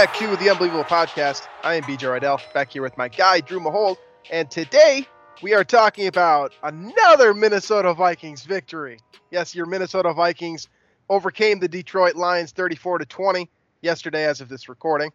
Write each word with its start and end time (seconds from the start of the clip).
Back 0.00 0.16
to 0.16 0.34
the 0.36 0.48
Unbelievable 0.48 0.82
Podcast. 0.82 1.46
I 1.62 1.74
am 1.74 1.82
BJ 1.82 2.08
Rydell, 2.08 2.40
back 2.54 2.72
here 2.72 2.80
with 2.80 2.96
my 2.96 3.08
guy, 3.08 3.40
Drew 3.40 3.60
Mahold. 3.60 3.98
And 4.30 4.50
today 4.50 5.06
we 5.42 5.52
are 5.52 5.62
talking 5.62 6.06
about 6.06 6.54
another 6.62 7.34
Minnesota 7.34 7.92
Vikings 7.92 8.44
victory. 8.44 8.98
Yes, 9.30 9.54
your 9.54 9.66
Minnesota 9.66 10.14
Vikings 10.14 10.68
overcame 11.10 11.60
the 11.60 11.68
Detroit 11.68 12.16
Lions 12.16 12.52
34 12.52 13.00
to 13.00 13.04
20 13.04 13.50
yesterday 13.82 14.24
as 14.24 14.40
of 14.40 14.48
this 14.48 14.70
recording 14.70 15.12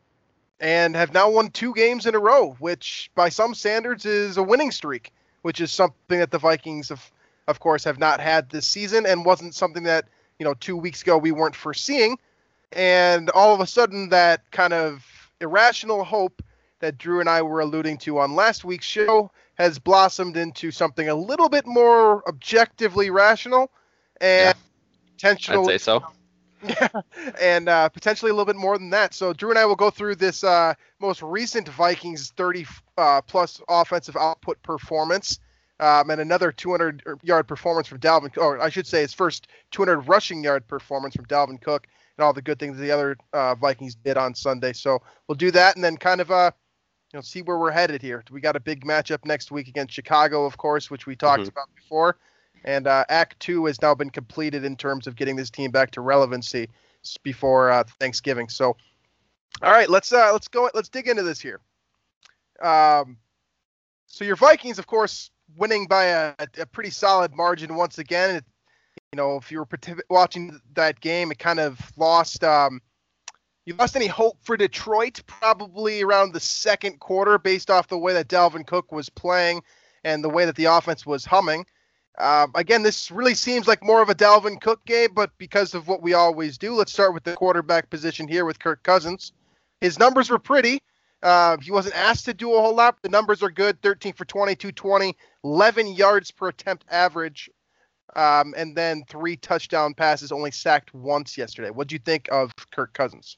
and 0.60 0.96
have 0.96 1.16
now 1.16 1.32
won 1.32 1.50
two 1.50 1.74
games 1.74 2.06
in 2.06 2.14
a 2.14 2.20
row, 2.20 2.56
which 2.60 3.10
by 3.16 3.30
some 3.30 3.56
standards 3.56 4.06
is 4.06 4.38
a 4.38 4.44
winning 4.44 4.70
streak, 4.70 5.12
which 5.42 5.62
is 5.62 5.72
something 5.72 6.20
that 6.20 6.30
the 6.30 6.38
Vikings 6.38 6.92
of 6.92 7.12
of 7.48 7.60
course 7.60 7.86
have 7.86 7.98
not 7.98 8.20
had 8.20 8.52
this 8.52 8.68
season 8.68 9.08
and 9.08 9.26
wasn't 9.26 9.56
something 9.56 9.86
that, 9.86 10.06
you 10.38 10.44
know, 10.44 10.54
2 10.54 10.78
weeks 10.78 11.02
ago 11.02 11.18
we 11.18 11.32
weren't 11.32 11.56
foreseeing 11.56 12.20
and 12.72 13.30
all 13.32 13.54
of 13.54 13.60
a 13.60 13.68
sudden 13.68 14.10
that 14.10 14.50
kind 14.52 14.74
of 14.74 15.06
irrational 15.42 16.04
hope 16.04 16.42
that 16.80 16.98
Drew 16.98 17.20
and 17.20 17.30
I 17.30 17.42
were 17.42 17.62
alluding 17.62 17.98
to 18.00 18.20
on 18.20 18.36
last 18.36 18.66
week's 18.66 18.86
show 18.86 19.32
has 19.56 19.80
blossomed 19.80 20.38
into 20.38 20.72
something 20.72 21.08
a 21.08 21.16
little 21.16 21.50
bit 21.50 21.66
more 21.66 22.28
objectively 22.28 23.10
rational 23.10 23.72
and 24.20 24.56
potentially. 25.14 25.58
I'd 25.58 25.66
say 25.66 25.78
so. 25.78 26.04
and 27.42 27.70
uh, 27.70 27.90
potentially 27.90 28.32
a 28.32 28.34
little 28.34 28.46
bit 28.46 28.56
more 28.56 28.78
than 28.78 28.90
that. 28.90 29.14
So 29.14 29.34
Drew 29.34 29.50
and 29.50 29.60
I 29.60 29.66
will 29.66 29.76
go 29.76 29.90
through 29.90 30.16
this 30.16 30.44
uh, 30.44 30.74
most 31.00 31.22
recent 31.22 31.70
Vikings 31.70 32.32
30 32.32 32.66
uh, 32.98 33.22
plus 33.22 33.62
offensive 33.70 34.16
output 34.16 34.62
performance. 34.64 35.40
Um, 35.78 36.10
and 36.10 36.22
another 36.22 36.54
200 36.54 37.04
yard 37.22 37.48
performance 37.48 37.88
from 37.88 38.00
Dalvin, 38.00 38.38
or 38.38 38.62
I 38.62 38.70
should 38.70 38.88
say, 38.88 39.02
his 39.02 39.14
first 39.14 39.50
200 39.72 40.08
rushing 40.08 40.42
yard 40.42 40.66
performance 40.68 41.16
from 41.16 41.26
Dalvin 41.26 41.62
Cook, 41.62 41.88
and 42.18 42.26
all 42.26 42.34
the 42.34 42.42
good 42.42 42.60
things 42.60 42.78
the 42.78 42.92
other 42.92 43.18
uh, 43.34 43.56
Vikings 43.56 43.96
did 43.96 44.18
on 44.18 44.34
Sunday. 44.36 44.74
So 44.74 45.02
we'll 45.28 45.36
do 45.36 45.52
that, 45.52 45.76
and 45.76 45.84
then 45.84 45.98
kind 45.98 46.22
of 46.22 46.32
uh, 46.32 46.52
you 47.14 47.18
know, 47.18 47.22
see 47.22 47.42
where 47.42 47.58
we're 47.58 47.72
headed 47.72 48.02
here. 48.02 48.24
We 48.32 48.42
got 48.42 48.56
a 48.56 48.60
big 48.60 48.86
matchup 48.86 49.26
next 49.26 49.52
week 49.52 49.68
against 49.68 49.94
Chicago, 49.94 50.46
of 50.46 50.58
course, 50.58 50.90
which 50.90 51.06
we 51.06 51.16
talked 51.16 51.44
Mhm. 51.44 51.50
about 51.50 51.70
before. 51.76 52.18
And 52.64 52.88
uh, 52.88 53.06
Act 53.10 53.40
Two 53.40 53.66
has 53.68 53.82
now 53.82 53.94
been 53.94 54.10
completed 54.10 54.64
in 54.66 54.76
terms 54.76 55.08
of 55.08 55.16
getting 55.16 55.36
this 55.36 55.50
team 55.52 55.72
back 55.72 55.92
to 55.92 56.02
relevancy 56.02 56.70
before 57.22 57.70
uh, 57.72 57.84
Thanksgiving. 58.00 58.50
So, 58.50 58.76
all 59.62 59.72
right, 59.72 59.90
let's 59.90 60.12
uh, 60.12 60.32
let's 60.34 60.48
go. 60.48 60.70
Let's 60.74 60.90
dig 60.90 61.08
into 61.08 61.22
this 61.24 61.40
here. 61.40 61.62
Um, 62.62 63.18
so 64.08 64.26
your 64.26 64.36
Vikings, 64.36 64.80
of 64.80 64.88
course, 64.88 65.30
winning 65.56 65.86
by 65.88 66.06
a, 66.06 66.34
a 66.58 66.66
pretty 66.66 66.90
solid 66.90 67.36
margin 67.36 67.76
once 67.76 68.00
again. 68.00 68.38
It, 68.38 68.46
you 69.16 69.22
know, 69.22 69.38
if 69.38 69.50
you 69.50 69.60
were 69.60 69.68
watching 70.10 70.60
that 70.74 71.00
game, 71.00 71.32
it 71.32 71.40
kind 71.40 71.62
of 71.62 71.80
lost. 71.96 72.44
Um, 72.44 72.82
you 73.66 73.74
lost 73.74 73.96
any 73.96 74.08
hope 74.08 74.38
for 74.42 74.58
Detroit 74.58 75.22
probably 75.26 76.04
around 76.04 76.34
the 76.34 76.42
second 76.42 77.00
quarter, 77.00 77.38
based 77.38 77.72
off 77.72 77.88
the 77.88 77.98
way 77.98 78.12
that 78.12 78.28
Dalvin 78.28 78.68
Cook 78.68 78.92
was 78.92 79.08
playing 79.08 79.64
and 80.04 80.22
the 80.22 80.28
way 80.28 80.44
that 80.44 80.58
the 80.58 80.66
offense 80.66 81.06
was 81.06 81.24
humming. 81.24 81.66
Um, 82.18 82.52
again, 82.56 82.84
this 82.84 83.10
really 83.10 83.36
seems 83.36 83.70
like 83.70 83.82
more 83.82 84.02
of 84.02 84.10
a 84.10 84.16
Dalvin 84.16 84.60
Cook 84.60 84.84
game, 84.84 85.12
but 85.14 85.32
because 85.38 85.74
of 85.74 85.88
what 85.88 86.02
we 86.02 86.14
always 86.14 86.58
do, 86.58 86.74
let's 86.74 86.92
start 86.92 87.14
with 87.14 87.24
the 87.24 87.36
quarterback 87.36 87.90
position 87.90 88.28
here 88.28 88.44
with 88.44 88.60
Kirk 88.60 88.84
Cousins. 88.84 89.32
His 89.80 89.98
numbers 89.98 90.30
were 90.30 90.40
pretty. 90.40 90.82
Uh, 91.24 91.56
he 91.62 91.72
wasn't 91.72 91.96
asked 91.96 92.26
to 92.26 92.34
do 92.34 92.54
a 92.54 92.60
whole 92.60 92.76
lot. 92.76 93.02
The 93.02 93.08
numbers 93.08 93.42
are 93.42 93.50
good 93.50 93.82
13 93.82 94.12
for 94.12 94.26
20, 94.26 94.58
220, 94.58 95.16
11 95.46 95.88
yards 95.88 96.32
per 96.32 96.50
attempt 96.50 96.84
average, 96.92 97.50
um, 98.16 98.54
and 98.58 98.76
then 98.76 99.04
three 99.08 99.36
touchdown 99.36 99.94
passes, 99.94 100.32
only 100.32 100.52
sacked 100.52 100.94
once 100.94 101.38
yesterday. 101.38 101.70
What 101.70 101.88
do 101.88 101.96
you 101.96 102.00
think 102.00 102.28
of 102.32 102.52
Kirk 102.72 102.94
Cousins? 102.94 103.38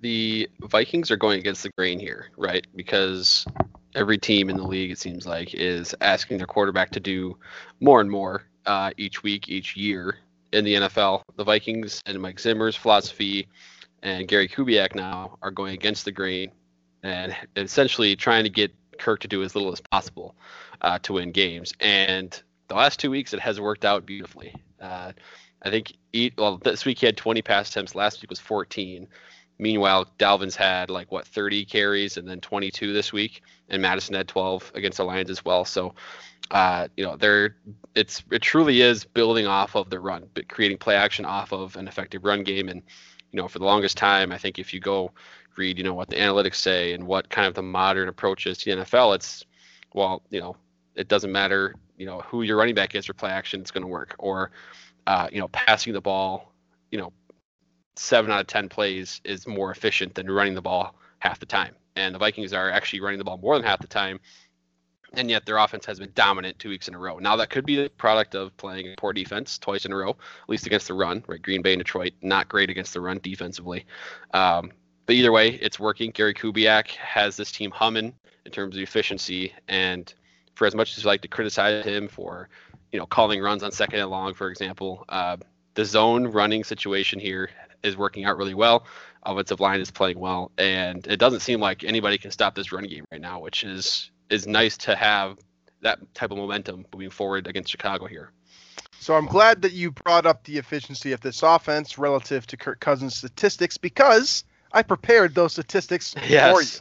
The 0.00 0.48
Vikings 0.62 1.10
are 1.10 1.16
going 1.16 1.38
against 1.38 1.62
the 1.62 1.70
grain 1.78 1.98
here, 1.98 2.30
right? 2.36 2.66
Because 2.74 3.46
every 3.94 4.18
team 4.18 4.50
in 4.50 4.56
the 4.56 4.66
league, 4.66 4.90
it 4.90 4.98
seems 4.98 5.26
like, 5.26 5.54
is 5.54 5.94
asking 6.00 6.38
their 6.38 6.46
quarterback 6.46 6.90
to 6.90 7.00
do 7.00 7.38
more 7.80 8.00
and 8.00 8.10
more 8.10 8.44
uh, 8.66 8.90
each 8.96 9.22
week, 9.22 9.48
each 9.48 9.76
year 9.76 10.18
in 10.52 10.64
the 10.64 10.74
NFL. 10.74 11.22
The 11.36 11.44
Vikings 11.44 12.02
and 12.06 12.20
Mike 12.20 12.40
Zimmer's 12.40 12.76
philosophy 12.76 13.48
and 14.02 14.26
Gary 14.26 14.48
Kubiak 14.48 14.94
now 14.94 15.38
are 15.42 15.50
going 15.50 15.74
against 15.74 16.04
the 16.04 16.12
grain 16.12 16.50
and 17.02 17.34
essentially 17.56 18.16
trying 18.16 18.44
to 18.44 18.50
get 18.50 18.72
Kirk 18.98 19.20
to 19.20 19.28
do 19.28 19.42
as 19.42 19.54
little 19.54 19.72
as 19.72 19.80
possible 19.80 20.34
uh, 20.80 20.98
to 21.00 21.14
win 21.14 21.32
games. 21.32 21.72
And 21.80 22.40
the 22.72 22.78
last 22.78 22.98
two 22.98 23.10
weeks, 23.10 23.34
it 23.34 23.40
has 23.40 23.60
worked 23.60 23.84
out 23.84 24.06
beautifully. 24.06 24.54
Uh, 24.80 25.12
I 25.62 25.70
think 25.70 25.92
well, 26.38 26.56
this 26.56 26.86
week 26.86 26.98
he 26.98 27.06
had 27.06 27.18
20 27.18 27.42
pass 27.42 27.68
attempts. 27.68 27.94
Last 27.94 28.22
week 28.22 28.30
was 28.30 28.40
14. 28.40 29.06
Meanwhile, 29.58 30.06
Dalvin's 30.18 30.56
had 30.56 30.88
like 30.88 31.12
what 31.12 31.26
30 31.26 31.66
carries 31.66 32.16
and 32.16 32.26
then 32.26 32.40
22 32.40 32.94
this 32.94 33.12
week, 33.12 33.42
and 33.68 33.82
Mattison 33.82 34.14
had 34.14 34.26
12 34.26 34.72
against 34.74 34.96
the 34.96 35.04
Lions 35.04 35.28
as 35.28 35.44
well. 35.44 35.66
So, 35.66 35.94
uh, 36.50 36.88
you 36.96 37.04
know, 37.04 37.16
they're 37.16 37.56
it's 37.94 38.24
it 38.30 38.40
truly 38.40 38.80
is 38.80 39.04
building 39.04 39.46
off 39.46 39.76
of 39.76 39.90
the 39.90 40.00
run, 40.00 40.26
but 40.32 40.48
creating 40.48 40.78
play 40.78 40.96
action 40.96 41.26
off 41.26 41.52
of 41.52 41.76
an 41.76 41.86
effective 41.86 42.24
run 42.24 42.42
game. 42.42 42.70
And 42.70 42.82
you 43.32 43.36
know, 43.36 43.48
for 43.48 43.58
the 43.58 43.66
longest 43.66 43.98
time, 43.98 44.32
I 44.32 44.38
think 44.38 44.58
if 44.58 44.72
you 44.72 44.80
go 44.80 45.12
read, 45.56 45.76
you 45.76 45.84
know, 45.84 45.94
what 45.94 46.08
the 46.08 46.16
analytics 46.16 46.56
say 46.56 46.94
and 46.94 47.06
what 47.06 47.28
kind 47.28 47.46
of 47.46 47.54
the 47.54 47.62
modern 47.62 48.08
approach 48.08 48.46
is 48.46 48.56
to 48.58 48.74
the 48.74 48.80
NFL, 48.82 49.14
it's 49.14 49.44
well, 49.92 50.22
you 50.30 50.40
know, 50.40 50.56
it 50.94 51.08
doesn't 51.08 51.32
matter, 51.32 51.74
you 51.96 52.06
know, 52.06 52.20
who 52.20 52.42
your 52.42 52.56
running 52.56 52.74
back 52.74 52.94
is 52.94 53.06
for 53.06 53.14
play 53.14 53.30
action, 53.30 53.60
it's 53.60 53.70
going 53.70 53.82
to 53.82 53.88
work. 53.88 54.14
Or, 54.18 54.50
uh, 55.06 55.28
you 55.32 55.40
know, 55.40 55.48
passing 55.48 55.92
the 55.92 56.00
ball, 56.00 56.52
you 56.90 56.98
know, 56.98 57.12
seven 57.96 58.30
out 58.30 58.40
of 58.40 58.46
ten 58.46 58.68
plays 58.68 59.20
is 59.24 59.46
more 59.46 59.70
efficient 59.70 60.14
than 60.14 60.30
running 60.30 60.54
the 60.54 60.62
ball 60.62 60.94
half 61.18 61.38
the 61.38 61.46
time. 61.46 61.74
And 61.94 62.14
the 62.14 62.18
Vikings 62.18 62.52
are 62.52 62.70
actually 62.70 63.00
running 63.00 63.18
the 63.18 63.24
ball 63.24 63.38
more 63.38 63.56
than 63.56 63.66
half 63.66 63.80
the 63.80 63.86
time, 63.86 64.18
and 65.12 65.30
yet 65.30 65.44
their 65.44 65.58
offense 65.58 65.84
has 65.84 65.98
been 65.98 66.10
dominant 66.14 66.58
two 66.58 66.70
weeks 66.70 66.88
in 66.88 66.94
a 66.94 66.98
row. 66.98 67.18
Now 67.18 67.36
that 67.36 67.50
could 67.50 67.66
be 67.66 67.76
the 67.76 67.90
product 67.90 68.34
of 68.34 68.56
playing 68.56 68.94
poor 68.96 69.12
defense 69.12 69.58
twice 69.58 69.84
in 69.84 69.92
a 69.92 69.96
row, 69.96 70.10
at 70.10 70.48
least 70.48 70.66
against 70.66 70.88
the 70.88 70.94
run. 70.94 71.22
Right, 71.26 71.42
Green 71.42 71.60
Bay 71.60 71.74
and 71.74 71.80
Detroit 71.80 72.14
not 72.22 72.48
great 72.48 72.70
against 72.70 72.94
the 72.94 73.00
run 73.02 73.20
defensively. 73.22 73.84
Um, 74.32 74.72
but 75.04 75.16
either 75.16 75.32
way, 75.32 75.50
it's 75.50 75.78
working. 75.78 76.12
Gary 76.12 76.32
Kubiak 76.32 76.88
has 76.88 77.36
this 77.36 77.52
team 77.52 77.70
humming 77.70 78.14
in 78.46 78.52
terms 78.52 78.76
of 78.76 78.82
efficiency, 78.82 79.52
and 79.68 80.14
for 80.54 80.66
as 80.66 80.74
much 80.74 80.96
as 80.96 81.02
you 81.02 81.08
like 81.08 81.22
to 81.22 81.28
criticize 81.28 81.84
him 81.84 82.08
for, 82.08 82.48
you 82.90 82.98
know, 82.98 83.06
calling 83.06 83.40
runs 83.40 83.62
on 83.62 83.72
second 83.72 84.00
and 84.00 84.10
long, 84.10 84.34
for 84.34 84.48
example, 84.48 85.04
uh, 85.08 85.36
the 85.74 85.84
zone 85.84 86.26
running 86.26 86.64
situation 86.64 87.18
here 87.18 87.50
is 87.82 87.96
working 87.96 88.24
out 88.24 88.36
really 88.36 88.54
well. 88.54 88.86
Offensive 89.22 89.60
line 89.60 89.80
is 89.80 89.90
playing 89.90 90.18
well, 90.18 90.50
and 90.58 91.06
it 91.06 91.18
doesn't 91.18 91.40
seem 91.40 91.60
like 91.60 91.84
anybody 91.84 92.18
can 92.18 92.30
stop 92.30 92.54
this 92.54 92.72
run 92.72 92.84
game 92.84 93.04
right 93.12 93.20
now, 93.20 93.40
which 93.40 93.64
is 93.64 94.10
is 94.30 94.46
nice 94.46 94.76
to 94.78 94.96
have 94.96 95.38
that 95.82 96.14
type 96.14 96.30
of 96.30 96.38
momentum 96.38 96.86
moving 96.92 97.10
forward 97.10 97.46
against 97.46 97.70
Chicago 97.70 98.06
here. 98.06 98.30
So 98.98 99.14
I'm 99.14 99.26
glad 99.26 99.62
that 99.62 99.72
you 99.72 99.90
brought 99.90 100.26
up 100.26 100.44
the 100.44 100.58
efficiency 100.58 101.12
of 101.12 101.20
this 101.20 101.42
offense 101.42 101.98
relative 101.98 102.46
to 102.48 102.56
Kirk 102.56 102.80
Cousins' 102.80 103.16
statistics 103.16 103.76
because 103.76 104.44
I 104.72 104.82
prepared 104.82 105.34
those 105.34 105.52
statistics 105.52 106.14
for 106.14 106.62
you. 106.62 106.80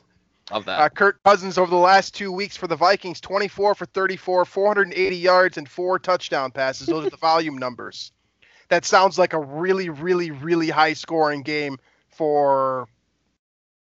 Love 0.52 0.66
that. 0.66 0.80
Uh, 0.80 0.90
Kirk 0.90 1.20
Cousins 1.24 1.58
over 1.58 1.70
the 1.70 1.76
last 1.78 2.14
two 2.16 2.32
weeks 2.32 2.58
for 2.58 2.68
the 2.68 2.76
Vikings, 2.76 3.22
24 3.22 3.76
for 3.76 3.86
34, 3.86 4.46
480 4.46 5.16
yards, 5.16 5.58
and 5.58 5.68
four 5.68 6.00
touchdown 6.00 6.52
passes. 6.52 6.88
Those 6.88 7.08
are 7.08 7.10
the 7.10 7.18
volume 7.22 7.58
numbers. 7.58 8.12
That 8.70 8.86
sounds 8.86 9.20
like 9.20 9.34
a 9.34 9.40
really, 9.40 9.90
really, 9.90 10.32
really 10.32 10.70
high 10.70 10.94
scoring 10.94 11.42
game 11.42 11.78
for 12.10 12.88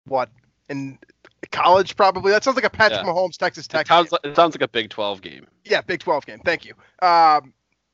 what 0.05 0.29
in 0.69 0.97
college 1.51 1.95
probably. 1.95 2.31
That 2.31 2.43
sounds 2.43 2.55
like 2.55 2.65
a 2.65 2.69
Patrick 2.69 3.01
Yeah. 3.05 3.11
Mahomes 3.11 3.37
Texas 3.37 3.67
Tech. 3.67 3.85
it, 3.85 3.87
sounds 3.87 4.11
like, 4.11 4.21
it 4.23 4.35
sounds 4.35 4.55
like 4.55 4.61
a 4.61 4.67
Big 4.67 4.89
12 4.89 5.21
game. 5.21 5.47
Yeah, 5.65 5.81
Big 5.81 5.99
12 5.99 6.25
game. 6.25 6.39
Thank 6.43 6.65
you. 6.65 6.73
Um, 7.01 7.53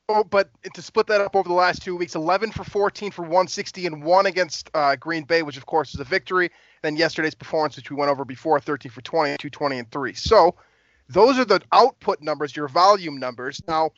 oh, 0.09 0.23
but 0.23 0.49
to 0.73 0.81
split 0.81 1.07
that 1.07 1.21
up 1.21 1.35
over 1.35 1.47
the 1.47 1.55
last 1.55 1.81
two 1.81 1.95
weeks, 1.95 2.15
11 2.15 2.51
for 2.51 2.63
14 2.63 3.11
for 3.11 3.23
160 3.23 3.85
and 3.87 4.03
one 4.03 4.25
against 4.25 4.69
uh, 4.73 4.95
Green 4.95 5.23
Bay, 5.23 5.43
which 5.43 5.57
of 5.57 5.65
course 5.65 5.93
is 5.93 5.99
a 5.99 6.03
victory. 6.03 6.51
Then 6.83 6.97
yesterday's 6.97 7.33
performance, 7.33 7.77
which 7.77 7.89
we 7.89 7.95
went 7.95 8.11
over 8.11 8.25
before, 8.25 8.59
13 8.59 8.91
for 8.91 9.01
20, 9.01 9.37
220 9.37 9.79
and 9.79 9.89
three. 9.89 10.13
So 10.13 10.55
those 11.09 11.39
are 11.39 11.45
the 11.45 11.61
output 11.71 12.21
numbers, 12.21 12.55
your 12.55 12.67
volume 12.67 13.17
numbers. 13.17 13.61
Now, 13.67 13.91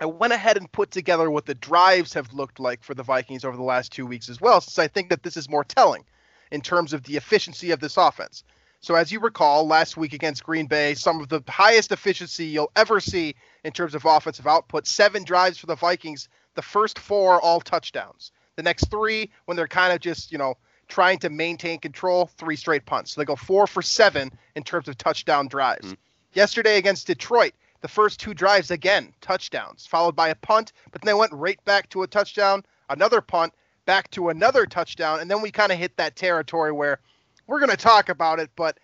I 0.00 0.06
went 0.06 0.32
ahead 0.32 0.56
and 0.56 0.70
put 0.70 0.92
together 0.92 1.30
what 1.30 1.46
the 1.46 1.54
drives 1.54 2.14
have 2.14 2.32
looked 2.32 2.60
like 2.60 2.82
for 2.84 2.94
the 2.94 3.02
Vikings 3.02 3.44
over 3.44 3.56
the 3.56 3.64
last 3.64 3.92
two 3.92 4.06
weeks 4.06 4.28
as 4.28 4.40
well, 4.40 4.60
since 4.60 4.78
I 4.78 4.86
think 4.86 5.10
that 5.10 5.24
this 5.24 5.36
is 5.36 5.50
more 5.50 5.64
telling 5.64 6.04
in 6.52 6.60
terms 6.60 6.92
of 6.92 7.02
the 7.02 7.16
efficiency 7.16 7.72
of 7.72 7.80
this 7.80 7.96
offense. 7.96 8.44
So, 8.78 8.94
as 8.94 9.10
you 9.12 9.18
recall, 9.20 9.66
last 9.66 9.96
week 9.96 10.14
against 10.14 10.44
Green 10.44 10.66
Bay, 10.66 10.94
some 10.94 11.20
of 11.20 11.28
the 11.28 11.42
highest 11.48 11.92
efficiency 11.92 12.46
you'll 12.46 12.72
ever 12.76 13.00
see 13.00 13.34
in 13.64 13.72
terms 13.72 13.94
of 13.94 14.06
offensive 14.06 14.46
output 14.46 14.86
seven 14.86 15.24
drives 15.24 15.58
for 15.58 15.66
the 15.66 15.74
Vikings, 15.74 16.28
the 16.54 16.62
first 16.62 16.98
four 16.98 17.40
all 17.40 17.60
touchdowns. 17.60 18.32
The 18.56 18.62
next 18.62 18.90
three, 18.90 19.30
when 19.44 19.56
they're 19.56 19.68
kind 19.68 19.92
of 19.92 20.00
just, 20.00 20.32
you 20.32 20.38
know, 20.38 20.54
trying 20.90 21.18
to 21.20 21.30
maintain 21.30 21.78
control, 21.78 22.26
three 22.36 22.56
straight 22.56 22.84
punts. 22.84 23.12
So 23.12 23.20
they 23.20 23.24
go 23.24 23.36
four 23.36 23.66
for 23.66 23.80
seven 23.80 24.30
in 24.56 24.62
terms 24.62 24.88
of 24.88 24.98
touchdown 24.98 25.48
drives. 25.48 25.86
Mm-hmm. 25.86 25.94
Yesterday 26.34 26.76
against 26.76 27.06
Detroit, 27.06 27.54
the 27.80 27.88
first 27.88 28.20
two 28.20 28.34
drives 28.34 28.70
again 28.70 29.12
touchdowns, 29.20 29.86
followed 29.86 30.14
by 30.14 30.28
a 30.28 30.34
punt, 30.34 30.72
but 30.90 31.00
then 31.00 31.06
they 31.06 31.18
went 31.18 31.32
right 31.32 31.62
back 31.64 31.88
to 31.90 32.02
a 32.02 32.06
touchdown, 32.06 32.62
another 32.90 33.20
punt, 33.20 33.54
back 33.86 34.10
to 34.10 34.28
another 34.28 34.66
touchdown, 34.66 35.20
and 35.20 35.30
then 35.30 35.40
we 35.40 35.50
kind 35.50 35.72
of 35.72 35.78
hit 35.78 35.96
that 35.96 36.16
territory 36.16 36.72
where 36.72 37.00
we're 37.46 37.58
going 37.58 37.70
to 37.70 37.76
talk 37.76 38.08
about 38.08 38.38
it, 38.38 38.50
but 38.54 38.78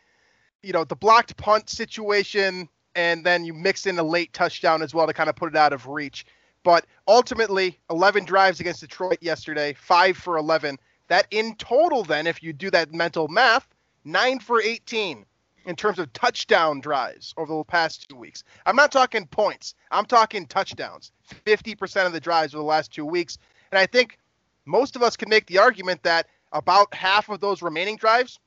you 0.63 0.73
know 0.73 0.85
the 0.85 0.97
blocked 0.97 1.37
punt 1.37 1.69
situation, 1.69 2.69
and 2.95 3.25
then 3.25 3.45
you 3.45 3.53
mix 3.53 3.87
in 3.87 3.99
a 3.99 4.03
late 4.03 4.33
touchdown 4.33 4.83
as 4.83 4.95
well 4.95 5.07
to 5.07 5.13
kind 5.13 5.29
of 5.29 5.37
put 5.37 5.51
it 5.51 5.57
out 5.57 5.73
of 5.73 5.87
reach. 5.87 6.27
But 6.65 6.85
ultimately, 7.07 7.79
11 7.91 8.25
drives 8.25 8.59
against 8.59 8.81
Detroit 8.81 9.19
yesterday, 9.21 9.75
five 9.75 10.17
for 10.17 10.37
11. 10.37 10.79
That 11.09 11.27
in 11.31 11.55
total, 11.57 12.03
then, 12.03 12.27
if 12.27 12.43
you 12.43 12.53
do 12.53 12.71
that 12.71 12.93
mental 12.93 13.29
math, 13.29 13.69
nine 14.05 14.39
for 14.41 14.61
18 14.61 15.25
in 15.67 15.77
terms 15.77 15.99
of 15.99 16.13
touchdown 16.13 16.81
drives 16.81 17.35
over 17.37 17.57
the 17.57 17.65
past 17.65 18.09
two 18.09 18.17
weeks. 18.17 18.45
I'm 18.65 18.77
not 18.77 18.93
talking 18.93 19.27
points. 19.27 19.75
I'm 19.91 20.07
talking 20.07 20.47
touchdowns. 20.47 21.13
50% 21.45 22.07
of 22.07 22.13
the 22.13 22.21
drives 22.21 22.55
over 22.55 22.63
the 22.63 22.67
last 22.67 22.93
two 22.93 23.05
weeks. 23.05 23.39
And 23.73 23.79
I 23.79 23.87
think 23.87 24.19
most 24.65 24.97
of 24.97 25.03
us 25.03 25.17
can 25.17 25.29
make 25.29 25.47
the 25.47 25.59
argument 25.59 26.03
that 26.05 26.29
about 26.53 26.95
half 26.95 27.29
of 27.29 27.41
those 27.41 27.63
remaining 27.63 27.97
drives 27.97 28.39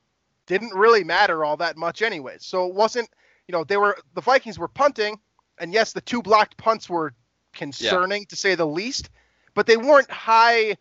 didn't 0.46 0.74
really 0.74 1.04
matter 1.04 1.44
all 1.44 1.56
that 1.58 1.76
much 1.76 2.02
anyways. 2.02 2.44
So 2.44 2.66
it 2.66 2.74
wasn't, 2.74 3.08
you 3.46 3.52
know, 3.52 3.64
they 3.64 3.76
were 3.76 3.98
the 4.14 4.20
Vikings 4.20 4.58
were 4.58 4.68
punting, 4.68 5.18
and 5.58 5.72
yes, 5.72 5.92
the 5.92 6.00
two 6.00 6.22
blocked 6.22 6.56
punts 6.56 6.88
were 6.88 7.14
concerning 7.52 8.22
yeah. 8.22 8.26
to 8.30 8.36
say 8.36 8.54
the 8.54 8.66
least, 8.66 9.10
but 9.54 9.66
they 9.66 9.76
weren't 9.76 10.10
high 10.10 10.76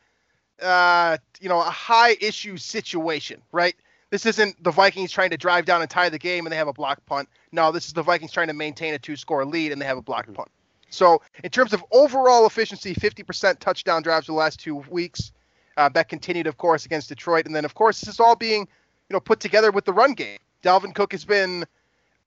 uh, 0.62 1.18
you 1.40 1.50
know, 1.50 1.60
a 1.60 1.64
high 1.64 2.16
issue 2.22 2.58
situation, 2.58 3.42
right? 3.52 3.76
This 4.10 4.26
isn't 4.26 4.64
the 4.64 4.72
Vikings 4.72 5.12
trying 5.12 5.30
to 5.30 5.38
drive 5.38 5.66
down 5.66 5.82
and 5.82 5.90
tie 5.90 6.10
the 6.10 6.18
game 6.18 6.46
and 6.46 6.52
they 6.52 6.58
have 6.58 6.68
a 6.68 6.74
block 6.74 7.06
punt. 7.06 7.30
No, 7.52 7.72
this 7.72 7.86
is 7.86 7.94
the 7.94 8.02
Vikings 8.02 8.32
trying 8.32 8.48
to 8.48 8.54
maintain 8.54 8.94
a 8.94 9.00
two 9.00 9.16
score 9.16 9.46
lead 9.46 9.72
and 9.72 9.82
they 9.82 9.86
have 9.86 9.98
a 9.98 10.02
block 10.02 10.26
mm-hmm. 10.26 10.36
punt. 10.36 10.50
So, 10.90 11.22
in 11.44 11.52
terms 11.52 11.74
of 11.74 11.84
overall 11.92 12.48
efficiency, 12.48 12.96
50% 12.96 13.60
touchdown 13.60 14.02
drives 14.02 14.26
the 14.26 14.34
last 14.34 14.60
two 14.60 14.78
weeks. 14.90 15.32
Uh, 15.78 15.88
that 15.90 16.10
continued, 16.10 16.48
of 16.48 16.58
course, 16.58 16.86
against 16.86 17.10
Detroit. 17.10 17.46
And 17.46 17.56
then, 17.56 17.64
of 17.64 17.74
course, 17.74 18.02
this 18.02 18.10
is 18.10 18.20
all 18.20 18.36
being, 18.36 18.62
you 18.62 19.14
know, 19.14 19.20
put 19.20 19.40
together 19.40 19.72
with 19.72 19.86
the 19.86 19.94
run 19.94 20.14
game. 20.14 20.40
Dalvin 20.64 20.94
Cook 20.94 21.12
has 21.14 21.24
been, 21.24 21.66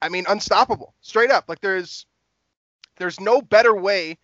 I 0.01 0.09
mean, 0.09 0.25
unstoppable, 0.29 0.95
straight 1.03 1.31
up. 1.31 1.49
Like 1.49 1.61
there's, 1.61 2.07
there's 2.97 3.21
no 3.21 3.43
better 3.43 3.75
way 3.75 4.17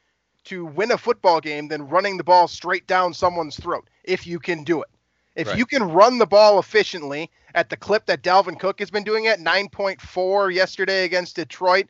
to 0.49 0.65
win 0.65 0.91
a 0.91 0.99
football 0.99 1.41
game 1.41 1.69
than 1.69 1.89
running 1.89 2.17
the 2.17 2.25
ball 2.25 2.49
straight 2.49 2.87
down 2.87 3.13
someone's 3.13 3.57
throat 3.57 3.89
if 4.05 4.27
you 4.27 4.39
can 4.39 4.65
do 4.65 4.83
it. 4.83 4.89
If 5.37 5.49
right. 5.49 5.59
you 5.59 5.67
can 5.67 5.83
run 5.85 6.19
the 6.19 6.27
ball 6.27 6.59
efficiently 6.59 7.31
at 7.55 7.71
the 7.71 7.77
clip 7.77 8.07
that 8.07 8.23
Dalvin 8.23 8.59
Cook 8.59 8.81
has 8.81 8.91
been 8.91 9.05
doing 9.05 9.27
at 9.27 9.39
9.4 9.39 10.53
yesterday 10.53 11.05
against 11.05 11.37
Detroit, 11.37 11.87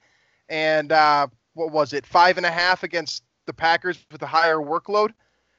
and 0.49 0.93
uh, 0.93 1.29
what 1.55 1.73
was 1.73 1.93
it, 1.93 2.05
five 2.05 2.37
and 2.37 2.45
a 2.45 2.51
half 2.51 2.83
against 2.83 3.23
the 3.47 3.53
Packers 3.53 4.05
with 4.11 4.23
a 4.23 4.27
higher 4.27 4.59
workload. 4.59 5.13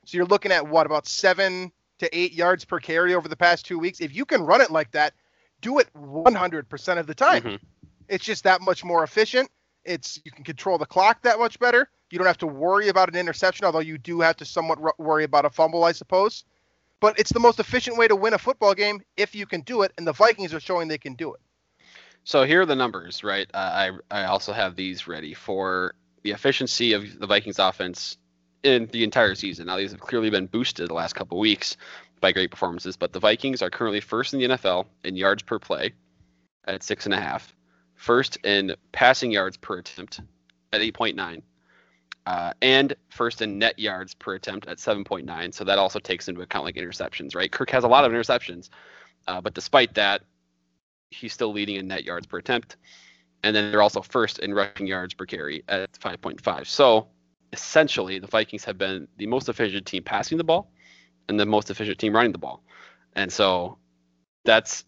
So 0.05 0.17
you're 0.17 0.25
looking 0.25 0.51
at 0.51 0.67
what 0.67 0.85
about 0.85 1.07
seven 1.07 1.71
to 1.99 2.17
eight 2.17 2.33
yards 2.33 2.65
per 2.65 2.79
carry 2.79 3.15
over 3.15 3.27
the 3.27 3.35
past 3.35 3.65
two 3.65 3.79
weeks. 3.79 4.01
If 4.01 4.15
you 4.15 4.25
can 4.25 4.41
run 4.41 4.61
it 4.61 4.71
like 4.71 4.91
that, 4.91 5.13
do 5.61 5.79
it 5.79 5.87
100% 5.93 6.97
of 6.97 7.07
the 7.07 7.15
time. 7.15 7.43
Mm-hmm. 7.43 7.65
It's 8.07 8.25
just 8.25 8.43
that 8.43 8.61
much 8.61 8.83
more 8.83 9.03
efficient. 9.03 9.49
It's 9.85 10.19
you 10.25 10.31
can 10.31 10.43
control 10.43 10.77
the 10.77 10.85
clock 10.85 11.21
that 11.23 11.39
much 11.39 11.59
better. 11.59 11.89
You 12.11 12.17
don't 12.17 12.27
have 12.27 12.37
to 12.39 12.47
worry 12.47 12.87
about 12.87 13.09
an 13.09 13.15
interception, 13.15 13.65
although 13.65 13.79
you 13.79 13.97
do 13.97 14.21
have 14.21 14.37
to 14.37 14.45
somewhat 14.45 14.99
worry 14.99 15.23
about 15.23 15.45
a 15.45 15.49
fumble, 15.49 15.83
I 15.83 15.91
suppose. 15.91 16.43
But 16.99 17.19
it's 17.19 17.31
the 17.31 17.39
most 17.39 17.59
efficient 17.59 17.97
way 17.97 18.07
to 18.07 18.15
win 18.15 18.33
a 18.33 18.37
football 18.37 18.73
game 18.73 19.01
if 19.15 19.35
you 19.35 19.45
can 19.45 19.61
do 19.61 19.83
it, 19.83 19.93
and 19.97 20.05
the 20.05 20.13
Vikings 20.13 20.53
are 20.53 20.59
showing 20.59 20.87
they 20.87 20.97
can 20.97 21.13
do 21.13 21.33
it. 21.33 21.39
So 22.23 22.43
here 22.43 22.61
are 22.61 22.65
the 22.65 22.75
numbers, 22.75 23.23
right? 23.23 23.49
Uh, 23.53 23.91
I 24.11 24.21
I 24.21 24.25
also 24.25 24.53
have 24.53 24.75
these 24.75 25.07
ready 25.07 25.33
for 25.33 25.95
the 26.23 26.31
efficiency 26.31 26.93
of 26.93 27.19
the 27.19 27.27
Vikings 27.27 27.59
offense 27.59 28.17
in 28.63 28.87
the 28.87 29.03
entire 29.03 29.35
season. 29.35 29.67
Now 29.67 29.77
these 29.77 29.91
have 29.91 30.01
clearly 30.01 30.29
been 30.29 30.47
boosted 30.47 30.89
the 30.89 30.93
last 30.93 31.13
couple 31.13 31.39
weeks 31.39 31.77
by 32.19 32.31
great 32.31 32.51
performances, 32.51 32.97
but 32.97 33.13
the 33.13 33.19
Vikings 33.19 33.61
are 33.61 33.69
currently 33.69 34.01
first 34.01 34.33
in 34.33 34.39
the 34.39 34.47
NFL 34.49 34.85
in 35.03 35.15
yards 35.15 35.43
per 35.43 35.59
play 35.59 35.93
at 36.65 36.83
six 36.83 37.05
and 37.05 37.13
a 37.13 37.19
half, 37.19 37.55
first 37.95 38.37
in 38.43 38.75
passing 38.91 39.31
yards 39.31 39.57
per 39.57 39.79
attempt 39.79 40.19
at 40.73 40.81
8.9, 40.81 41.41
uh, 42.25 42.53
and 42.61 42.95
first 43.09 43.41
in 43.41 43.57
net 43.57 43.79
yards 43.79 44.13
per 44.13 44.35
attempt 44.35 44.67
at 44.67 44.77
7.9. 44.77 45.53
So 45.53 45.63
that 45.63 45.79
also 45.79 45.99
takes 45.99 46.27
into 46.27 46.41
account 46.41 46.65
like 46.65 46.75
interceptions, 46.75 47.35
right? 47.35 47.51
Kirk 47.51 47.69
has 47.71 47.83
a 47.83 47.87
lot 47.87 48.05
of 48.05 48.11
interceptions, 48.11 48.69
uh, 49.27 49.41
but 49.41 49.53
despite 49.53 49.93
that, 49.95 50.21
he's 51.11 51.33
still 51.33 51.51
leading 51.51 51.75
in 51.75 51.87
net 51.87 52.03
yards 52.03 52.27
per 52.27 52.37
attempt. 52.37 52.77
And 53.43 53.55
then 53.55 53.71
they're 53.71 53.81
also 53.81 54.01
first 54.01 54.39
in 54.39 54.53
rushing 54.53 54.85
yards 54.85 55.13
per 55.13 55.25
carry 55.25 55.63
at 55.69 55.93
5.5. 55.93 56.67
So 56.67 57.07
essentially, 57.53 58.19
the 58.19 58.27
Vikings 58.27 58.63
have 58.65 58.77
been 58.77 59.07
the 59.17 59.27
most 59.27 59.49
efficient 59.49 59.85
team 59.85 60.03
passing 60.03 60.37
the 60.37 60.43
ball 60.43 60.71
and 61.29 61.39
the 61.39 61.45
most 61.45 61.71
efficient 61.71 61.97
team 61.99 62.13
running 62.13 62.31
the 62.31 62.37
ball. 62.37 62.63
And 63.13 63.31
so 63.31 63.77
that's, 64.45 64.85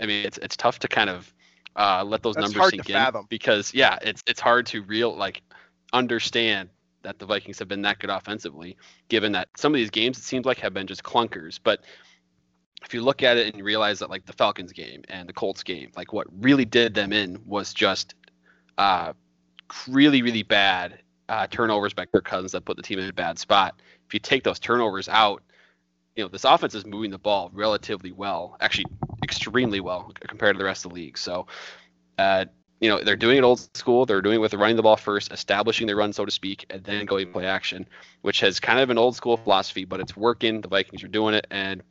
I 0.00 0.06
mean, 0.06 0.24
it's 0.24 0.38
it's 0.38 0.56
tough 0.56 0.78
to 0.80 0.88
kind 0.88 1.10
of 1.10 1.32
uh, 1.76 2.04
let 2.04 2.22
those 2.22 2.34
that's 2.34 2.52
numbers 2.52 2.70
sink 2.70 2.88
in 2.88 2.94
fathom. 2.94 3.26
because 3.28 3.72
yeah, 3.74 3.98
it's 4.02 4.22
it's 4.26 4.40
hard 4.40 4.66
to 4.66 4.82
real 4.82 5.16
like 5.16 5.42
understand 5.92 6.68
that 7.02 7.18
the 7.18 7.26
Vikings 7.26 7.58
have 7.58 7.68
been 7.68 7.82
that 7.82 7.98
good 7.98 8.10
offensively, 8.10 8.76
given 9.08 9.32
that 9.32 9.48
some 9.56 9.72
of 9.72 9.78
these 9.78 9.90
games 9.90 10.18
it 10.18 10.24
seems 10.24 10.44
like 10.44 10.58
have 10.58 10.74
been 10.74 10.86
just 10.86 11.02
clunkers. 11.02 11.58
But 11.62 11.80
if 12.82 12.94
you 12.94 13.02
look 13.02 13.22
at 13.22 13.36
it 13.36 13.46
and 13.46 13.56
you 13.56 13.64
realize 13.64 13.98
that 13.98 14.10
like 14.10 14.26
the 14.26 14.32
Falcons 14.32 14.72
game 14.72 15.02
and 15.08 15.28
the 15.28 15.32
Colts 15.32 15.62
game, 15.62 15.90
like 15.96 16.12
what 16.12 16.26
really 16.40 16.64
did 16.64 16.94
them 16.94 17.12
in 17.12 17.40
was 17.46 17.72
just 17.72 18.14
uh, 18.78 19.12
really, 19.88 20.22
really 20.22 20.42
bad 20.42 21.00
uh, 21.28 21.46
turnovers 21.46 21.94
by 21.94 22.06
Kirk 22.06 22.24
Cousins 22.24 22.52
that 22.52 22.64
put 22.64 22.76
the 22.76 22.82
team 22.82 22.98
in 22.98 23.08
a 23.08 23.12
bad 23.12 23.38
spot. 23.38 23.80
If 24.06 24.14
you 24.14 24.20
take 24.20 24.42
those 24.44 24.58
turnovers 24.58 25.08
out, 25.08 25.42
you 26.16 26.24
know 26.24 26.28
this 26.28 26.44
offense 26.44 26.74
is 26.74 26.84
moving 26.84 27.10
the 27.10 27.18
ball 27.18 27.50
relatively 27.54 28.12
well, 28.12 28.56
actually 28.60 28.86
extremely 29.22 29.80
well 29.80 30.12
compared 30.20 30.56
to 30.56 30.58
the 30.58 30.64
rest 30.64 30.84
of 30.84 30.90
the 30.90 30.94
league. 30.96 31.16
So 31.16 31.46
uh, 32.18 32.46
you 32.80 32.88
know 32.88 33.02
they're 33.02 33.16
doing 33.16 33.36
it 33.36 33.44
old 33.44 33.60
school. 33.76 34.06
They're 34.06 34.22
doing 34.22 34.36
it 34.36 34.40
with 34.40 34.54
running 34.54 34.76
the 34.76 34.82
ball 34.82 34.96
first, 34.96 35.32
establishing 35.32 35.86
their 35.86 35.96
run, 35.96 36.12
so 36.12 36.24
to 36.24 36.30
speak, 36.30 36.66
and 36.70 36.82
then 36.82 37.04
going 37.04 37.30
play 37.30 37.46
action, 37.46 37.86
which 38.22 38.40
has 38.40 38.58
kind 38.58 38.80
of 38.80 38.90
an 38.90 38.98
old 38.98 39.14
school 39.14 39.36
philosophy, 39.36 39.84
but 39.84 40.00
it's 40.00 40.16
working. 40.16 40.62
The 40.62 40.68
Vikings 40.68 41.04
are 41.04 41.08
doing 41.08 41.34
it, 41.34 41.46
and 41.50 41.82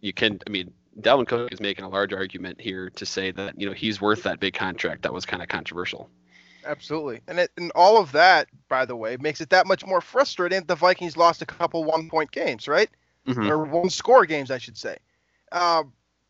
you 0.00 0.12
can. 0.12 0.38
I 0.46 0.50
mean, 0.50 0.72
Dalvin 1.00 1.26
Cook 1.26 1.52
is 1.52 1.60
making 1.60 1.84
a 1.84 1.88
large 1.88 2.12
argument 2.12 2.60
here 2.60 2.90
to 2.90 3.04
say 3.04 3.32
that 3.32 3.60
you 3.60 3.66
know 3.66 3.74
he's 3.74 4.00
worth 4.00 4.22
that 4.22 4.38
big 4.38 4.54
contract. 4.54 5.02
That 5.02 5.12
was 5.12 5.26
kind 5.26 5.42
of 5.42 5.48
controversial. 5.48 6.08
Absolutely, 6.64 7.20
and 7.26 7.40
it, 7.40 7.50
and 7.56 7.72
all 7.74 7.98
of 7.98 8.12
that, 8.12 8.48
by 8.68 8.84
the 8.84 8.96
way, 8.96 9.16
makes 9.18 9.40
it 9.40 9.50
that 9.50 9.66
much 9.66 9.84
more 9.84 10.00
frustrating. 10.00 10.62
The 10.64 10.76
Vikings 10.76 11.16
lost 11.16 11.42
a 11.42 11.46
couple 11.46 11.82
one 11.82 12.08
point 12.08 12.30
games, 12.30 12.68
right? 12.68 12.90
Mm-hmm. 13.26 13.50
Or 13.50 13.64
one 13.64 13.90
score 13.90 14.24
games, 14.26 14.52
I 14.52 14.58
should 14.58 14.78
say. 14.78 14.98
Uh, 15.50 15.82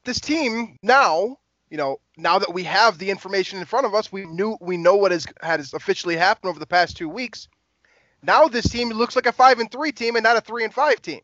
this 0.05 0.21
team 0.21 0.79
now 0.83 1.37
you 1.71 1.77
know, 1.77 2.01
now 2.17 2.39
that 2.39 2.53
we 2.55 2.65
have 2.65 2.99
the 2.99 3.11
information 3.11 3.59
in 3.59 3.65
front 3.65 3.87
of 3.87 3.95
us, 3.95 4.13
we 4.13 4.25
knew 4.27 4.57
we 4.61 4.77
know 4.77 4.97
what 4.97 5.13
has 5.13 5.27
has 5.43 5.73
officially 5.75 6.17
happened 6.17 6.49
over 6.51 6.59
the 6.59 6.67
past 6.67 6.97
two 6.97 7.09
weeks. 7.09 7.49
Now 8.23 8.49
this 8.49 8.69
team 8.69 8.91
looks 8.91 9.17
like 9.17 9.27
a 9.27 9.33
five 9.33 9.59
and 9.59 9.71
three 9.71 9.93
team 9.93 10.17
and 10.17 10.23
not 10.23 10.37
a 10.37 10.41
three 10.41 10.65
and 10.65 10.73
five 10.73 11.03
team, 11.03 11.21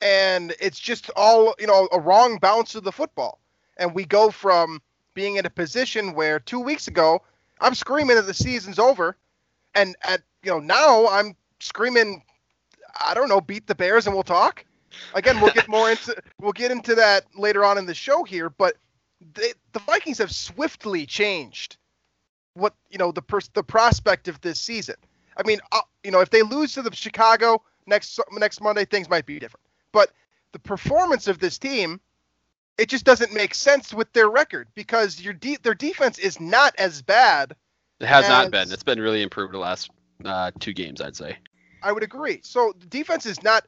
and 0.00 0.54
it's 0.60 0.78
just 0.78 1.10
all 1.16 1.54
you 1.58 1.66
know 1.66 1.88
a 1.92 2.00
wrong 2.00 2.38
bounce 2.38 2.74
of 2.74 2.84
the 2.84 2.92
football. 2.92 3.40
And 3.76 3.94
we 3.94 4.04
go 4.04 4.30
from 4.30 4.80
being 5.14 5.36
in 5.36 5.46
a 5.46 5.50
position 5.50 6.14
where 6.14 6.40
two 6.40 6.60
weeks 6.60 6.88
ago 6.88 7.22
I'm 7.60 7.74
screaming 7.74 8.16
that 8.16 8.26
the 8.26 8.34
season's 8.34 8.78
over, 8.78 9.16
and 9.74 9.96
at 10.02 10.22
you 10.42 10.50
know 10.50 10.58
now 10.58 11.06
I'm 11.08 11.36
screaming, 11.60 12.22
I 13.00 13.14
don't 13.14 13.28
know, 13.28 13.40
beat 13.40 13.66
the 13.66 13.74
Bears 13.74 14.06
and 14.06 14.14
we'll 14.14 14.24
talk. 14.24 14.64
Again, 15.14 15.40
we'll 15.40 15.52
get 15.52 15.68
more 15.68 15.90
into 15.92 16.16
we'll 16.40 16.52
get 16.52 16.70
into 16.72 16.96
that 16.96 17.24
later 17.36 17.64
on 17.64 17.78
in 17.78 17.86
the 17.86 17.94
show 17.94 18.24
here, 18.24 18.50
but 18.50 18.76
they, 19.34 19.52
the 19.72 19.78
Vikings 19.80 20.18
have 20.18 20.32
swiftly 20.32 21.06
changed 21.06 21.76
what 22.54 22.74
you 22.90 22.98
know 22.98 23.12
the 23.12 23.22
pers- 23.22 23.48
the 23.48 23.62
prospect 23.62 24.28
of 24.28 24.40
this 24.40 24.60
season. 24.60 24.96
I 25.36 25.46
mean, 25.46 25.60
uh, 25.72 25.80
you 26.02 26.10
know, 26.10 26.20
if 26.20 26.30
they 26.30 26.42
lose 26.42 26.72
to 26.74 26.82
the 26.82 26.94
Chicago 26.94 27.62
next 27.86 28.18
next 28.32 28.60
Monday, 28.60 28.84
things 28.84 29.08
might 29.08 29.26
be 29.26 29.38
different. 29.38 29.64
But 29.92 30.10
the 30.52 30.58
performance 30.58 31.28
of 31.28 31.38
this 31.38 31.58
team, 31.58 32.00
it 32.78 32.88
just 32.88 33.04
doesn't 33.04 33.32
make 33.32 33.54
sense 33.54 33.92
with 33.92 34.12
their 34.12 34.28
record 34.28 34.68
because 34.74 35.20
your 35.20 35.34
de- 35.34 35.58
their 35.62 35.74
defense 35.74 36.18
is 36.18 36.40
not 36.40 36.74
as 36.78 37.02
bad. 37.02 37.54
It 38.00 38.06
has 38.06 38.24
as... 38.24 38.30
not 38.30 38.50
been. 38.50 38.72
It's 38.72 38.82
been 38.82 39.00
really 39.00 39.22
improved 39.22 39.52
the 39.52 39.58
last 39.58 39.90
uh, 40.24 40.50
two 40.58 40.72
games, 40.72 41.00
I'd 41.00 41.16
say. 41.16 41.36
I 41.82 41.92
would 41.92 42.02
agree. 42.02 42.40
So 42.42 42.74
the 42.78 42.86
defense 42.86 43.26
is 43.26 43.42
not 43.42 43.66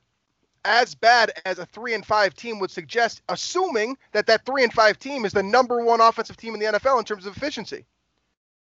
as 0.64 0.94
bad 0.94 1.32
as 1.44 1.58
a 1.58 1.66
three 1.66 1.94
and 1.94 2.04
five 2.04 2.34
team 2.34 2.58
would 2.58 2.70
suggest, 2.70 3.22
assuming 3.28 3.96
that 4.12 4.26
that 4.26 4.44
three 4.44 4.64
and 4.64 4.72
five 4.72 4.98
team 4.98 5.24
is 5.24 5.32
the 5.32 5.42
number 5.42 5.84
one 5.84 6.00
offensive 6.00 6.36
team 6.36 6.54
in 6.54 6.60
the 6.60 6.66
NFL 6.66 6.98
in 6.98 7.04
terms 7.04 7.26
of 7.26 7.36
efficiency. 7.36 7.84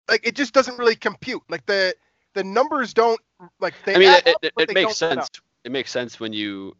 Like 0.07 0.25
it 0.25 0.35
just 0.35 0.53
doesn't 0.53 0.77
really 0.77 0.95
compute. 0.95 1.41
Like 1.49 1.65
the 1.65 1.95
the 2.33 2.43
numbers 2.43 2.93
don't 2.93 3.19
like 3.59 3.73
they. 3.85 3.95
I 3.95 3.97
mean, 3.97 4.09
it, 4.09 4.27
up, 4.27 4.43
it, 4.43 4.53
it 4.57 4.73
makes 4.73 4.97
sense. 4.97 5.29
It 5.63 5.71
makes 5.71 5.91
sense 5.91 6.19
when 6.19 6.33
you 6.33 6.75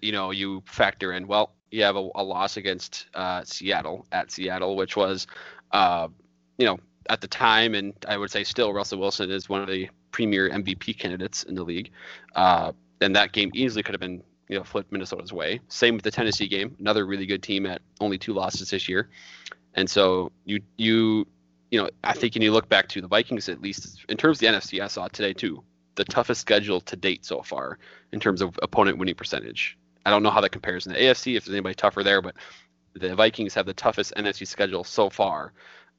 you 0.00 0.12
know 0.12 0.30
you 0.30 0.62
factor 0.66 1.12
in 1.12 1.26
well 1.26 1.52
you 1.70 1.82
have 1.82 1.96
a, 1.96 2.08
a 2.14 2.22
loss 2.22 2.56
against 2.56 3.06
uh, 3.14 3.42
Seattle 3.44 4.06
at 4.12 4.30
Seattle, 4.30 4.76
which 4.76 4.96
was 4.96 5.26
uh, 5.72 6.08
you 6.58 6.66
know 6.66 6.78
at 7.10 7.20
the 7.20 7.28
time, 7.28 7.74
and 7.74 7.92
I 8.06 8.16
would 8.16 8.30
say 8.30 8.44
still 8.44 8.72
Russell 8.72 9.00
Wilson 9.00 9.30
is 9.30 9.48
one 9.48 9.62
of 9.62 9.68
the 9.68 9.88
premier 10.12 10.48
MVP 10.50 10.98
candidates 10.98 11.42
in 11.42 11.54
the 11.54 11.64
league, 11.64 11.90
uh, 12.34 12.72
and 13.00 13.16
that 13.16 13.32
game 13.32 13.50
easily 13.54 13.82
could 13.82 13.94
have 13.94 14.00
been 14.00 14.22
you 14.52 14.58
know 14.58 14.64
flipped 14.64 14.92
Minnesota's 14.92 15.32
way. 15.32 15.60
Same 15.68 15.94
with 15.94 16.04
the 16.04 16.10
Tennessee 16.10 16.46
game, 16.46 16.76
another 16.78 17.06
really 17.06 17.24
good 17.24 17.42
team 17.42 17.64
at 17.64 17.80
only 18.00 18.18
two 18.18 18.34
losses 18.34 18.68
this 18.68 18.86
year, 18.86 19.08
and 19.74 19.88
so 19.88 20.30
you 20.44 20.60
you 20.76 21.26
you 21.70 21.80
know 21.80 21.88
I 22.04 22.12
think 22.12 22.34
when 22.34 22.42
you 22.42 22.52
look 22.52 22.68
back 22.68 22.88
to 22.90 23.00
the 23.00 23.08
Vikings 23.08 23.48
at 23.48 23.62
least 23.62 24.04
in 24.10 24.18
terms 24.18 24.36
of 24.36 24.40
the 24.40 24.46
NFC, 24.58 24.80
I 24.80 24.88
saw 24.88 25.08
today 25.08 25.32
too 25.32 25.64
the 25.94 26.04
toughest 26.04 26.42
schedule 26.42 26.82
to 26.82 26.96
date 26.96 27.24
so 27.24 27.40
far 27.42 27.78
in 28.12 28.20
terms 28.20 28.42
of 28.42 28.58
opponent 28.62 28.98
winning 28.98 29.14
percentage. 29.14 29.78
I 30.04 30.10
don't 30.10 30.22
know 30.22 30.30
how 30.30 30.42
that 30.42 30.50
compares 30.50 30.86
in 30.86 30.92
the 30.92 30.98
AFC 30.98 31.36
if 31.36 31.46
there's 31.46 31.54
anybody 31.54 31.74
tougher 31.74 32.02
there, 32.02 32.20
but 32.20 32.34
the 32.94 33.14
Vikings 33.14 33.54
have 33.54 33.64
the 33.64 33.74
toughest 33.74 34.12
NFC 34.16 34.46
schedule 34.46 34.84
so 34.84 35.08
far 35.08 35.54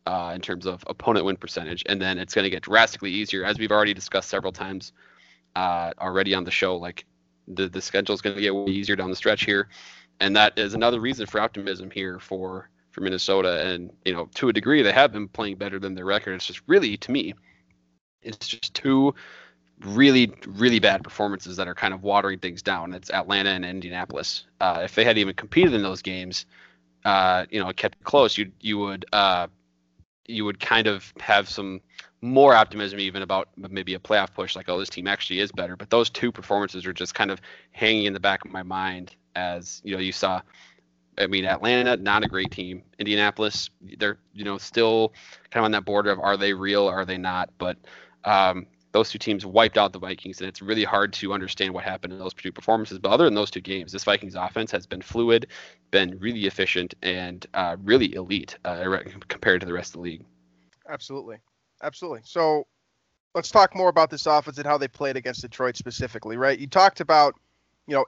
uh, 0.05 0.31
in 0.35 0.41
terms 0.41 0.67
of 0.67 0.83
opponent 0.85 1.25
win 1.25 1.37
percentage, 1.37 1.83
and 1.87 1.99
then 1.99 2.19
it's 2.19 2.35
going 2.35 2.43
to 2.43 2.51
get 2.51 2.61
drastically 2.61 3.11
easier 3.11 3.45
as 3.45 3.57
we've 3.57 3.71
already 3.71 3.95
discussed 3.95 4.29
several 4.29 4.51
times 4.51 4.93
uh, 5.55 5.91
already 5.99 6.35
on 6.35 6.43
the 6.43 6.51
show. 6.51 6.77
Like 6.77 7.05
the 7.47 7.67
the 7.67 7.81
schedule 7.81 8.13
is 8.13 8.21
going 8.21 8.35
to 8.35 8.41
get 8.41 8.55
way 8.55 8.71
easier 8.71 8.95
down 8.95 9.09
the 9.09 9.15
stretch 9.15 9.45
here, 9.45 9.69
and 10.19 10.35
that 10.35 10.57
is 10.57 10.73
another 10.73 10.99
reason 10.99 11.25
for 11.25 11.39
optimism 11.39 11.89
here 11.91 12.19
for 12.19 12.69
for 12.91 13.01
Minnesota. 13.01 13.67
And 13.67 13.91
you 14.05 14.13
know, 14.13 14.29
to 14.35 14.49
a 14.49 14.53
degree, 14.53 14.81
they 14.81 14.91
have 14.91 15.11
been 15.11 15.27
playing 15.27 15.57
better 15.57 15.79
than 15.79 15.95
their 15.95 16.05
record. 16.05 16.33
It's 16.33 16.47
just 16.47 16.61
really 16.67 16.97
to 16.97 17.11
me, 17.11 17.33
it's 18.21 18.47
just 18.47 18.73
two 18.73 19.13
really, 19.81 20.33
really 20.47 20.79
bad 20.79 21.03
performances 21.03 21.57
that 21.57 21.67
are 21.67 21.75
kind 21.75 21.93
of 21.93 22.03
watering 22.03 22.39
things 22.39 22.61
down. 22.61 22.93
It's 22.93 23.09
Atlanta 23.11 23.49
and 23.49 23.65
Indianapolis. 23.65 24.45
Uh, 24.59 24.81
if 24.83 24.95
they 24.95 25.03
had 25.03 25.17
even 25.17 25.33
competed 25.33 25.73
in 25.73 25.83
those 25.83 26.01
games, 26.01 26.45
uh, 27.05 27.45
you 27.49 27.59
know, 27.59 27.71
kept 27.73 28.03
close, 28.03 28.37
you 28.37 28.51
you 28.61 28.77
would 28.77 29.05
uh, 29.11 29.47
you 30.25 30.45
would 30.45 30.59
kind 30.59 30.87
of 30.87 31.11
have 31.19 31.49
some 31.49 31.81
more 32.23 32.55
optimism 32.55 32.99
even 32.99 33.21
about 33.21 33.49
maybe 33.57 33.95
a 33.95 33.99
playoff 33.99 34.33
push. 34.33 34.55
Like, 34.55 34.69
oh, 34.69 34.79
this 34.79 34.89
team 34.89 35.07
actually 35.07 35.41
is 35.41 35.51
better. 35.51 35.75
But 35.75 35.89
those 35.89 36.09
two 36.09 36.31
performances 36.31 36.85
are 36.85 36.93
just 36.93 37.13
kind 37.13 37.29
of 37.29 37.41
hanging 37.73 38.05
in 38.05 38.13
the 38.13 38.19
back 38.19 38.45
of 38.45 38.51
my 38.51 38.63
mind 38.63 39.15
as 39.35 39.81
you 39.83 39.93
know 39.93 39.99
you 39.99 40.13
saw. 40.13 40.41
I 41.17 41.27
mean, 41.27 41.45
Atlanta, 41.45 41.97
not 41.97 42.23
a 42.23 42.27
great 42.27 42.49
team. 42.49 42.81
Indianapolis, 42.97 43.69
they're 43.99 44.17
you 44.33 44.45
know 44.45 44.57
still 44.57 45.13
kind 45.51 45.63
of 45.63 45.65
on 45.65 45.71
that 45.71 45.85
border 45.85 46.11
of 46.11 46.19
are 46.19 46.37
they 46.37 46.53
real, 46.53 46.87
are 46.87 47.05
they 47.05 47.17
not? 47.17 47.49
But 47.57 47.77
um, 48.23 48.67
those 48.93 49.11
two 49.11 49.19
teams 49.19 49.45
wiped 49.45 49.77
out 49.77 49.91
the 49.91 49.99
Vikings, 49.99 50.39
and 50.39 50.47
it's 50.47 50.61
really 50.61 50.85
hard 50.85 51.11
to 51.13 51.33
understand 51.33 51.73
what 51.73 51.83
happened 51.83 52.13
in 52.13 52.19
those 52.19 52.33
two 52.33 52.53
performances. 52.53 52.99
But 52.99 53.11
other 53.11 53.25
than 53.25 53.33
those 53.33 53.51
two 53.51 53.61
games, 53.61 53.91
this 53.91 54.05
Vikings 54.05 54.35
offense 54.35 54.71
has 54.71 54.87
been 54.87 55.01
fluid, 55.01 55.47
been 55.91 56.17
really 56.19 56.45
efficient, 56.45 56.93
and 57.01 57.45
uh, 57.53 57.75
really 57.83 58.13
elite 58.13 58.57
uh, 58.63 58.99
compared 59.27 59.59
to 59.59 59.67
the 59.67 59.73
rest 59.73 59.89
of 59.89 59.93
the 59.95 60.01
league. 60.01 60.25
Absolutely, 60.89 61.37
absolutely. 61.83 62.21
So 62.23 62.65
let's 63.35 63.51
talk 63.51 63.75
more 63.75 63.89
about 63.89 64.09
this 64.09 64.25
offense 64.25 64.57
and 64.57 64.65
how 64.65 64.77
they 64.77 64.87
played 64.87 65.17
against 65.17 65.41
Detroit 65.41 65.75
specifically. 65.77 66.37
Right? 66.37 66.57
You 66.57 66.67
talked 66.67 66.99
about, 67.01 67.35
you 67.87 67.93
know, 67.95 68.05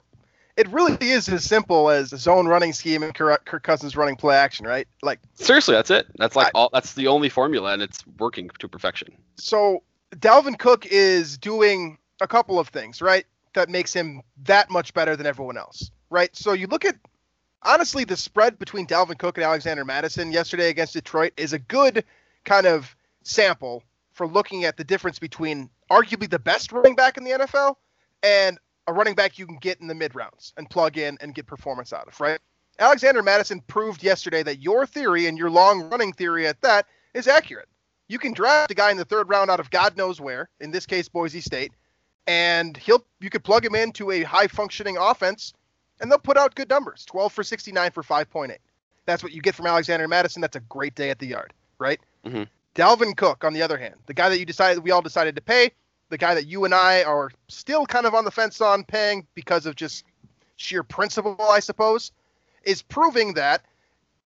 it 0.56 0.68
really 0.68 0.96
is 1.00 1.28
as 1.28 1.44
simple 1.44 1.90
as 1.90 2.12
a 2.12 2.18
zone 2.18 2.46
running 2.48 2.72
scheme 2.72 3.02
and 3.02 3.14
Kirk 3.14 3.62
Cousins 3.62 3.94
running 3.96 4.16
play 4.16 4.36
action. 4.36 4.66
Right? 4.66 4.88
Like 5.02 5.20
Seriously, 5.34 5.74
that's 5.74 5.90
it. 5.90 6.06
That's 6.16 6.34
like 6.34 6.48
I- 6.48 6.50
all. 6.54 6.70
That's 6.72 6.94
the 6.94 7.06
only 7.08 7.28
formula, 7.28 7.72
and 7.74 7.82
it's 7.82 8.02
working 8.18 8.48
to 8.58 8.68
perfection. 8.68 9.08
so 9.36 9.82
Dalvin 10.16 10.58
Cook 10.58 10.86
is 10.86 11.36
doing 11.36 11.98
a 12.20 12.26
couple 12.26 12.58
of 12.58 12.68
things, 12.68 13.02
right? 13.02 13.26
That 13.54 13.68
makes 13.68 13.92
him 13.92 14.22
that 14.44 14.70
much 14.70 14.94
better 14.94 15.16
than 15.16 15.26
everyone 15.26 15.58
else, 15.58 15.90
right? 16.10 16.34
So 16.34 16.52
you 16.52 16.66
look 16.68 16.84
at 16.84 16.94
honestly 17.62 18.04
the 18.04 18.16
spread 18.16 18.58
between 18.58 18.86
Dalvin 18.86 19.18
Cook 19.18 19.36
and 19.36 19.44
Alexander 19.44 19.84
Mattison 19.84 20.30
yesterday 20.32 20.68
against 20.70 20.92
Detroit 20.94 21.32
is 21.36 21.52
a 21.52 21.58
good 21.58 22.04
kind 22.44 22.66
of 22.66 22.94
sample 23.26 23.82
for 24.12 24.26
looking 24.26 24.64
at 24.64 24.76
the 24.76 24.84
difference 24.84 25.18
between 25.18 25.68
arguably 25.90 26.28
the 26.30 26.38
best 26.38 26.72
running 26.72 26.94
back 26.94 27.16
in 27.16 27.24
the 27.24 27.32
NFL 27.32 27.76
and 28.22 28.58
a 28.86 28.92
running 28.92 29.14
back 29.14 29.38
you 29.38 29.46
can 29.46 29.56
get 29.56 29.80
in 29.80 29.88
the 29.88 29.94
mid 29.94 30.14
rounds 30.14 30.52
and 30.56 30.70
plug 30.70 30.96
in 30.96 31.18
and 31.20 31.34
get 31.34 31.46
performance 31.46 31.92
out 31.92 32.06
of, 32.08 32.18
right? 32.20 32.38
Alexander 32.78 33.22
Mattison 33.22 33.60
proved 33.60 34.02
yesterday 34.02 34.42
that 34.42 34.60
your 34.60 34.86
theory 34.86 35.26
and 35.26 35.36
your 35.38 35.50
long 35.50 35.88
running 35.90 36.12
theory 36.12 36.46
at 36.46 36.60
that 36.62 36.86
is 37.14 37.26
accurate. 37.26 37.68
You 38.08 38.18
can 38.18 38.32
draft 38.32 38.70
a 38.70 38.74
guy 38.74 38.90
in 38.90 38.96
the 38.96 39.04
third 39.04 39.28
round 39.28 39.50
out 39.50 39.60
of 39.60 39.70
God 39.70 39.96
knows 39.96 40.20
where, 40.20 40.48
in 40.60 40.70
this 40.70 40.86
case 40.86 41.08
Boise 41.08 41.40
State, 41.40 41.72
and 42.26 42.76
he'll 42.76 43.04
you 43.20 43.30
could 43.30 43.44
plug 43.44 43.64
him 43.64 43.74
into 43.74 44.10
a 44.10 44.22
high 44.22 44.46
functioning 44.46 44.96
offense 44.96 45.52
and 46.00 46.10
they'll 46.10 46.18
put 46.18 46.36
out 46.36 46.54
good 46.54 46.68
numbers. 46.68 47.04
12 47.06 47.32
for 47.32 47.42
69 47.42 47.90
for 47.90 48.02
5.8. 48.02 48.56
That's 49.06 49.22
what 49.22 49.32
you 49.32 49.40
get 49.40 49.54
from 49.54 49.66
Alexander 49.66 50.06
Mattison. 50.06 50.42
That's 50.42 50.56
a 50.56 50.60
great 50.60 50.94
day 50.94 51.10
at 51.10 51.18
the 51.18 51.26
yard, 51.26 51.52
right? 51.78 52.00
Mhm. 52.24 52.48
Dalvin 52.76 53.16
Cook, 53.16 53.42
on 53.42 53.54
the 53.54 53.62
other 53.62 53.78
hand, 53.78 53.94
the 54.04 54.14
guy 54.14 54.28
that 54.28 54.38
you 54.38 54.44
decided 54.44 54.84
we 54.84 54.90
all 54.90 55.02
decided 55.02 55.34
to 55.36 55.42
pay, 55.42 55.70
the 56.10 56.18
guy 56.18 56.34
that 56.34 56.46
you 56.46 56.64
and 56.66 56.74
I 56.74 57.02
are 57.04 57.30
still 57.48 57.86
kind 57.86 58.04
of 58.04 58.14
on 58.14 58.24
the 58.24 58.30
fence 58.30 58.60
on 58.60 58.84
paying 58.84 59.26
because 59.34 59.64
of 59.64 59.74
just 59.74 60.04
sheer 60.56 60.82
principle, 60.82 61.36
I 61.40 61.60
suppose, 61.60 62.12
is 62.64 62.82
proving 62.82 63.34
that 63.34 63.62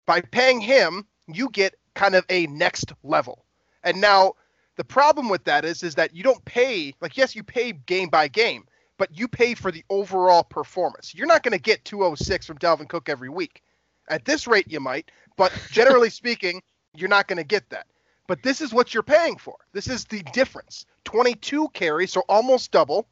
by 0.04 0.20
paying 0.20 0.60
him, 0.60 1.06
you 1.28 1.48
get 1.50 1.76
kind 1.94 2.16
of 2.16 2.24
a 2.28 2.48
next 2.48 2.92
level. 3.04 3.44
And 3.84 4.00
now 4.00 4.34
the 4.76 4.84
problem 4.84 5.28
with 5.28 5.44
that 5.44 5.64
is 5.64 5.84
is 5.84 5.94
that 5.94 6.14
you 6.14 6.24
don't 6.24 6.44
pay 6.44 6.94
like 7.00 7.16
yes, 7.16 7.36
you 7.36 7.44
pay 7.44 7.72
game 7.72 8.08
by 8.08 8.26
game, 8.26 8.64
but 8.98 9.16
you 9.16 9.28
pay 9.28 9.54
for 9.54 9.70
the 9.70 9.84
overall 9.90 10.42
performance. 10.42 11.14
You're 11.14 11.28
not 11.28 11.44
going 11.44 11.52
to 11.52 11.62
get 11.62 11.84
206 11.84 12.46
from 12.46 12.58
Dalvin 12.58 12.88
Cook 12.88 13.08
every 13.08 13.28
week. 13.28 13.62
At 14.08 14.24
this 14.24 14.48
rate 14.48 14.70
you 14.70 14.80
might, 14.80 15.12
but 15.36 15.52
generally 15.70 16.10
speaking, 16.20 16.62
you're 16.96 17.08
not 17.08 17.28
going 17.28 17.36
to 17.36 17.44
get 17.44 17.70
that. 17.70 17.86
But 18.30 18.44
this 18.44 18.60
is 18.60 18.72
what 18.72 18.94
you're 18.94 19.02
paying 19.02 19.38
for. 19.38 19.56
This 19.72 19.88
is 19.88 20.04
the 20.04 20.22
difference. 20.32 20.86
22 21.02 21.68
carries, 21.70 22.12
so 22.12 22.22
almost 22.28 22.70
double, 22.70 23.08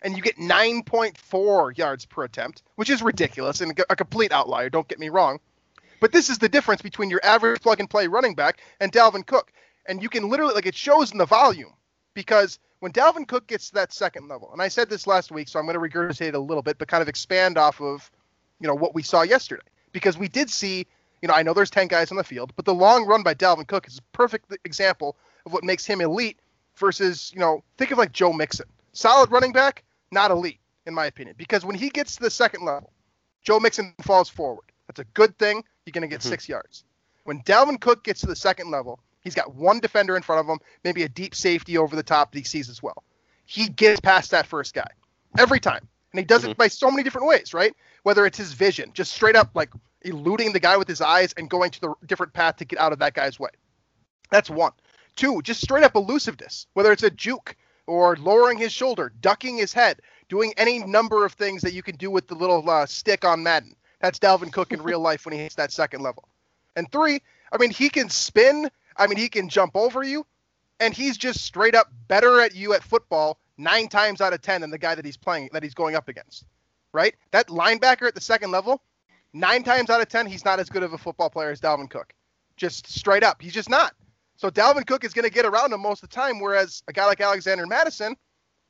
and 0.00 0.16
you 0.16 0.22
get 0.22 0.38
9.4 0.38 1.76
yards 1.76 2.06
per 2.06 2.24
attempt, 2.24 2.62
which 2.76 2.88
is 2.88 3.02
ridiculous 3.02 3.60
and 3.60 3.78
a 3.90 3.94
complete 3.94 4.32
outlier, 4.32 4.70
don't 4.70 4.88
get 4.88 4.98
me 4.98 5.10
wrong. 5.10 5.40
But 6.00 6.10
this 6.10 6.30
is 6.30 6.38
the 6.38 6.48
difference 6.48 6.80
between 6.80 7.10
your 7.10 7.20
average 7.22 7.60
plug 7.60 7.80
and 7.80 7.90
play 7.90 8.06
running 8.06 8.34
back 8.34 8.62
and 8.80 8.90
Dalvin 8.90 9.26
Cook. 9.26 9.52
And 9.84 10.02
you 10.02 10.08
can 10.08 10.30
literally, 10.30 10.54
like, 10.54 10.64
it 10.64 10.74
shows 10.74 11.12
in 11.12 11.18
the 11.18 11.26
volume 11.26 11.74
because 12.14 12.58
when 12.78 12.92
Dalvin 12.92 13.28
Cook 13.28 13.46
gets 13.46 13.68
to 13.68 13.74
that 13.74 13.92
second 13.92 14.28
level, 14.28 14.54
and 14.54 14.62
I 14.62 14.68
said 14.68 14.88
this 14.88 15.06
last 15.06 15.30
week, 15.30 15.48
so 15.48 15.58
I'm 15.58 15.66
going 15.66 15.78
to 15.78 15.86
regurgitate 15.86 16.28
it 16.28 16.34
a 16.34 16.40
little 16.40 16.62
bit, 16.62 16.78
but 16.78 16.88
kind 16.88 17.02
of 17.02 17.10
expand 17.10 17.58
off 17.58 17.82
of, 17.82 18.10
you 18.58 18.68
know, 18.68 18.74
what 18.74 18.94
we 18.94 19.02
saw 19.02 19.20
yesterday. 19.20 19.66
Because 19.92 20.16
we 20.16 20.28
did 20.28 20.48
see, 20.48 20.86
you 21.22 21.28
know, 21.28 21.34
I 21.34 21.42
know 21.42 21.54
there's 21.54 21.70
10 21.70 21.86
guys 21.86 22.10
on 22.10 22.16
the 22.16 22.24
field, 22.24 22.52
but 22.56 22.64
the 22.64 22.74
long 22.74 23.06
run 23.06 23.22
by 23.22 23.32
Dalvin 23.32 23.66
Cook 23.66 23.86
is 23.86 23.98
a 23.98 24.02
perfect 24.16 24.54
example 24.64 25.16
of 25.46 25.52
what 25.52 25.64
makes 25.64 25.86
him 25.86 26.00
elite 26.00 26.40
versus, 26.76 27.30
you 27.32 27.40
know, 27.40 27.62
think 27.78 27.92
of 27.92 27.98
like 27.98 28.12
Joe 28.12 28.32
Mixon. 28.32 28.66
Solid 28.92 29.30
running 29.30 29.52
back, 29.52 29.84
not 30.10 30.30
elite, 30.32 30.58
in 30.84 30.92
my 30.92 31.06
opinion. 31.06 31.36
Because 31.38 31.64
when 31.64 31.76
he 31.76 31.88
gets 31.88 32.16
to 32.16 32.22
the 32.22 32.30
second 32.30 32.64
level, 32.64 32.92
Joe 33.42 33.60
Mixon 33.60 33.94
falls 34.02 34.28
forward. 34.28 34.64
That's 34.88 35.00
a 35.00 35.04
good 35.14 35.38
thing. 35.38 35.64
You're 35.86 35.92
going 35.92 36.02
to 36.02 36.08
get 36.08 36.20
Mhm. 36.20 36.28
six 36.28 36.48
yards. 36.48 36.84
When 37.24 37.40
Dalvin 37.42 37.80
Cook 37.80 38.02
gets 38.02 38.20
to 38.20 38.26
the 38.26 38.36
second 38.36 38.70
level, 38.70 38.98
he's 39.22 39.34
got 39.34 39.54
one 39.54 39.78
defender 39.78 40.16
in 40.16 40.22
front 40.22 40.40
of 40.40 40.46
him, 40.52 40.58
maybe 40.82 41.04
a 41.04 41.08
deep 41.08 41.34
safety 41.36 41.78
over 41.78 41.94
the 41.94 42.02
top 42.02 42.32
that 42.32 42.38
he 42.38 42.44
sees 42.44 42.68
as 42.68 42.82
well. 42.82 43.04
He 43.46 43.68
gets 43.68 44.00
past 44.00 44.32
that 44.32 44.46
first 44.46 44.74
guy 44.74 44.88
every 45.38 45.60
time. 45.60 45.88
And 46.12 46.18
he 46.18 46.24
does 46.24 46.44
it 46.44 46.56
by 46.56 46.68
so 46.68 46.90
many 46.90 47.02
different 47.02 47.26
ways, 47.26 47.54
right? 47.54 47.74
Whether 48.02 48.26
it's 48.26 48.36
his 48.38 48.52
vision, 48.52 48.90
just 48.92 49.12
straight 49.12 49.36
up 49.36 49.50
like 49.54 49.70
eluding 50.02 50.52
the 50.52 50.60
guy 50.60 50.76
with 50.76 50.88
his 50.88 51.00
eyes 51.00 51.32
and 51.36 51.48
going 51.48 51.70
to 51.70 51.80
the 51.80 51.94
different 52.06 52.32
path 52.32 52.56
to 52.56 52.64
get 52.64 52.78
out 52.78 52.92
of 52.92 52.98
that 52.98 53.14
guy's 53.14 53.40
way. 53.40 53.50
That's 54.30 54.50
one. 54.50 54.72
Two, 55.16 55.42
just 55.42 55.60
straight 55.60 55.84
up 55.84 55.94
elusiveness, 55.94 56.66
whether 56.74 56.92
it's 56.92 57.02
a 57.02 57.10
juke 57.10 57.56
or 57.86 58.16
lowering 58.16 58.58
his 58.58 58.72
shoulder, 58.72 59.12
ducking 59.20 59.56
his 59.56 59.72
head, 59.72 60.00
doing 60.28 60.52
any 60.56 60.78
number 60.80 61.24
of 61.24 61.32
things 61.32 61.62
that 61.62 61.72
you 61.72 61.82
can 61.82 61.96
do 61.96 62.10
with 62.10 62.26
the 62.26 62.34
little 62.34 62.68
uh, 62.68 62.86
stick 62.86 63.24
on 63.24 63.42
Madden. 63.42 63.74
That's 64.00 64.18
Dalvin 64.18 64.52
Cook 64.52 64.72
in 64.72 64.82
real 64.82 65.00
life 65.10 65.24
when 65.24 65.34
he 65.34 65.40
hits 65.40 65.54
that 65.56 65.72
second 65.72 66.02
level. 66.02 66.28
And 66.76 66.90
three, 66.90 67.20
I 67.52 67.58
mean, 67.58 67.70
he 67.70 67.88
can 67.88 68.08
spin. 68.08 68.70
I 68.96 69.06
mean, 69.06 69.18
he 69.18 69.28
can 69.28 69.48
jump 69.48 69.76
over 69.76 70.02
you, 70.02 70.26
and 70.80 70.94
he's 70.94 71.16
just 71.16 71.44
straight 71.44 71.74
up 71.74 71.92
better 72.08 72.40
at 72.40 72.54
you 72.54 72.74
at 72.74 72.82
football 72.82 73.38
nine 73.58 73.88
times 73.88 74.20
out 74.20 74.32
of 74.32 74.42
ten 74.42 74.60
than 74.60 74.70
the 74.70 74.78
guy 74.78 74.94
that 74.94 75.04
he's 75.04 75.16
playing 75.16 75.50
that 75.52 75.62
he's 75.62 75.74
going 75.74 75.94
up 75.94 76.08
against. 76.08 76.44
Right? 76.92 77.14
That 77.30 77.48
linebacker 77.48 78.06
at 78.06 78.14
the 78.14 78.20
second 78.20 78.50
level, 78.50 78.82
nine 79.32 79.62
times 79.62 79.90
out 79.90 80.00
of 80.00 80.08
ten, 80.08 80.26
he's 80.26 80.44
not 80.44 80.60
as 80.60 80.68
good 80.68 80.82
of 80.82 80.92
a 80.92 80.98
football 80.98 81.30
player 81.30 81.50
as 81.50 81.60
Dalvin 81.60 81.88
Cook. 81.88 82.12
Just 82.56 82.86
straight 82.86 83.22
up, 83.24 83.40
he's 83.40 83.54
just 83.54 83.70
not. 83.70 83.94
So 84.36 84.50
Dalvin 84.50 84.86
Cook 84.86 85.04
is 85.04 85.12
going 85.14 85.24
to 85.24 85.30
get 85.32 85.44
around 85.46 85.72
him 85.72 85.80
most 85.80 86.02
of 86.02 86.10
the 86.10 86.14
time, 86.14 86.40
whereas 86.40 86.82
a 86.88 86.92
guy 86.92 87.06
like 87.06 87.20
Alexander 87.20 87.66
Mattison, 87.66 88.16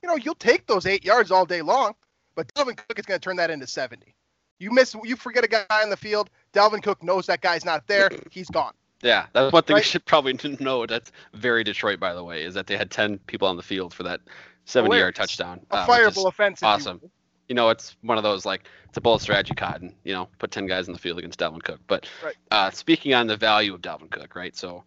you 0.03 0.09
know, 0.09 0.17
you'll 0.17 0.35
take 0.35 0.67
those 0.67 0.87
eight 0.87 1.05
yards 1.05 1.31
all 1.31 1.47
day 1.47 1.63
long, 1.63 1.95
but 2.35 2.53
Dalvin 2.55 2.77
Cook 2.77 2.99
is 2.99 3.07
going 3.07 3.19
to 3.19 3.25
turn 3.25 3.37
that 3.37 3.51
into 3.51 3.67
70. 3.67 4.15
You 4.59 4.71
miss, 4.71 4.95
you 5.03 5.17
forget 5.17 5.45
a 5.45 5.49
guy 5.49 5.83
in 5.83 5.91
the 5.91 5.97
field. 5.97 6.31
Dalvin 6.53 6.83
Cook 6.83 7.03
knows 7.03 7.27
that 7.27 7.41
guy's 7.41 7.65
not 7.65 7.87
there. 7.89 8.11
He's 8.31 8.49
gone. 8.51 8.73
Yeah, 9.03 9.27
that's 9.33 9.53
one 9.53 9.63
thing 9.65 9.75
Right. 9.75 9.81
you 9.85 9.85
should 9.91 10.05
probably 10.05 10.39
know. 10.61 10.87
That's 10.87 11.11
very 11.35 11.65
Detroit, 11.65 11.99
by 11.99 12.15
the 12.15 12.23
way, 12.23 12.45
is 12.45 12.55
that 12.55 12.67
they 12.69 12.77
had 12.77 12.91
10 12.91 13.19
people 13.27 13.49
on 13.49 13.57
the 13.57 13.63
field 13.63 13.93
for 13.93 14.05
that 14.05 14.21
70 14.65 14.97
yard 14.97 15.15
touchdown. 15.15 15.61
A 15.71 15.77
uh, 15.77 15.87
fireable 15.87 16.29
offense. 16.29 16.59
if 16.59 16.63
you 16.63 16.69
awesome. 16.69 17.01
you 17.49 17.55
know, 17.55 17.71
it's 17.71 17.97
one 18.03 18.17
of 18.17 18.25
those 18.25 18.45
like 18.47 18.65
it's 18.89 18.97
a 18.97 19.01
bold 19.01 19.23
strategy, 19.23 19.55
Cotton. 19.55 19.95
You 20.05 20.13
know, 20.13 20.29
put 20.39 20.51
ten 20.51 20.67
guys 20.67 20.87
in 20.87 20.93
the 20.93 20.99
field 20.99 21.19
against 21.19 21.39
Dalvin 21.39 21.63
Cook. 21.63 21.81
But 21.87 22.07
Right. 22.25 22.37
uh, 22.51 22.71
speaking 22.71 23.15
on 23.15 23.27
the 23.27 23.37
value 23.37 23.75
of 23.75 23.81
Dalvin 23.81 24.11
Cook, 24.11 24.35
right? 24.35 24.57
So, 24.57 24.85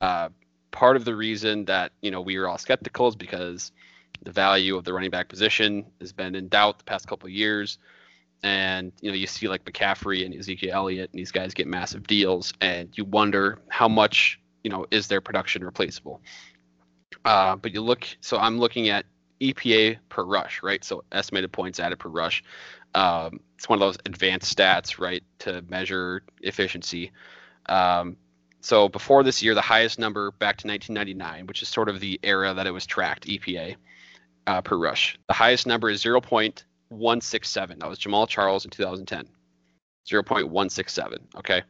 uh, 0.00 0.30
part 0.70 0.96
of 0.96 1.04
the 1.04 1.14
reason 1.14 1.64
that 1.66 1.92
you 2.00 2.10
know 2.10 2.20
we 2.20 2.38
were 2.38 2.48
all 2.48 2.58
skeptical 2.58 3.08
is 3.08 3.16
because 3.16 3.72
the 4.22 4.32
value 4.32 4.76
of 4.76 4.84
the 4.84 4.92
running 4.92 5.10
back 5.10 5.28
position 5.28 5.86
has 6.00 6.12
been 6.12 6.34
in 6.34 6.48
doubt 6.48 6.78
the 6.78 6.84
past 6.84 7.06
couple 7.06 7.26
of 7.26 7.32
years, 7.32 7.78
and 8.42 8.92
you 9.00 9.10
know 9.10 9.16
you 9.16 9.26
see 9.26 9.48
like 9.48 9.64
McCaffrey 9.64 10.24
and 10.24 10.34
Ezekiel 10.34 10.74
Elliott 10.74 11.10
and 11.10 11.18
these 11.18 11.32
guys 11.32 11.54
get 11.54 11.66
massive 11.66 12.06
deals, 12.06 12.52
and 12.60 12.90
you 12.96 13.04
wonder 13.04 13.58
how 13.68 13.88
much 13.88 14.40
you 14.64 14.70
know 14.70 14.86
is 14.90 15.08
their 15.08 15.20
production 15.20 15.64
replaceable. 15.64 16.20
Uh, 17.24 17.56
but 17.56 17.72
you 17.72 17.80
look, 17.80 18.06
so 18.20 18.38
I'm 18.38 18.58
looking 18.58 18.88
at 18.88 19.04
EPA 19.40 19.98
per 20.08 20.24
rush, 20.24 20.62
right? 20.62 20.84
So 20.84 21.04
estimated 21.12 21.52
points 21.52 21.80
added 21.80 21.98
per 21.98 22.08
rush. 22.08 22.42
Um, 22.94 23.40
it's 23.56 23.68
one 23.68 23.76
of 23.76 23.80
those 23.80 23.98
advanced 24.06 24.56
stats, 24.56 24.98
right, 24.98 25.22
to 25.40 25.62
measure 25.68 26.22
efficiency. 26.42 27.12
Um, 27.66 28.16
so 28.60 28.88
before 28.88 29.22
this 29.22 29.42
year, 29.42 29.54
the 29.54 29.60
highest 29.60 29.98
number 29.98 30.32
back 30.32 30.58
to 30.58 30.68
1999, 30.68 31.46
which 31.46 31.62
is 31.62 31.68
sort 31.68 31.88
of 31.88 32.00
the 32.00 32.20
era 32.22 32.52
that 32.54 32.66
it 32.66 32.72
was 32.72 32.86
tracked, 32.86 33.26
EPA 33.26 33.76
uh, 34.46 34.60
per 34.60 34.76
rush. 34.76 35.18
The 35.28 35.34
highest 35.34 35.66
number 35.66 35.88
is 35.88 36.02
0.167. 36.02 37.78
That 37.78 37.88
was 37.88 37.98
Jamaal 37.98 38.28
Charles 38.28 38.64
in 38.64 38.70
2010. 38.70 39.28
0.167. 40.06 41.18
Okay. 41.36 41.62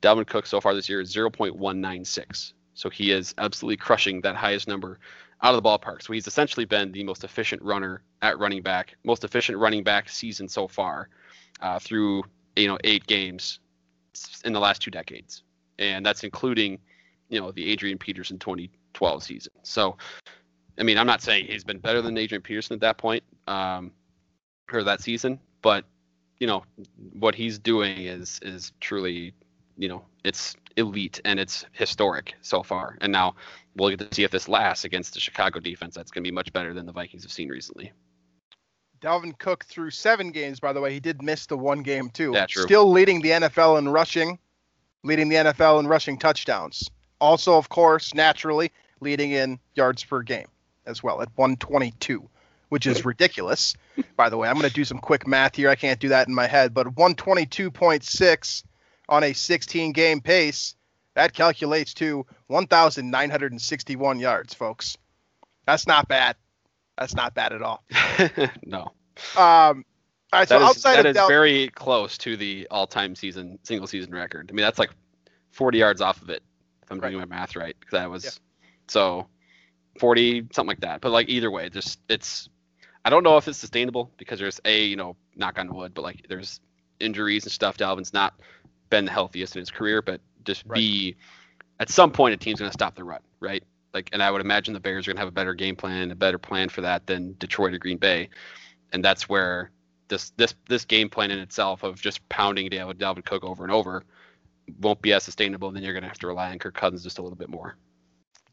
Dalvin 0.00 0.26
Cook 0.26 0.46
so 0.46 0.60
far 0.60 0.74
this 0.74 0.88
year 0.88 1.00
is 1.00 1.14
0.196. 1.14 2.52
So 2.74 2.90
he 2.90 3.10
is 3.10 3.34
absolutely 3.38 3.76
crushing 3.76 4.20
that 4.22 4.36
highest 4.36 4.68
number 4.68 4.98
out 5.42 5.54
of 5.54 5.62
the 5.62 5.68
ballpark. 5.68 6.02
So 6.02 6.12
he's 6.12 6.26
essentially 6.26 6.64
been 6.64 6.92
the 6.92 7.04
most 7.04 7.24
efficient 7.24 7.62
runner 7.62 8.02
at 8.22 8.38
running 8.38 8.62
back, 8.62 8.96
most 9.04 9.24
efficient 9.24 9.58
running 9.58 9.84
back 9.84 10.08
season 10.08 10.48
so 10.48 10.66
far 10.66 11.08
uh, 11.60 11.78
through 11.78 12.24
you 12.56 12.68
know 12.68 12.78
eight 12.84 13.06
games 13.06 13.60
in 14.44 14.52
the 14.52 14.60
last 14.60 14.82
two 14.82 14.90
decades, 14.90 15.42
and 15.78 16.04
that's 16.04 16.24
including 16.24 16.78
you 17.28 17.40
know 17.40 17.52
the 17.52 17.70
Adrian 17.70 17.98
Peterson 17.98 18.38
2012 18.38 19.22
season. 19.22 19.52
So, 19.62 19.96
I 20.78 20.82
mean, 20.82 20.98
I'm 20.98 21.06
not 21.06 21.22
saying 21.22 21.46
he's 21.48 21.64
been 21.64 21.78
better 21.78 22.02
than 22.02 22.16
Adrian 22.16 22.42
Peterson 22.42 22.74
at 22.74 22.80
that 22.80 22.98
point 22.98 23.22
um, 23.46 23.92
or 24.72 24.82
that 24.82 25.00
season, 25.00 25.38
but 25.62 25.84
you 26.38 26.46
know 26.46 26.64
what 27.12 27.34
he's 27.34 27.58
doing 27.58 27.98
is 27.98 28.40
is 28.42 28.72
truly 28.80 29.32
you 29.76 29.88
know 29.88 30.04
it's 30.24 30.56
elite 30.76 31.20
and 31.24 31.38
it's 31.38 31.64
historic 31.72 32.34
so 32.42 32.62
far. 32.62 32.96
And 33.00 33.12
now 33.12 33.34
we'll 33.76 33.90
get 33.90 34.10
to 34.10 34.14
see 34.14 34.24
if 34.24 34.30
this 34.30 34.48
lasts 34.48 34.84
against 34.84 35.14
the 35.14 35.20
Chicago 35.20 35.60
defense. 35.60 35.94
That's 35.94 36.10
going 36.10 36.24
to 36.24 36.28
be 36.28 36.34
much 36.34 36.52
better 36.52 36.74
than 36.74 36.86
the 36.86 36.92
Vikings 36.92 37.22
have 37.22 37.32
seen 37.32 37.48
recently. 37.48 37.92
Dalvin 39.00 39.36
Cook 39.38 39.64
through 39.66 39.90
seven 39.90 40.30
games, 40.30 40.60
by 40.60 40.72
the 40.72 40.80
way. 40.80 40.92
He 40.92 41.00
did 41.00 41.22
miss 41.22 41.46
the 41.46 41.58
one 41.58 41.82
game 41.82 42.08
too. 42.08 42.32
Yeah, 42.34 42.46
true. 42.46 42.62
Still 42.62 42.90
leading 42.90 43.20
the 43.20 43.30
NFL 43.30 43.78
in 43.78 43.88
rushing, 43.88 44.38
leading 45.02 45.28
the 45.28 45.36
NFL 45.36 45.80
in 45.80 45.86
rushing 45.86 46.18
touchdowns. 46.18 46.90
Also, 47.20 47.56
of 47.56 47.68
course, 47.68 48.14
naturally 48.14 48.72
leading 49.00 49.32
in 49.32 49.58
yards 49.74 50.02
per 50.04 50.22
game 50.22 50.46
as 50.86 51.02
well 51.02 51.20
at 51.20 51.28
122, 51.36 52.28
which 52.70 52.86
is 52.86 53.04
ridiculous. 53.04 53.74
By 54.16 54.28
the 54.28 54.36
way, 54.36 54.48
I'm 54.48 54.54
going 54.54 54.68
to 54.68 54.74
do 54.74 54.84
some 54.84 54.98
quick 54.98 55.26
math 55.26 55.56
here. 55.56 55.68
I 55.68 55.76
can't 55.76 56.00
do 56.00 56.08
that 56.08 56.28
in 56.28 56.34
my 56.34 56.46
head, 56.46 56.74
but 56.74 56.86
122.6 56.86 58.62
on 59.08 59.22
a 59.24 59.32
16 59.32 59.92
game 59.92 60.20
pace, 60.20 60.74
that 61.14 61.32
calculates 61.32 61.94
to 61.94 62.26
1,961 62.48 64.18
yards, 64.20 64.54
folks. 64.54 64.96
That's 65.66 65.86
not 65.86 66.08
bad. 66.08 66.36
That's 66.98 67.14
not 67.14 67.34
bad 67.34 67.52
at 67.52 67.62
all. 67.62 67.84
no, 68.64 68.92
Um, 69.36 69.84
all 70.32 70.40
right, 70.40 70.48
so 70.48 70.58
that 70.58 70.62
is, 70.62 70.68
outside 70.68 70.94
that 70.96 71.06
of 71.06 71.10
is 71.10 71.14
Dal- 71.16 71.28
very 71.28 71.68
close 71.68 72.18
to 72.18 72.36
the 72.36 72.66
all-time 72.70 73.14
season 73.14 73.58
single 73.62 73.86
season 73.86 74.12
record. 74.12 74.48
I 74.50 74.54
mean, 74.54 74.64
that's 74.64 74.78
like 74.78 74.90
40 75.52 75.78
yards 75.78 76.00
off 76.00 76.20
of 76.22 76.30
it, 76.30 76.42
if 76.82 76.90
I'm 76.90 77.00
doing 77.00 77.16
my 77.16 77.24
math 77.24 77.56
right, 77.56 77.76
because 77.78 77.92
that 77.92 78.10
was 78.10 78.24
Yeah. 78.24 78.30
so 78.88 79.26
40 80.00 80.48
something 80.52 80.68
like 80.68 80.80
that. 80.80 81.00
But 81.00 81.10
like 81.12 81.28
either 81.28 81.50
way, 81.50 81.68
just 81.68 82.00
it's 82.08 82.48
I 83.04 83.10
don't 83.10 83.22
know 83.22 83.36
if 83.36 83.46
it's 83.48 83.58
sustainable 83.58 84.10
because 84.16 84.38
there's 84.40 84.60
a 84.64 84.84
you 84.84 84.96
know 84.96 85.16
knock 85.36 85.58
on 85.58 85.72
wood, 85.72 85.94
but 85.94 86.02
like 86.02 86.26
there's 86.28 86.60
injuries 87.00 87.44
and 87.44 87.52
stuff. 87.52 87.76
Dalvin's 87.76 88.12
not 88.12 88.34
been 88.90 89.04
the 89.04 89.10
healthiest 89.10 89.56
in 89.56 89.60
his 89.60 89.70
career, 89.70 90.02
but 90.02 90.20
just 90.44 90.64
Right. 90.66 90.76
be 90.76 91.16
at 91.80 91.90
some 91.90 92.10
point 92.10 92.34
a 92.34 92.36
team's 92.36 92.60
going 92.60 92.70
to 92.70 92.74
stop 92.74 92.94
the 92.94 93.04
run, 93.04 93.20
right? 93.40 93.64
Like, 93.92 94.10
and 94.12 94.22
I 94.22 94.30
would 94.30 94.40
imagine 94.40 94.74
the 94.74 94.80
Bears 94.80 95.06
are 95.06 95.10
going 95.10 95.16
to 95.16 95.20
have 95.20 95.28
a 95.28 95.32
better 95.32 95.54
game 95.54 95.76
plan, 95.76 96.10
a 96.10 96.14
better 96.14 96.38
plan 96.38 96.68
for 96.68 96.80
that 96.82 97.06
than 97.06 97.36
Detroit 97.38 97.74
or 97.74 97.78
Green 97.78 97.98
Bay, 97.98 98.28
and 98.92 99.04
that's 99.04 99.28
where 99.28 99.70
this 100.08 100.30
this 100.36 100.54
this 100.68 100.84
game 100.84 101.08
plan 101.08 101.30
in 101.30 101.38
itself 101.38 101.82
of 101.82 102.00
just 102.00 102.28
pounding 102.28 102.68
Dalvin, 102.68 102.94
Dalvin 102.94 103.24
Cook 103.24 103.44
over 103.44 103.64
and 103.64 103.72
over 103.72 104.04
won't 104.80 105.00
be 105.02 105.12
as 105.12 105.22
sustainable. 105.22 105.68
And 105.68 105.76
then 105.76 105.82
you're 105.82 105.92
going 105.92 106.02
to 106.02 106.08
have 106.08 106.18
to 106.18 106.26
rely 106.26 106.50
on 106.50 106.58
Kirk 106.58 106.74
Cousins 106.74 107.02
just 107.02 107.18
a 107.18 107.22
little 107.22 107.36
bit 107.36 107.48
more. 107.48 107.76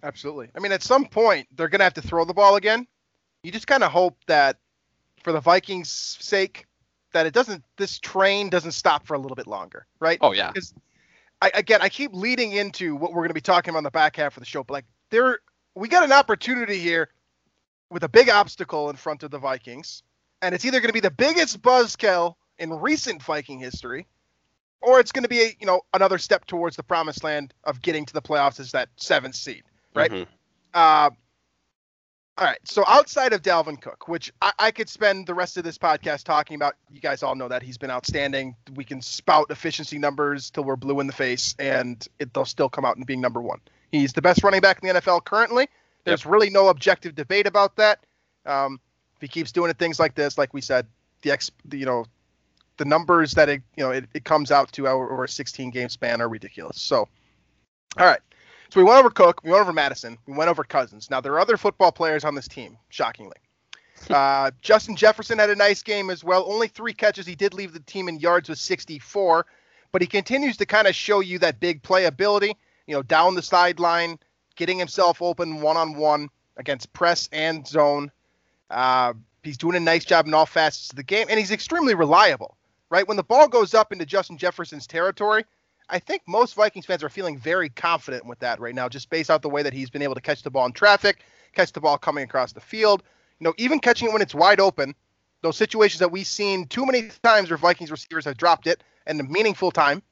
Absolutely. 0.04 0.50
I 0.56 0.60
mean, 0.60 0.72
at 0.72 0.84
some 0.84 1.06
point, 1.06 1.48
they're 1.56 1.70
going 1.70 1.80
to 1.80 1.86
have 1.86 1.94
to 1.96 2.02
throw 2.02 2.26
the 2.26 2.34
ball 2.34 2.56
again. 2.56 2.88
You 3.44 3.52
just 3.52 3.68
kind 3.68 3.84
of 3.84 3.92
hope 3.92 4.18
that, 4.28 4.58
for 5.24 5.32
the 5.32 5.40
Vikings' 5.40 6.18
sake, 6.20 6.66
that 7.14 7.26
it 7.26 7.34
doesn't. 7.34 7.64
This 7.78 8.00
train 8.00 8.50
doesn't 8.50 8.72
stop 8.74 9.06
for 9.06 9.14
a 9.16 9.20
little 9.20 9.36
bit 9.36 9.48
longer, 9.48 9.86
right? 10.00 10.18
Oh 10.22 10.32
yeah, 10.32 10.52
Because 10.52 10.74
I, 11.42 11.52
again, 11.54 11.82
I 11.82 11.90
keep 11.90 12.14
leading 12.14 12.52
into 12.54 12.96
what 12.96 13.12
we're 13.12 13.22
going 13.22 13.30
to 13.30 13.34
be 13.34 13.42
talking 13.42 13.70
about 13.72 13.80
in 13.80 13.84
the 13.84 13.92
back 13.92 14.16
half 14.16 14.38
of 14.38 14.42
the 14.42 14.46
show, 14.46 14.64
but 14.64 14.74
like 14.74 14.86
there, 15.10 15.40
we 15.76 15.88
got 15.88 16.04
an 16.04 16.12
opportunity 16.12 16.78
here 16.80 17.10
with 17.90 18.04
a 18.04 18.10
big 18.10 18.30
obstacle 18.30 18.90
in 18.90 18.96
front 18.96 19.24
of 19.24 19.32
the 19.32 19.40
Vikings, 19.40 20.04
and 20.42 20.56
it's 20.56 20.64
either 20.66 20.80
going 20.80 20.90
to 20.90 20.94
be 20.94 21.00
the 21.02 21.12
biggest 21.12 21.62
buzzkill 21.62 22.36
in 22.60 22.70
recent 22.80 23.22
Viking 23.24 23.60
history, 23.60 24.08
or 24.82 25.00
it's 25.00 25.12
going 25.12 25.24
to 25.24 25.30
be 25.30 25.42
a, 25.42 25.56
you 25.60 25.66
know 25.66 25.82
another 25.94 26.18
step 26.18 26.46
towards 26.46 26.76
the 26.76 26.84
promised 26.84 27.24
land 27.24 27.54
of 27.64 27.82
getting 27.82 28.06
to 28.06 28.14
the 28.14 28.22
playoffs 28.22 28.60
as 28.60 28.72
that 28.72 28.90
seventh 28.96 29.36
seed. 29.36 29.64
right? 29.94 30.12
Mhm. 30.12 30.28
Uh, 30.74 31.10
all 32.38 32.46
right. 32.46 32.60
So 32.64 32.84
outside 32.88 33.34
of 33.34 33.42
Dalvin 33.42 33.80
Cook, 33.80 34.08
which 34.08 34.32
I, 34.42 34.52
I 34.58 34.72
could 34.72 34.90
spend 34.90 35.28
the 35.28 35.34
rest 35.34 35.58
of 35.58 35.64
this 35.64 35.78
podcast 35.78 36.24
talking 36.24 36.56
about, 36.56 36.76
you 36.90 37.02
guys 37.02 37.24
all 37.24 37.36
know 37.36 37.48
that 37.48 37.62
he's 37.62 37.78
been 37.78 37.92
outstanding. 37.92 38.56
We 38.74 38.84
can 38.84 39.02
spout 39.02 39.52
efficiency 39.52 40.00
numbers 40.00 40.50
till 40.50 40.64
we're 40.64 40.78
blue 40.78 41.00
in 41.02 41.08
the 41.08 41.14
face, 41.14 41.56
and 41.60 42.06
it, 42.20 42.34
they'll 42.34 42.46
still 42.46 42.70
come 42.70 42.86
out 42.86 42.98
in 42.98 43.04
being 43.04 43.22
number 43.22 43.42
one. 43.42 43.60
He's 43.92 44.14
the 44.14 44.22
best 44.22 44.44
running 44.44 44.62
back 44.62 44.80
in 44.82 44.88
the 44.88 45.02
NFL 45.02 45.26
currently. 45.26 45.68
There's 46.06 46.26
really 46.26 46.50
no 46.50 46.70
objective 46.70 47.16
debate 47.16 47.46
about 47.46 47.76
that. 47.76 48.00
Um, 48.46 48.80
if 49.18 49.22
he 49.22 49.28
keeps 49.28 49.52
doing 49.52 49.72
things 49.74 50.00
like 50.00 50.16
this, 50.16 50.38
like 50.38 50.54
we 50.54 50.62
said, 50.62 50.88
the 51.22 51.32
ex, 51.32 51.52
the, 51.66 51.78
you 51.78 51.86
know, 51.86 52.06
the 52.78 52.86
numbers 52.86 53.34
that 53.34 53.50
it, 53.50 53.62
you 53.76 53.84
know, 53.84 53.92
it, 53.92 54.06
it 54.14 54.24
comes 54.24 54.52
out 54.52 54.72
to 54.72 54.88
over 54.88 55.24
a 55.24 55.30
16 55.30 55.70
game 55.70 55.90
span 55.90 56.22
are 56.22 56.30
ridiculous. 56.30 56.82
So, 56.82 57.08
all 57.98 58.06
right. 58.06 58.22
So 58.72 58.80
we 58.80 58.86
went 58.86 59.00
over 59.00 59.10
Cook, 59.10 59.42
we 59.44 59.52
went 59.52 59.62
over 59.62 59.74
Mattison, 59.74 60.18
we 60.26 60.34
went 60.34 60.50
over 60.50 60.64
Cousins. 60.64 61.10
Now 61.10 61.20
there 61.20 61.34
are 61.34 61.42
other 61.42 61.58
football 61.58 61.92
players 61.92 62.24
on 62.24 62.36
this 62.36 62.48
team, 62.48 62.78
shockingly. 62.90 63.38
Uh, 64.10 64.50
Justin 64.64 64.96
Jefferson 64.96 65.38
had 65.38 65.52
a 65.52 65.56
nice 65.56 65.84
game 65.84 66.10
as 66.10 66.24
well. 66.24 66.44
Only 66.48 66.68
three 66.68 66.92
catches. 66.92 67.28
He 67.28 67.36
did 67.36 67.54
leave 67.54 67.72
the 67.72 67.80
team 67.82 68.10
in 68.10 68.20
yards 68.20 68.50
with 68.50 68.58
64, 68.58 69.46
but 69.92 70.02
he 70.02 70.08
continues 70.08 70.58
to 70.58 70.66
kind 70.66 70.88
of 70.88 70.96
show 70.96 71.20
you 71.20 71.38
that 71.38 71.60
big 71.60 71.84
playability. 71.84 72.56
You 72.88 72.96
know, 72.96 73.04
down 73.04 73.36
the 73.36 73.44
sideline, 73.44 74.18
getting 74.56 74.80
himself 74.80 75.22
open 75.22 75.62
one 75.62 75.78
on 75.78 75.94
one 75.94 76.30
against 76.58 76.92
press 76.94 77.30
and 77.32 77.66
zone. 77.68 78.12
Uh, 78.72 79.14
he's 79.44 79.58
doing 79.58 79.76
a 79.76 79.80
nice 79.80 80.04
job 80.04 80.26
in 80.26 80.34
all 80.34 80.48
facets 80.48 80.90
of 80.90 80.96
the 80.96 81.04
game, 81.04 81.28
and 81.30 81.38
he's 81.38 81.52
extremely 81.52 81.94
reliable. 81.94 82.58
Right 82.90 83.08
when 83.08 83.18
the 83.18 83.24
ball 83.24 83.48
goes 83.48 83.76
up 83.76 83.92
into 83.92 84.08
Justin 84.08 84.40
Jefferson's 84.40 84.88
territory, 84.88 85.46
I 85.90 86.00
think 86.00 86.22
most 86.28 86.56
Vikings 86.56 86.86
fans 86.86 87.04
are 87.04 87.10
feeling 87.10 87.38
very 87.38 87.70
confident 87.70 88.26
with 88.26 88.40
that 88.40 88.60
right 88.60 88.76
now, 88.76 88.88
just 88.88 89.10
based 89.10 89.30
out 89.30 89.42
the 89.42 89.50
way 89.50 89.64
that 89.64 89.74
he's 89.74 89.90
been 89.90 90.02
able 90.02 90.16
to 90.16 90.22
catch 90.22 90.42
the 90.44 90.50
ball 90.50 90.66
in 90.66 90.72
traffic, 90.72 91.24
catch 91.54 91.72
the 91.72 91.82
ball 91.82 91.98
coming 91.98 92.24
across 92.24 92.54
the 92.54 92.62
field. 92.62 93.04
You 93.40 93.46
know, 93.46 93.54
even 93.58 93.80
catching 93.80 94.08
it 94.10 94.14
when 94.14 94.22
it's 94.22 94.36
wide 94.36 94.60
open. 94.60 94.96
Those 95.42 95.58
situations 95.58 96.00
that 96.00 96.12
we've 96.12 96.28
seen 96.28 96.68
too 96.68 96.86
many 96.86 97.10
times 97.24 97.50
where 97.50 97.58
Vikings 97.58 97.90
receivers 97.92 98.26
have 98.26 98.38
dropped 98.38 98.68
it 98.68 98.84
and 99.08 99.20
a 99.20 99.24
meaningful 99.24 99.72
time. 99.72 100.04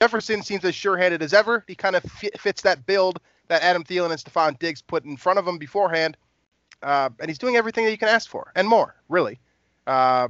Jefferson 0.00 0.42
seems 0.42 0.64
as 0.64 0.74
sure-handed 0.74 1.22
as 1.22 1.32
ever. 1.32 1.64
He 1.66 1.74
kind 1.74 1.96
of 1.96 2.02
fit, 2.02 2.38
fits 2.38 2.62
that 2.62 2.84
build 2.86 3.18
that 3.48 3.62
Adam 3.62 3.84
Thielen 3.84 4.10
and 4.10 4.20
Stefon 4.20 4.58
Diggs 4.58 4.82
put 4.82 5.04
in 5.04 5.16
front 5.16 5.38
of 5.38 5.46
him 5.46 5.58
beforehand, 5.58 6.16
uh, 6.82 7.10
and 7.20 7.30
he's 7.30 7.38
doing 7.38 7.56
everything 7.56 7.84
that 7.84 7.90
you 7.90 7.98
can 7.98 8.08
ask 8.08 8.28
for 8.28 8.52
and 8.56 8.68
more, 8.68 8.96
really. 9.08 9.38
Uh, 9.86 10.28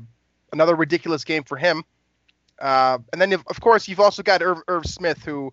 another 0.53 0.75
ridiculous 0.75 1.25
game 1.25 1.43
for 1.43 1.57
him. 1.57 1.83
Uh, 2.61 2.99
and 3.13 3.21
then, 3.21 3.33
of 3.33 3.61
course, 3.61 3.89
you've 3.89 4.01
also 4.01 4.23
got 4.23 4.43
Irv, 4.43 4.59
Irv 4.69 4.87
Smith, 4.87 5.23
who 5.25 5.53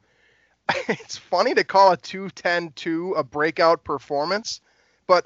it's 0.88 1.18
funny 1.18 1.54
to 1.54 1.64
call 1.64 1.92
a 1.92 1.98
210 1.98 2.72
2 2.76 3.14
a 3.14 3.24
breakout 3.24 3.84
performance, 3.84 4.62
but 5.08 5.26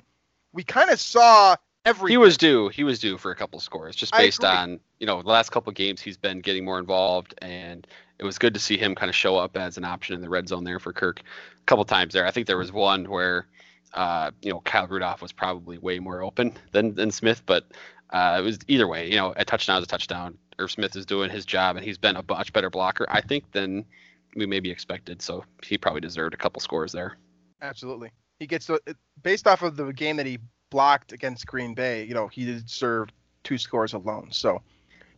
we 0.53 0.63
kind 0.63 0.89
of 0.89 0.99
saw 0.99 1.55
every. 1.85 2.11
He 2.11 2.17
was 2.17 2.37
due. 2.37 2.69
He 2.69 2.83
was 2.83 2.99
due 2.99 3.17
for 3.17 3.31
a 3.31 3.35
couple 3.35 3.59
scores, 3.59 3.95
just 3.95 4.13
based 4.13 4.43
on 4.43 4.79
you 4.99 5.05
know 5.05 5.21
the 5.21 5.29
last 5.29 5.51
couple 5.51 5.71
games 5.73 6.01
he's 6.01 6.17
been 6.17 6.39
getting 6.39 6.65
more 6.65 6.79
involved, 6.79 7.35
and 7.39 7.85
it 8.19 8.23
was 8.23 8.39
good 8.39 8.55
to 8.55 8.59
see 8.59 8.77
him 8.77 8.95
kind 8.95 9.09
of 9.09 9.15
show 9.15 9.37
up 9.37 9.55
as 9.57 9.77
an 9.77 9.85
option 9.85 10.15
in 10.15 10.21
the 10.21 10.29
red 10.29 10.47
zone 10.47 10.63
there 10.63 10.79
for 10.79 10.93
Kirk 10.93 11.19
a 11.19 11.63
couple 11.65 11.85
times 11.85 12.13
there. 12.13 12.25
I 12.25 12.31
think 12.31 12.47
there 12.47 12.57
was 12.57 12.71
one 12.71 13.05
where 13.05 13.47
uh, 13.93 14.31
you 14.41 14.51
know 14.51 14.61
Kyle 14.61 14.87
Rudolph 14.87 15.21
was 15.21 15.31
probably 15.31 15.77
way 15.77 15.99
more 15.99 16.23
open 16.23 16.53
than 16.71 16.95
than 16.95 17.11
Smith, 17.11 17.43
but 17.45 17.65
uh, 18.09 18.37
it 18.39 18.43
was 18.43 18.59
either 18.67 18.87
way. 18.87 19.09
You 19.09 19.17
know, 19.17 19.33
a 19.35 19.45
touchdown 19.45 19.77
is 19.77 19.83
a 19.83 19.87
touchdown. 19.87 20.37
Irv 20.59 20.71
Smith 20.71 20.95
is 20.95 21.05
doing 21.05 21.29
his 21.29 21.45
job, 21.45 21.75
and 21.75 21.85
he's 21.85 21.97
been 21.97 22.15
a 22.15 22.23
much 22.27 22.53
better 22.53 22.69
blocker, 22.69 23.05
I 23.09 23.21
think, 23.21 23.51
than 23.51 23.85
we 24.35 24.45
maybe 24.45 24.71
expected. 24.71 25.21
So 25.21 25.43
he 25.63 25.77
probably 25.77 26.01
deserved 26.01 26.33
a 26.33 26.37
couple 26.37 26.61
scores 26.61 26.91
there. 26.91 27.17
Absolutely. 27.61 28.11
He 28.39 28.47
gets 28.47 28.67
the 28.67 28.79
based 29.23 29.47
off 29.47 29.61
of 29.63 29.75
the 29.75 29.91
game 29.93 30.17
that 30.17 30.25
he 30.25 30.39
blocked 30.69 31.11
against 31.11 31.47
Green 31.47 31.73
Bay. 31.73 32.03
You 32.03 32.13
know, 32.13 32.27
he 32.27 32.45
deserved 32.45 33.11
two 33.43 33.57
scores 33.57 33.93
alone. 33.93 34.29
So. 34.31 34.61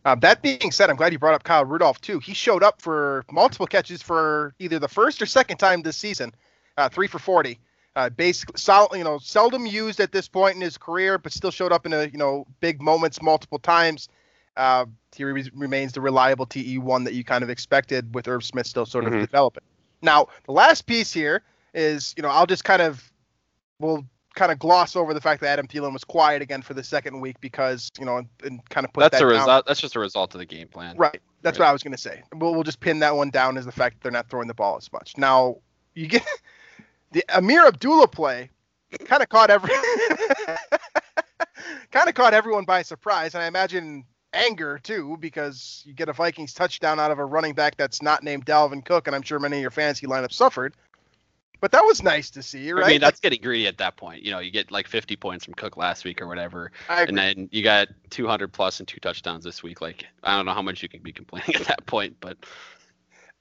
Uh, 0.02 0.14
that 0.14 0.40
being 0.40 0.70
said, 0.70 0.88
I'm 0.88 0.96
glad 0.96 1.12
you 1.12 1.18
brought 1.18 1.34
up 1.34 1.44
Kyle 1.44 1.62
Rudolph 1.62 2.00
too. 2.00 2.20
He 2.20 2.32
showed 2.32 2.62
up 2.62 2.80
for 2.80 3.22
multiple 3.30 3.66
catches 3.66 4.00
for 4.00 4.54
either 4.58 4.78
the 4.78 4.88
first 4.88 5.20
or 5.20 5.26
second 5.26 5.58
time 5.58 5.82
this 5.82 5.98
season, 5.98 6.32
uh, 6.78 6.88
three 6.88 7.06
for 7.06 7.18
40. 7.18 7.58
Uh, 7.96 8.08
basically, 8.08 8.56
sol- 8.56 8.88
you 8.94 9.04
know, 9.04 9.18
seldom 9.18 9.66
used 9.66 10.00
at 10.00 10.10
this 10.10 10.26
point 10.26 10.54
in 10.54 10.62
his 10.62 10.78
career, 10.78 11.18
but 11.18 11.32
still 11.32 11.50
showed 11.50 11.70
up 11.70 11.84
in 11.84 11.92
a 11.92 12.04
you 12.04 12.16
know 12.16 12.46
big 12.60 12.80
moments 12.80 13.20
multiple 13.20 13.58
times. 13.58 14.08
Uh, 14.56 14.86
he 15.14 15.24
re- 15.24 15.50
remains 15.54 15.92
the 15.92 16.00
reliable 16.00 16.46
TE1 16.46 17.04
that 17.04 17.14
you 17.14 17.24
kind 17.24 17.42
of 17.42 17.50
expected 17.50 18.14
with 18.14 18.28
Irv 18.28 18.44
Smith 18.44 18.66
still 18.66 18.86
sort 18.86 19.04
of 19.04 19.12
Mhm. 19.12 19.20
developing. 19.20 19.62
Now, 20.02 20.28
the 20.44 20.52
last 20.52 20.86
piece 20.86 21.12
here 21.12 21.42
is, 21.74 22.14
you 22.16 22.22
know, 22.22 22.28
I'll 22.28 22.46
just 22.46 22.64
kind 22.64 22.82
of, 22.82 23.10
we'll 23.78 24.04
kind 24.34 24.52
of 24.52 24.58
gloss 24.58 24.96
over 24.96 25.12
the 25.12 25.20
fact 25.20 25.40
that 25.40 25.48
Adam 25.48 25.66
Thielen 25.66 25.92
was 25.92 26.04
quiet 26.04 26.40
again 26.42 26.62
for 26.62 26.74
the 26.74 26.84
second 26.84 27.20
week 27.20 27.36
because, 27.40 27.90
you 27.98 28.04
know, 28.04 28.18
and, 28.18 28.28
and 28.44 28.68
kind 28.70 28.86
of 28.86 28.92
put 28.92 29.00
That's 29.00 29.18
that 29.18 29.24
a 29.24 29.26
result. 29.26 29.66
That's 29.66 29.80
just 29.80 29.96
a 29.96 30.00
result 30.00 30.34
of 30.34 30.38
the 30.38 30.46
game 30.46 30.68
plan. 30.68 30.96
Right. 30.96 31.20
That's 31.42 31.58
Right. 31.58 31.66
what 31.66 31.70
I 31.70 31.72
was 31.72 31.82
going 31.82 31.92
to 31.92 31.98
say. 31.98 32.22
We'll, 32.34 32.54
we'll 32.54 32.62
just 32.62 32.80
pin 32.80 32.98
that 33.00 33.16
one 33.16 33.30
down 33.30 33.56
as 33.56 33.66
the 33.66 33.72
fact 33.72 33.96
that 33.96 34.02
they're 34.02 34.12
not 34.12 34.28
throwing 34.28 34.48
the 34.48 34.54
ball 34.54 34.76
as 34.76 34.92
much. 34.92 35.16
Now, 35.16 35.56
you 35.94 36.06
get 36.06 36.24
the 37.12 37.24
Ameer 37.30 37.66
Abdullah 37.66 38.08
play 38.08 38.50
kind 39.04 39.22
of 39.22 39.28
caught 39.28 39.50
every 39.50 39.70
kind 41.90 42.08
of 42.08 42.14
caught 42.14 42.34
everyone 42.34 42.64
by 42.64 42.82
surprise, 42.82 43.34
and 43.34 43.42
I 43.42 43.46
imagine 43.46 44.04
anger 44.32 44.78
too 44.82 45.16
because 45.20 45.82
you 45.86 45.92
get 45.92 46.08
a 46.08 46.12
Vikings 46.12 46.54
touchdown 46.54 47.00
out 47.00 47.10
of 47.10 47.18
a 47.18 47.24
running 47.24 47.54
back 47.54 47.76
that's 47.76 48.02
not 48.02 48.22
named 48.22 48.46
Dalvin 48.46 48.84
Cook, 48.84 49.06
and 49.06 49.16
I'm 49.16 49.22
sure 49.22 49.38
many 49.38 49.56
of 49.56 49.62
your 49.62 49.70
fantasy 49.70 50.06
lineups 50.06 50.32
suffered. 50.32 50.74
But 51.60 51.72
that 51.72 51.82
was 51.84 52.02
nice 52.02 52.30
to 52.30 52.42
see, 52.42 52.72
right? 52.72 52.86
I 52.86 52.88
mean, 52.88 53.00
that's 53.02 53.20
getting 53.20 53.42
greedy 53.42 53.66
at 53.66 53.76
that 53.78 53.98
point. 53.98 54.22
You 54.22 54.30
know, 54.30 54.38
you 54.38 54.50
get 54.50 54.70
like 54.70 54.88
50 54.88 55.16
points 55.16 55.44
from 55.44 55.52
Cook 55.54 55.76
last 55.76 56.04
week 56.04 56.22
or 56.22 56.26
whatever, 56.26 56.72
and 56.88 57.16
then 57.16 57.50
you 57.52 57.62
got 57.62 57.88
200 58.08 58.50
plus 58.50 58.78
and 58.80 58.88
two 58.88 58.98
touchdowns 58.98 59.44
this 59.44 59.62
week. 59.62 59.82
Like, 59.82 60.06
I 60.22 60.36
don't 60.36 60.46
know 60.46 60.54
how 60.54 60.62
much 60.62 60.82
you 60.82 60.88
can 60.88 61.02
be 61.02 61.12
complaining 61.12 61.54
at 61.56 61.66
that 61.66 61.84
point, 61.84 62.16
but 62.20 62.38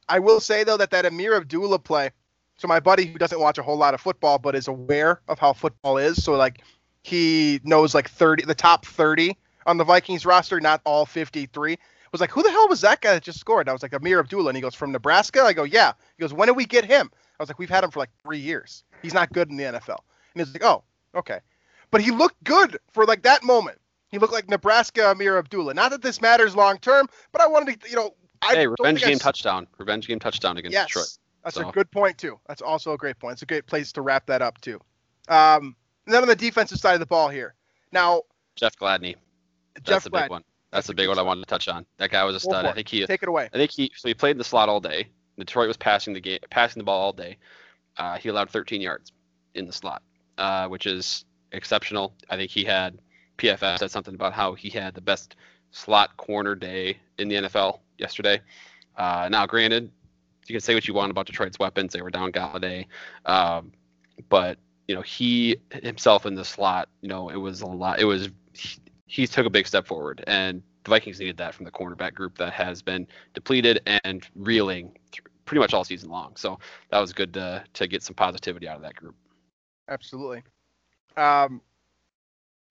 I 0.10 0.19
will 0.19 0.41
say 0.41 0.65
though 0.65 0.78
that 0.78 0.91
that 0.91 1.06
Ameer 1.06 1.38
Abdullah 1.38 1.80
play. 1.80 2.12
So 2.58 2.67
my 2.67 2.82
buddy 2.82 3.06
who 3.06 3.17
doesn't 3.17 3.39
watch 3.39 3.58
a 3.58 3.63
whole 3.63 3.78
lot 3.78 3.93
of 3.93 4.02
football 4.02 4.38
but 4.38 4.54
is 4.54 4.67
aware 4.67 5.21
of 5.30 5.39
how 5.39 5.54
football 5.54 5.97
is, 5.97 6.21
so 6.21 6.34
like 6.34 6.62
he 7.04 7.62
knows 7.63 7.95
like 7.95 8.10
30 8.10 8.43
the 8.43 8.54
top 8.54 8.86
30 8.86 9.38
on 9.65 9.78
the 9.78 9.84
Vikings 9.84 10.26
roster, 10.26 10.60
not 10.60 10.82
all 10.86 11.06
53. 11.06 11.78
Was 12.12 12.22
like, 12.22 12.32
who 12.32 12.41
the 12.41 12.50
hell 12.50 12.67
was 12.67 12.82
that 12.82 13.02
guy 13.02 13.13
that 13.13 13.22
just 13.22 13.39
scored? 13.39 13.62
And 13.62 13.69
I 13.69 13.74
was 13.74 13.84
like, 13.84 13.93
Ameer 13.93 14.19
Abdullah, 14.19 14.50
and 14.50 14.56
he 14.56 14.62
goes 14.62 14.74
from 14.74 14.91
Nebraska. 14.91 15.41
I 15.43 15.54
go, 15.54 15.63
yeah. 15.63 15.93
He 16.17 16.22
goes, 16.22 16.34
when 16.34 16.48
did 16.48 16.58
we 16.58 16.65
get 16.65 16.84
him? 16.84 17.12
I 17.13 17.43
was 17.43 17.50
like, 17.50 17.60
we've 17.60 17.69
had 17.69 17.84
him 17.84 17.91
for 17.91 18.00
like 18.00 18.10
three 18.24 18.39
years. 18.39 18.84
He's 19.04 19.13
not 19.13 19.32
good 19.32 19.50
in 19.50 19.58
the 19.58 19.63
NFL. 19.63 20.00
And 20.34 20.45
he's 20.45 20.52
like, 20.52 20.63
oh, 20.63 20.84
okay. 21.13 21.39
But 21.91 22.02
he 22.02 22.10
looked 22.10 22.43
good 22.43 22.80
for 22.91 23.06
like 23.06 23.22
that 23.24 23.43
moment. 23.43 23.80
He 24.10 24.17
looked 24.17 24.34
like 24.34 24.50
Nebraska 24.50 25.02
Ameer 25.12 25.38
Abdullah. 25.38 25.76
Not 25.76 25.91
that 25.91 26.02
this 26.02 26.19
matters 26.19 26.56
long 26.56 26.80
term, 26.80 27.08
but 27.32 27.41
I 27.41 27.48
wanted 27.48 27.80
to, 27.82 27.89
you 27.89 27.95
know, 27.95 28.15
I 28.41 28.56
hey, 28.56 28.67
revenge 28.67 29.00
think 29.00 29.08
I 29.08 29.10
game 29.12 29.19
touchdown. 29.19 29.67
Revenge 29.78 30.08
game 30.08 30.19
touchdown 30.19 30.58
against 30.58 30.74
Yes, 30.74 30.88
Detroit. 30.88 31.08
that's 31.43 31.58
a 31.58 31.72
good 31.72 31.91
point 31.91 32.17
too. 32.17 32.39
That's 32.48 32.62
also 32.62 32.93
a 32.93 32.98
great 32.98 33.19
point. 33.19 33.34
It's 33.34 33.41
a 33.43 33.45
great 33.45 33.67
place 33.67 33.91
to 33.93 34.02
wrap 34.02 34.26
that 34.28 34.41
up 34.41 34.60
too. 34.62 34.80
Um, 35.28 35.76
and 36.06 36.15
then 36.15 36.24
on 36.24 36.28
the 36.28 36.36
defensive 36.36 36.80
side 36.80 36.93
of 36.93 37.00
the 37.00 37.06
ball 37.06 37.30
here, 37.30 37.54
now 37.91 38.24
Jeff 38.56 38.76
Gladney. 38.78 39.15
That's 39.86 40.04
Jeff 40.04 40.06
a 40.06 40.10
big 40.10 40.30
one. 40.30 40.44
That's 40.72 40.89
a 40.89 40.94
big 40.94 41.08
one 41.08 41.18
I 41.18 41.24
wanted 41.24 41.42
to 41.42 41.48
touch 41.48 41.68
on. 41.68 41.86
That 41.98 42.12
guy 42.12 42.24
was 42.24 42.36
a 42.36 42.39
stud. 42.39 42.65
I 42.65 42.74
think 42.74 42.88
he 42.88 43.06
take 43.06 43.24
it 43.24 43.30
away. 43.30 43.50
I 43.52 43.58
think 43.58 43.72
he 43.72 43.92
so 43.96 44.08
he 44.08 44.13
played 44.13 44.32
in 44.32 44.38
the 44.38 44.44
slot 44.44 44.70
all 44.70 44.80
day. 44.80 45.08
Detroit 45.38 45.68
was 45.68 45.78
passing 45.78 46.13
the 46.13 46.20
game, 46.20 46.39
passing 46.50 46.80
the 46.80 46.84
ball 46.84 47.02
all 47.02 47.13
day. 47.13 47.38
Uh, 47.98 48.18
he 48.18 48.30
allowed 48.30 48.50
13 48.50 48.82
yards 48.82 49.12
in 49.56 49.65
the 49.65 49.74
slot, 49.74 50.04
uh, 50.38 50.68
which 50.68 50.86
is 50.86 51.26
exceptional. 51.52 52.13
I 52.30 52.36
think 52.36 52.52
he 52.52 52.63
had 52.63 53.00
PFF 53.38 53.80
said 53.80 53.92
something 53.92 54.13
about 54.13 54.34
how 54.34 54.54
he 54.54 54.70
had 54.70 54.94
the 54.94 55.02
best 55.02 55.36
slot 55.72 56.15
corner 56.18 56.56
day 56.56 56.98
in 57.18 57.30
the 57.30 57.36
NFL 57.36 57.80
yesterday. 57.98 58.42
Uh, 58.98 59.30
now, 59.32 59.46
granted, 59.46 59.92
you 60.46 60.54
can 60.54 60.62
say 60.62 60.74
what 60.74 60.88
you 60.88 60.94
want 60.94 61.12
about 61.12 61.26
Detroit's 61.26 61.58
weapons; 61.58 61.94
they 61.94 62.02
were 62.02 62.10
down 62.10 62.32
Golladay, 62.32 62.86
um, 63.26 63.72
but 64.28 64.58
you 64.88 64.96
know 64.96 65.02
he 65.02 65.58
himself 65.72 66.26
in 66.26 66.36
the 66.36 66.46
slot, 66.46 66.89
you 67.02 67.08
know, 67.08 67.30
it 67.30 67.38
was 67.38 67.62
a 67.62 67.68
lot. 67.68 68.00
It 68.00 68.06
was 68.06 68.30
he, 69.10 69.28
took 69.28 69.45
a 69.45 69.50
big 69.50 69.67
step 69.67 69.88
forward, 69.88 70.24
and 70.28 70.62
the 70.84 70.89
Vikings 70.89 71.19
needed 71.19 71.38
that 71.38 71.54
from 71.54 71.65
the 71.65 71.72
cornerback 71.72 72.13
group 72.13 72.38
that 72.38 72.54
has 72.54 72.82
been 72.82 73.08
depleted 73.34 73.82
and 74.04 74.26
reeling 74.36 74.95
pretty 75.45 75.60
much 75.60 75.74
all 75.74 75.84
season 75.84 76.10
long. 76.10 76.36
So 76.36 76.60
that 76.91 77.00
was 77.00 77.12
good 77.12 77.34
to 77.34 77.63
to 77.74 77.88
get 77.88 78.04
some 78.04 78.15
positivity 78.15 78.67
out 78.67 78.76
of 78.76 78.84
that 78.84 78.95
group. 78.95 79.15
Absolutely. 79.89 80.43
Um, 81.17 81.62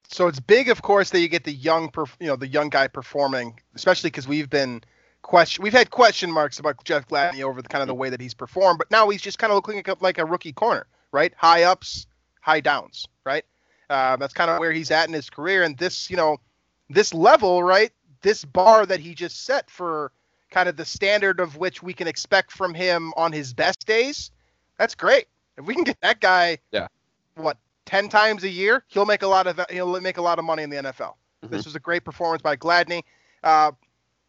so 0.09 0.29
it's 0.29 0.41
big, 0.41 0.71
of 0.71 0.81
course, 0.81 1.11
that 1.11 1.21
you 1.21 1.29
get 1.29 1.45
the 1.45 1.53
young, 1.53 1.91
perf- 1.91 2.17
you 2.21 2.29
know, 2.29 2.37
the 2.37 2.47
young 2.47 2.71
guy 2.71 2.89
performing, 2.89 3.61
especially 3.75 4.09
because 4.09 4.27
we've 4.27 4.49
been 4.49 4.83
question, 5.23 5.63
we've 5.63 5.73
had 5.73 5.91
question 5.91 6.31
marks 6.31 6.59
about 6.59 6.83
Jeff 6.85 7.07
Gladney 7.09 7.43
over 7.43 7.61
the 7.61 7.69
kind 7.69 7.83
of 7.83 7.89
the 7.89 7.95
way 7.95 8.09
that 8.09 8.21
he's 8.21 8.33
performed, 8.33 8.79
but 8.79 8.91
now 8.91 9.09
he's 9.11 9.21
just 9.21 9.39
kind 9.39 9.51
of 9.51 9.57
looking 9.57 9.77
like 9.77 9.89
a, 9.89 9.97
like 10.01 10.19
a 10.19 10.25
rookie 10.25 10.53
corner, 10.53 10.87
right? 11.13 11.35
High 11.37 11.65
ups, 11.65 12.07
high 12.41 12.61
downs, 12.61 13.07
right? 13.25 13.45
Uh, 13.91 14.17
that's 14.17 14.35
kind 14.35 14.51
of 14.51 14.59
where 14.59 14.73
he's 14.73 14.91
at 14.91 15.09
in 15.09 15.15
his 15.15 15.31
career, 15.31 15.63
and 15.63 15.77
this, 15.79 16.11
you 16.11 16.17
know, 16.17 16.37
this 16.91 17.15
level, 17.15 17.63
right? 17.63 17.91
This 18.21 18.45
bar 18.45 18.85
that 18.87 19.01
he 19.01 19.15
just 19.15 19.45
set 19.45 19.71
for 19.71 20.13
kind 20.51 20.69
of 20.69 20.77
the 20.77 20.85
standard 20.85 21.41
of 21.41 21.57
which 21.57 21.83
we 21.83 21.93
can 21.95 22.07
expect 22.09 22.53
from 22.53 22.75
him 22.75 23.13
on 23.17 23.33
his 23.33 23.53
best 23.55 23.87
days. 23.87 24.31
That's 24.79 24.95
great. 24.95 25.27
If 25.57 25.65
we 25.67 25.75
can 25.75 25.85
get 25.85 26.01
that 26.03 26.21
guy, 26.21 26.59
Yeah. 26.73 26.89
what 27.35 27.57
ten 27.87 28.09
times 28.09 28.45
a 28.45 28.49
year, 28.49 28.85
he'll 28.89 29.07
make 29.07 29.23
a 29.23 29.27
lot 29.27 29.47
of 29.47 29.61
he'll 29.71 29.99
make 30.01 30.19
a 30.19 30.23
lot 30.23 30.39
of 30.39 30.45
money 30.45 30.63
in 30.63 30.71
the 30.71 30.77
NFL. 30.77 31.15
This 31.43 31.65
was 31.65 31.75
a 31.77 31.81
great 31.81 32.05
performance 32.05 32.43
by 32.43 32.57
Gladney. 32.57 33.03
Uh, 33.43 33.73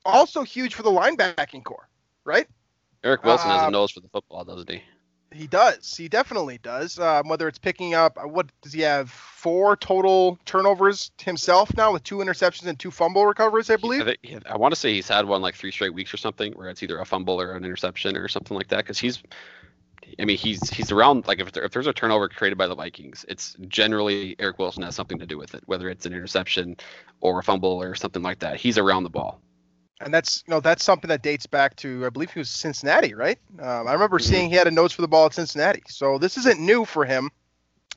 also 0.06 0.44
huge 0.44 0.76
for 0.76 0.84
the 0.84 0.92
linebacking 0.92 1.64
corps, 1.64 1.90
right? 2.24 2.48
Eric 3.04 3.24
Wilson 3.24 3.50
has 3.50 3.64
Uh, 3.64 3.68
a 3.68 3.72
nose 3.72 3.92
for 3.92 4.00
the 4.00 4.10
football, 4.10 4.44
doesn't 4.46 4.70
he? 4.70 4.82
He 5.32 5.46
does. 5.46 5.96
He 5.96 6.10
definitely 6.10 6.58
does. 6.58 6.98
Um, 6.98 7.28
whether 7.28 7.48
it's 7.48 7.60
picking 7.60 7.94
up, 7.94 8.18
uh, 8.18 8.28
what 8.28 8.48
does 8.62 8.74
he 8.74 8.82
have? 8.82 9.12
Four 9.12 9.78
total 9.78 10.38
turnovers 10.46 11.12
himself 11.22 11.76
now, 11.78 11.94
with 11.94 12.04
two 12.04 12.18
interceptions 12.18 12.68
and 12.68 12.78
two 12.78 12.92
fumble 12.92 13.26
recoveries, 13.26 13.70
I 13.70 13.78
believe. 13.78 14.02
I, 14.02 14.16
think, 14.22 14.46
I 14.48 14.58
want 14.58 14.74
to 14.74 14.80
say 14.80 14.94
he's 14.94 15.08
had 15.08 15.26
one 15.26 15.42
like 15.42 15.56
three 15.56 15.72
straight 15.72 15.94
weeks 15.94 16.14
or 16.14 16.18
something, 16.18 16.54
where 16.54 16.68
it's 16.70 16.84
either 16.84 17.00
a 17.00 17.06
fumble 17.06 17.40
or 17.40 17.54
an 17.54 17.64
interception 17.64 18.18
or 18.18 18.28
something 18.28 18.58
like 18.58 18.68
that. 18.70 18.80
Because 18.80 18.98
he's, 18.98 19.22
I 20.20 20.26
mean, 20.26 20.38
he's 20.38 20.68
he's 20.70 20.92
around. 20.92 21.28
Like 21.28 21.40
if, 21.40 21.52
there, 21.52 21.64
if 21.64 21.72
there's 21.72 21.88
a 21.88 21.94
turnover 21.94 22.28
created 22.28 22.58
by 22.58 22.68
the 22.68 22.76
Vikings, 22.76 23.24
it's 23.30 23.56
generally 23.68 24.36
Eric 24.40 24.58
Wilson 24.58 24.84
has 24.84 24.96
something 24.96 25.20
to 25.20 25.28
do 25.28 25.38
with 25.38 25.54
it, 25.54 25.64
whether 25.68 25.90
it's 25.90 26.06
an 26.06 26.14
interception 26.14 26.76
or 27.22 27.40
a 27.40 27.44
fumble 27.44 27.82
or 27.82 27.96
something 27.96 28.24
like 28.24 28.40
that. 28.40 28.58
He's 28.58 28.78
around 28.78 29.04
the 29.04 29.10
ball. 29.10 29.42
And 30.02 30.14
that's 30.14 30.44
you 30.48 30.52
know 30.52 30.60
that's 30.60 30.84
something 30.84 31.10
that 31.10 31.22
dates 31.22 31.46
back 31.46 31.76
to 31.78 32.06
I 32.06 32.10
believe 32.10 32.32
he 32.32 32.40
was 32.40 32.50
Cincinnati, 32.50 33.14
right? 33.14 33.38
Um, 33.60 33.88
I 33.88 33.94
remember 33.94 34.20
Mhm. 34.20 34.24
seeing 34.24 34.50
he 34.50 34.56
had 34.56 34.68
a 34.68 34.72
nose 34.72 34.94
for 34.94 35.02
the 35.02 35.08
ball 35.08 35.26
at 35.26 35.34
Cincinnati. 35.34 35.84
So 35.88 36.18
this 36.18 36.38
isn't 36.38 36.60
new 36.60 36.86
for 36.86 37.06
him. 37.06 37.32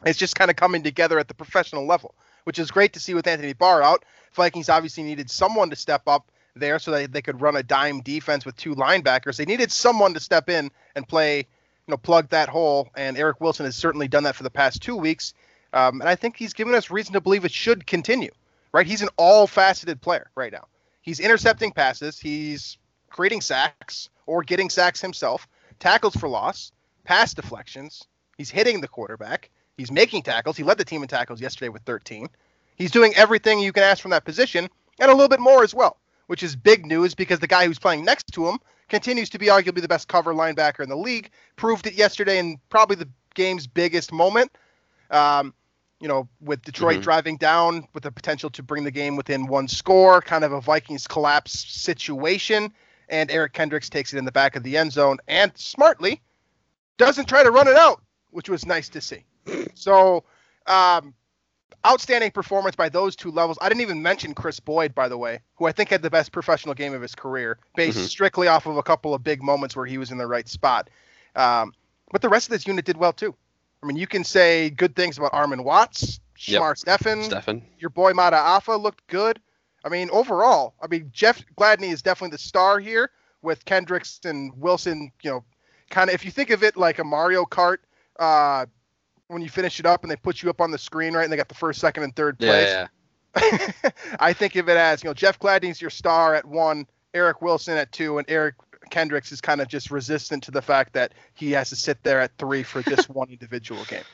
It's 0.05 0.19
just 0.19 0.35
kind 0.35 0.51
of 0.51 0.57
coming 0.57 0.83
together 0.83 1.19
at 1.19 1.29
the 1.29 1.35
professional 1.35 1.87
level, 1.87 2.15
which 2.45 2.59
is 2.59 2.71
great 2.71 2.93
to 2.95 3.01
see 3.01 3.15
with 3.15 3.27
Anthony 3.27 3.53
Barr 3.53 3.83
out. 3.83 4.05
Vikings 4.33 4.69
obviously 4.69 5.05
needed 5.05 5.31
someone 5.31 5.71
to 5.71 5.77
step 5.77 6.03
up 6.07 6.31
there 6.57 6.79
so 6.79 6.91
that 6.91 7.13
they 7.13 7.23
could 7.23 7.41
run 7.41 7.57
a 7.57 7.63
dime 7.63 8.01
defense 8.01 8.45
with 8.45 8.57
two 8.57 8.75
linebackers. 8.75 9.37
They 9.37 9.45
needed 9.45 9.71
someone 9.71 10.15
to 10.15 10.21
step 10.21 10.49
in 10.49 10.71
and 10.97 11.07
play, 11.07 11.39
you 11.39 11.45
know, 11.89 11.97
plug 11.97 12.29
that 12.31 12.49
hole. 12.49 12.91
And 12.97 13.17
Eric 13.17 13.41
Wilson 13.41 13.65
has 13.67 13.77
certainly 13.77 14.09
done 14.09 14.25
that 14.25 14.35
for 14.35 14.43
the 14.43 14.51
past 14.51 14.83
two 14.83 14.97
weeks. 14.97 15.35
Um, 15.73 16.01
and 16.01 16.09
I 16.09 16.17
think 16.17 16.37
he's 16.37 16.53
given 16.53 16.75
us 16.75 16.91
reason 16.91 17.13
to 17.15 17.21
believe 17.21 17.45
it 17.45 17.53
should 17.53 17.87
continue. 17.87 18.31
Right? 18.73 18.87
He's 18.87 19.03
an 19.03 19.11
all-faceted 19.19 20.01
player 20.01 20.31
right 20.35 20.51
now. 20.53 20.67
He's 21.03 21.21
intercepting 21.21 21.73
passes. 21.73 22.19
He's 22.19 22.79
creating 23.11 23.43
sacks 23.43 24.09
or 24.27 24.43
getting 24.43 24.71
sacks 24.71 25.01
himself. 25.01 25.47
Tackles 25.79 26.17
for 26.17 26.29
loss. 26.29 26.73
Pass 27.05 27.35
deflections. 27.35 28.07
He's 28.39 28.51
hitting 28.51 28.81
the 28.81 28.89
quarterback. 28.89 29.51
He's 29.77 29.91
making 29.91 30.23
tackles. 30.23 30.57
He 30.57 30.63
led 30.63 30.79
the 30.79 30.85
team 30.85 31.03
in 31.03 31.09
tackles 31.09 31.41
yesterday 31.41 31.69
with 31.69 31.83
13. 31.83 32.29
He's 32.77 32.91
doing 32.91 33.15
everything 33.17 33.61
you 33.61 33.73
can 33.73 33.83
ask 33.83 34.01
from 34.01 34.13
that 34.13 34.25
position 34.25 34.69
and 34.99 35.11
a 35.11 35.15
little 35.15 35.29
bit 35.29 35.41
more 35.41 35.65
as 35.65 35.75
well, 35.75 35.99
which 36.29 36.43
is 36.43 36.57
big 36.57 36.87
news 36.87 37.15
because 37.15 37.41
the 37.41 37.47
guy 37.47 37.67
who's 37.67 37.79
playing 37.79 38.05
next 38.05 38.29
to 38.33 38.49
him 38.49 38.59
continues 38.89 39.31
to 39.31 39.39
be 39.39 39.47
arguably 39.47 39.81
the 39.81 39.89
best 39.89 40.09
cover 40.09 40.33
linebacker 40.33 40.81
in 40.81 40.89
the 40.89 40.97
league. 40.97 41.31
Proved 41.57 41.87
it 41.87 41.95
yesterday 41.95 42.39
in 42.39 42.59
probably 42.71 42.97
the 42.97 43.09
game's 43.35 43.67
biggest 43.67 44.13
moment. 44.13 44.53
Um, 45.11 45.55
you 46.03 46.09
know, 46.09 46.29
with 46.41 46.61
Detroit 46.63 46.99
Mhm. 46.99 47.03
driving 47.03 47.37
down 47.37 47.87
with 47.95 48.03
the 48.03 48.11
potential 48.11 48.51
to 48.51 48.63
bring 48.63 48.83
the 48.83 48.91
game 48.91 49.15
within 49.15 49.47
one 49.47 49.69
score, 49.69 50.21
kind 50.21 50.43
of 50.43 50.53
a 50.53 50.61
Vikings 50.61 51.07
collapse 51.07 51.53
situation. 51.53 52.75
And 53.09 53.31
Eric 53.31 53.53
Kendricks 53.53 53.89
takes 53.89 54.13
it 54.13 54.19
in 54.19 54.25
the 54.25 54.33
back 54.33 54.57
of 54.57 54.65
the 54.65 54.77
end 54.77 54.93
zone 54.93 55.19
and 55.29 55.57
smartly 55.57 56.21
doesn't 56.99 57.27
try 57.29 57.45
to 57.45 57.53
run 57.53 57.69
it 57.69 57.77
out, 57.77 58.03
which 58.31 58.49
was 58.49 58.67
nice 58.67 58.89
to 58.91 59.01
see. 59.01 59.25
So, 59.75 60.25
um, 60.67 61.15
outstanding 61.87 62.31
performance 62.33 62.75
by 62.77 62.89
those 62.89 63.15
two 63.17 63.31
levels. 63.31 63.59
I 63.61 63.69
didn't 63.69 63.81
even 63.83 64.03
mention 64.03 64.35
Kris 64.35 64.61
Boyd, 64.61 64.95
by 64.95 65.09
the 65.09 65.19
way, 65.19 65.41
who 65.57 65.67
I 65.67 65.73
think 65.73 65.89
had 65.91 66.03
the 66.03 66.11
best 66.11 66.33
professional 66.33 66.75
game 66.75 66.95
of 66.95 67.03
his 67.03 67.15
career, 67.15 67.59
based 67.77 67.99
Mhm. 67.99 68.09
strictly 68.09 68.49
off 68.49 68.67
of 68.67 68.77
a 68.77 68.83
couple 68.83 69.15
of 69.15 69.23
big 69.23 69.43
moments 69.43 69.77
where 69.77 69.87
he 69.87 69.99
was 69.99 70.11
in 70.11 70.19
the 70.19 70.27
right 70.27 70.49
spot. 70.49 70.91
Um, 71.37 71.73
but 72.11 72.23
the 72.23 72.29
rest 72.29 72.47
of 72.49 72.51
this 72.51 72.67
unit 72.67 72.85
did 72.85 72.97
well 72.97 73.13
too. 73.13 73.35
I 73.83 73.87
mean, 73.87 73.97
you 73.97 74.07
can 74.07 74.25
say 74.25 74.71
good 74.71 74.95
things 74.95 75.19
about 75.19 75.33
Armon 75.33 75.65
Watts, 75.65 76.21
Yep. 76.45 76.61
Shamar 76.63 76.77
Stephen, 76.79 77.23
Stefan. 77.25 77.63
your 77.79 77.91
boy 77.91 78.13
Mata'afa 78.13 78.81
looked 78.81 79.07
good. 79.09 79.41
I 79.85 79.89
mean, 79.89 80.09
overall, 80.13 80.75
I 80.83 80.87
mean, 80.87 81.11
Jeff 81.13 81.43
Gladney 81.57 81.93
is 81.93 82.03
definitely 82.03 82.35
the 82.37 82.39
star 82.43 82.79
here 82.79 83.11
with 83.43 83.65
Kendricks 83.65 84.21
and 84.25 84.53
Wilson, 84.57 85.11
you 85.23 85.31
know, 85.31 85.45
kind 85.91 86.09
of 86.11 86.15
if 86.15 86.25
you 86.25 86.31
think 86.31 86.51
of 86.51 86.63
it 86.63 86.77
like 86.77 86.99
a 87.01 87.05
Mario 87.05 87.45
Kart, 87.45 87.79
uh, 88.19 88.67
when 89.29 89.43
you 89.43 89.49
finish 89.49 89.81
it 89.81 89.87
up 89.87 90.03
and 90.03 90.11
they 90.11 90.17
put 90.17 90.43
you 90.43 90.51
up 90.51 90.61
on 90.61 90.71
the 90.71 90.79
screen, 90.79 91.15
right, 91.15 91.25
and 91.25 91.33
they 91.33 91.37
got 91.37 91.49
the 91.49 91.55
first, 91.55 91.81
second, 91.81 92.03
and 92.05 92.15
third 92.15 92.37
Yeah, 92.39 92.49
place. 92.49 92.69
yeah. 92.69 93.81
I 94.21 94.33
think 94.33 94.57
of 94.57 94.69
it 94.69 94.77
as, 94.77 95.03
you 95.03 95.09
know, 95.11 95.15
Jeff 95.15 95.39
Gladney's 95.39 95.81
your 95.81 95.91
star 95.91 96.35
at 96.35 96.45
one, 96.45 96.87
Eric 97.15 97.41
Wilson 97.43 97.77
at 97.77 97.91
two, 97.93 98.19
and 98.19 98.29
Eric 98.31 98.55
Kendricks 98.93 99.33
is 99.33 99.41
kind 99.41 99.61
of 99.61 99.69
just 99.69 99.91
resistant 99.91 100.45
to 100.45 100.53
the 100.53 100.63
fact 100.63 100.93
that 100.93 101.15
he 101.35 101.51
has 101.53 101.71
to 101.71 101.77
sit 101.77 101.99
there 102.05 102.21
at 102.21 102.31
three 102.39 102.63
for 102.63 102.83
this 102.85 103.09
one 103.09 103.31
individual 103.31 103.85
game. 103.85 104.05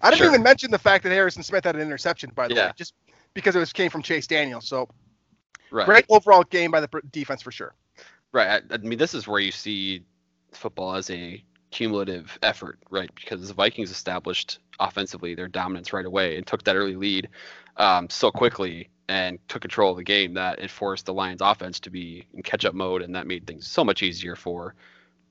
I 0.00 0.10
didn't 0.10 0.18
Sure. 0.20 0.28
even 0.28 0.42
mention 0.42 0.70
the 0.70 0.78
fact 0.78 1.04
that 1.04 1.10
Harrison 1.10 1.42
Smith 1.42 1.64
had 1.64 1.76
an 1.76 1.82
interception, 1.82 2.30
by 2.34 2.48
the 2.48 2.54
Yeah. 2.54 2.66
way, 2.68 2.72
just 2.76 2.94
because 3.34 3.56
it 3.56 3.58
was 3.58 3.72
came 3.72 3.90
from 3.90 4.02
Chase 4.02 4.26
Daniel. 4.26 4.60
So 4.62 4.88
Right. 5.70 5.86
great 5.86 6.06
overall 6.08 6.44
game 6.44 6.70
by 6.70 6.80
the 6.80 6.88
defense 7.12 7.42
for 7.42 7.52
sure. 7.52 7.74
Right. 8.32 8.62
I, 8.70 8.74
I 8.74 8.78
mean, 8.78 8.98
this 8.98 9.14
is 9.14 9.28
where 9.28 9.40
you 9.40 9.52
see 9.52 10.04
football 10.52 10.94
as 10.94 11.10
a 11.10 11.44
cumulative 11.70 12.38
effort, 12.42 12.78
right? 12.90 13.10
Because 13.14 13.48
the 13.48 13.54
Vikings 13.54 13.90
established 13.90 14.60
offensively 14.78 15.34
their 15.34 15.48
dominance 15.48 15.92
right 15.92 16.06
away 16.06 16.36
and 16.36 16.46
took 16.46 16.64
that 16.64 16.76
early 16.76 16.96
lead 16.96 17.28
um, 17.76 18.08
so 18.08 18.30
quickly 18.30 18.88
and 19.10 19.40
took 19.48 19.60
control 19.60 19.90
of 19.90 19.96
the 19.96 20.04
game 20.04 20.34
that 20.34 20.60
it 20.60 20.70
forced 20.70 21.04
the 21.04 21.12
Lions 21.12 21.40
offense 21.42 21.80
to 21.80 21.90
be 21.90 22.24
in 22.32 22.44
catch 22.44 22.64
up 22.64 22.74
mode, 22.74 23.02
and 23.02 23.12
that 23.16 23.26
made 23.26 23.44
things 23.44 23.66
so 23.66 23.84
much 23.84 24.04
easier 24.04 24.36
for 24.36 24.76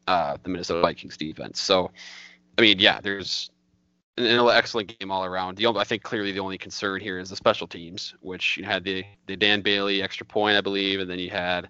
uh, 0.05 0.35
the 0.43 0.49
Minnesota 0.49 0.81
Vikings 0.81 1.15
defense. 1.15 1.61
So, 1.61 1.89
I 2.57 2.61
mean, 2.61 2.77
yeah, 2.77 2.99
there's 3.01 3.49
an, 4.17 4.25
an 4.25 4.49
excellent 4.49 4.99
game 4.99 5.11
all 5.11 5.23
around. 5.23 5.55
The 5.55 5.65
only, 5.65 5.79
I 5.79 5.85
think 5.85 6.03
clearly 6.03 6.33
the 6.33 6.41
only 6.41 6.57
concern 6.57 6.99
here 6.99 7.19
is 7.19 7.29
the 7.29 7.37
special 7.37 7.67
teams, 7.67 8.13
which 8.19 8.57
you 8.57 8.65
had 8.65 8.83
the 8.83 9.05
the 9.27 9.37
Dan 9.37 9.61
Bailey 9.61 10.03
extra 10.03 10.25
point, 10.25 10.57
I 10.57 10.61
believe, 10.61 10.99
and 10.99 11.09
then 11.09 11.19
you 11.19 11.29
had 11.29 11.69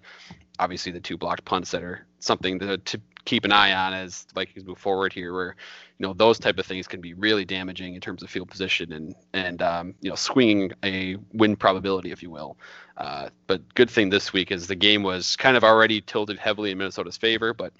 obviously 0.58 0.90
the 0.90 1.00
two 1.00 1.16
blocked 1.16 1.44
punts 1.44 1.70
that 1.70 1.84
are 1.84 2.06
something 2.18 2.58
to, 2.58 2.76
to 2.76 3.00
keep 3.30 3.44
an 3.44 3.52
eye 3.52 3.72
on 3.72 3.94
as 3.94 4.24
the 4.24 4.34
Vikings 4.34 4.66
move 4.66 4.78
forward 4.78 5.12
here, 5.12 5.32
where 5.32 5.54
you 5.98 6.06
know 6.06 6.12
those 6.12 6.36
type 6.36 6.58
of 6.58 6.66
things 6.66 6.88
can 6.88 7.00
be 7.00 7.14
really 7.14 7.44
damaging 7.44 7.94
in 7.94 8.00
terms 8.00 8.24
of 8.24 8.28
field 8.28 8.50
position 8.50 8.92
and 8.92 9.14
and 9.32 9.62
um, 9.62 9.94
you 10.00 10.10
know 10.10 10.16
swinging 10.16 10.72
a 10.84 11.16
win 11.32 11.54
probability, 11.54 12.10
if 12.10 12.24
you 12.24 12.30
will. 12.30 12.58
Uh, 12.96 13.28
but 13.46 13.62
good 13.74 13.88
thing 13.88 14.10
this 14.10 14.32
week 14.32 14.50
is 14.50 14.66
the 14.66 14.74
game 14.74 15.04
was 15.04 15.36
kind 15.36 15.56
of 15.56 15.62
already 15.62 16.00
tilted 16.00 16.38
heavily 16.40 16.72
in 16.72 16.78
Minnesota's 16.78 17.16
favor, 17.16 17.54
but 17.54 17.72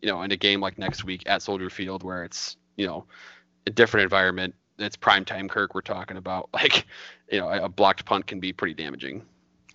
you 0.00 0.08
know 0.08 0.22
in 0.22 0.32
a 0.32 0.36
game 0.36 0.62
like 0.62 0.78
next 0.78 1.04
week 1.04 1.22
at 1.26 1.42
Soldier 1.42 1.68
Field 1.68 2.02
where 2.02 2.24
it's 2.24 2.56
you 2.76 2.86
know 2.86 3.04
a 3.66 3.70
different 3.70 4.04
environment. 4.04 4.54
It's 4.78 4.96
prime 4.96 5.26
time 5.26 5.48
Kirk 5.48 5.74
we're 5.74 5.82
talking 5.82 6.16
about. 6.16 6.48
Like, 6.54 6.86
you 7.30 7.40
know, 7.40 7.48
a 7.48 7.64
a 7.64 7.68
blocked 7.68 8.06
punt 8.06 8.26
can 8.26 8.40
be 8.40 8.54
pretty 8.54 8.74
damaging. 8.74 9.22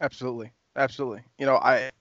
Absolutely, 0.02 0.52
absolutely. 0.76 1.22
You 1.38 1.46
know, 1.46 1.58
I. 1.58 1.92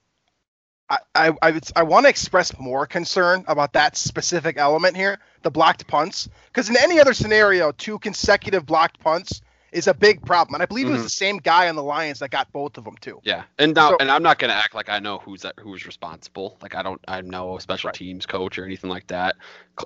I, 0.89 0.97
I, 1.13 1.33
I, 1.41 1.59
I 1.75 1.83
want 1.83 2.05
to 2.05 2.09
express 2.09 2.57
more 2.59 2.87
concern 2.87 3.43
about 3.47 3.73
that 3.73 3.95
specific 3.95 4.57
element 4.57 4.95
here, 4.95 5.19
the 5.43 5.51
blocked 5.51 5.85
punts, 5.87 6.27
because 6.47 6.69
in 6.69 6.77
any 6.77 6.99
other 6.99 7.13
scenario, 7.13 7.71
two 7.71 7.99
consecutive 7.99 8.65
blocked 8.65 8.99
punts 8.99 9.41
is 9.71 9.85
a 9.85 9.93
big 9.93 10.25
problem, 10.25 10.55
and 10.55 10.63
I 10.63 10.65
believe 10.65 10.87
it 10.87 10.91
was 10.91 11.01
Mhm. 11.01 11.03
the 11.03 11.09
same 11.11 11.37
guy 11.37 11.69
on 11.69 11.75
the 11.75 11.83
Lions 11.83 12.17
that 12.19 12.31
got 12.31 12.51
both 12.51 12.79
of 12.79 12.85
them 12.85 12.95
too. 13.01 13.21
Yeah, 13.23 13.43
and 13.59 13.75
now 13.75 13.91
So- 13.91 13.97
and 13.99 14.09
I'm 14.09 14.23
not 14.23 14.39
gonna 14.39 14.53
act 14.53 14.73
like 14.73 14.89
I 14.89 14.97
know 14.97 15.19
who's 15.19 15.43
that 15.43 15.53
who's 15.59 15.85
responsible. 15.85 16.57
Like 16.59 16.73
I 16.73 16.81
don't 16.81 16.99
I 17.07 17.21
know 17.21 17.55
a 17.57 17.61
special 17.61 17.89
Right. 17.89 17.93
teams 17.93 18.25
coach 18.25 18.57
or 18.57 18.65
anything 18.65 18.89
like 18.89 19.05
that. 19.07 19.35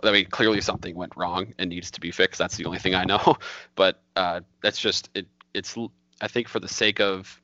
I 0.02 0.12
mean, 0.12 0.28
clearly 0.28 0.62
something 0.62 0.96
went 0.96 1.18
wrong 1.18 1.54
and 1.60 1.70
needs 1.70 1.92
to 1.92 2.00
be 2.00 2.12
fixed. 2.12 2.40
That's 2.40 2.56
the 2.56 2.64
only 2.64 2.80
thing 2.80 2.96
I 2.96 3.04
know. 3.04 3.36
But 3.76 4.00
uh, 4.16 4.40
that's 4.62 4.80
just 4.80 5.10
it. 5.16 5.28
It's 5.54 5.76
I 6.22 6.30
think 6.30 6.48
for 6.48 6.62
the 6.62 6.70
sake 6.70 7.02
of 7.02 7.42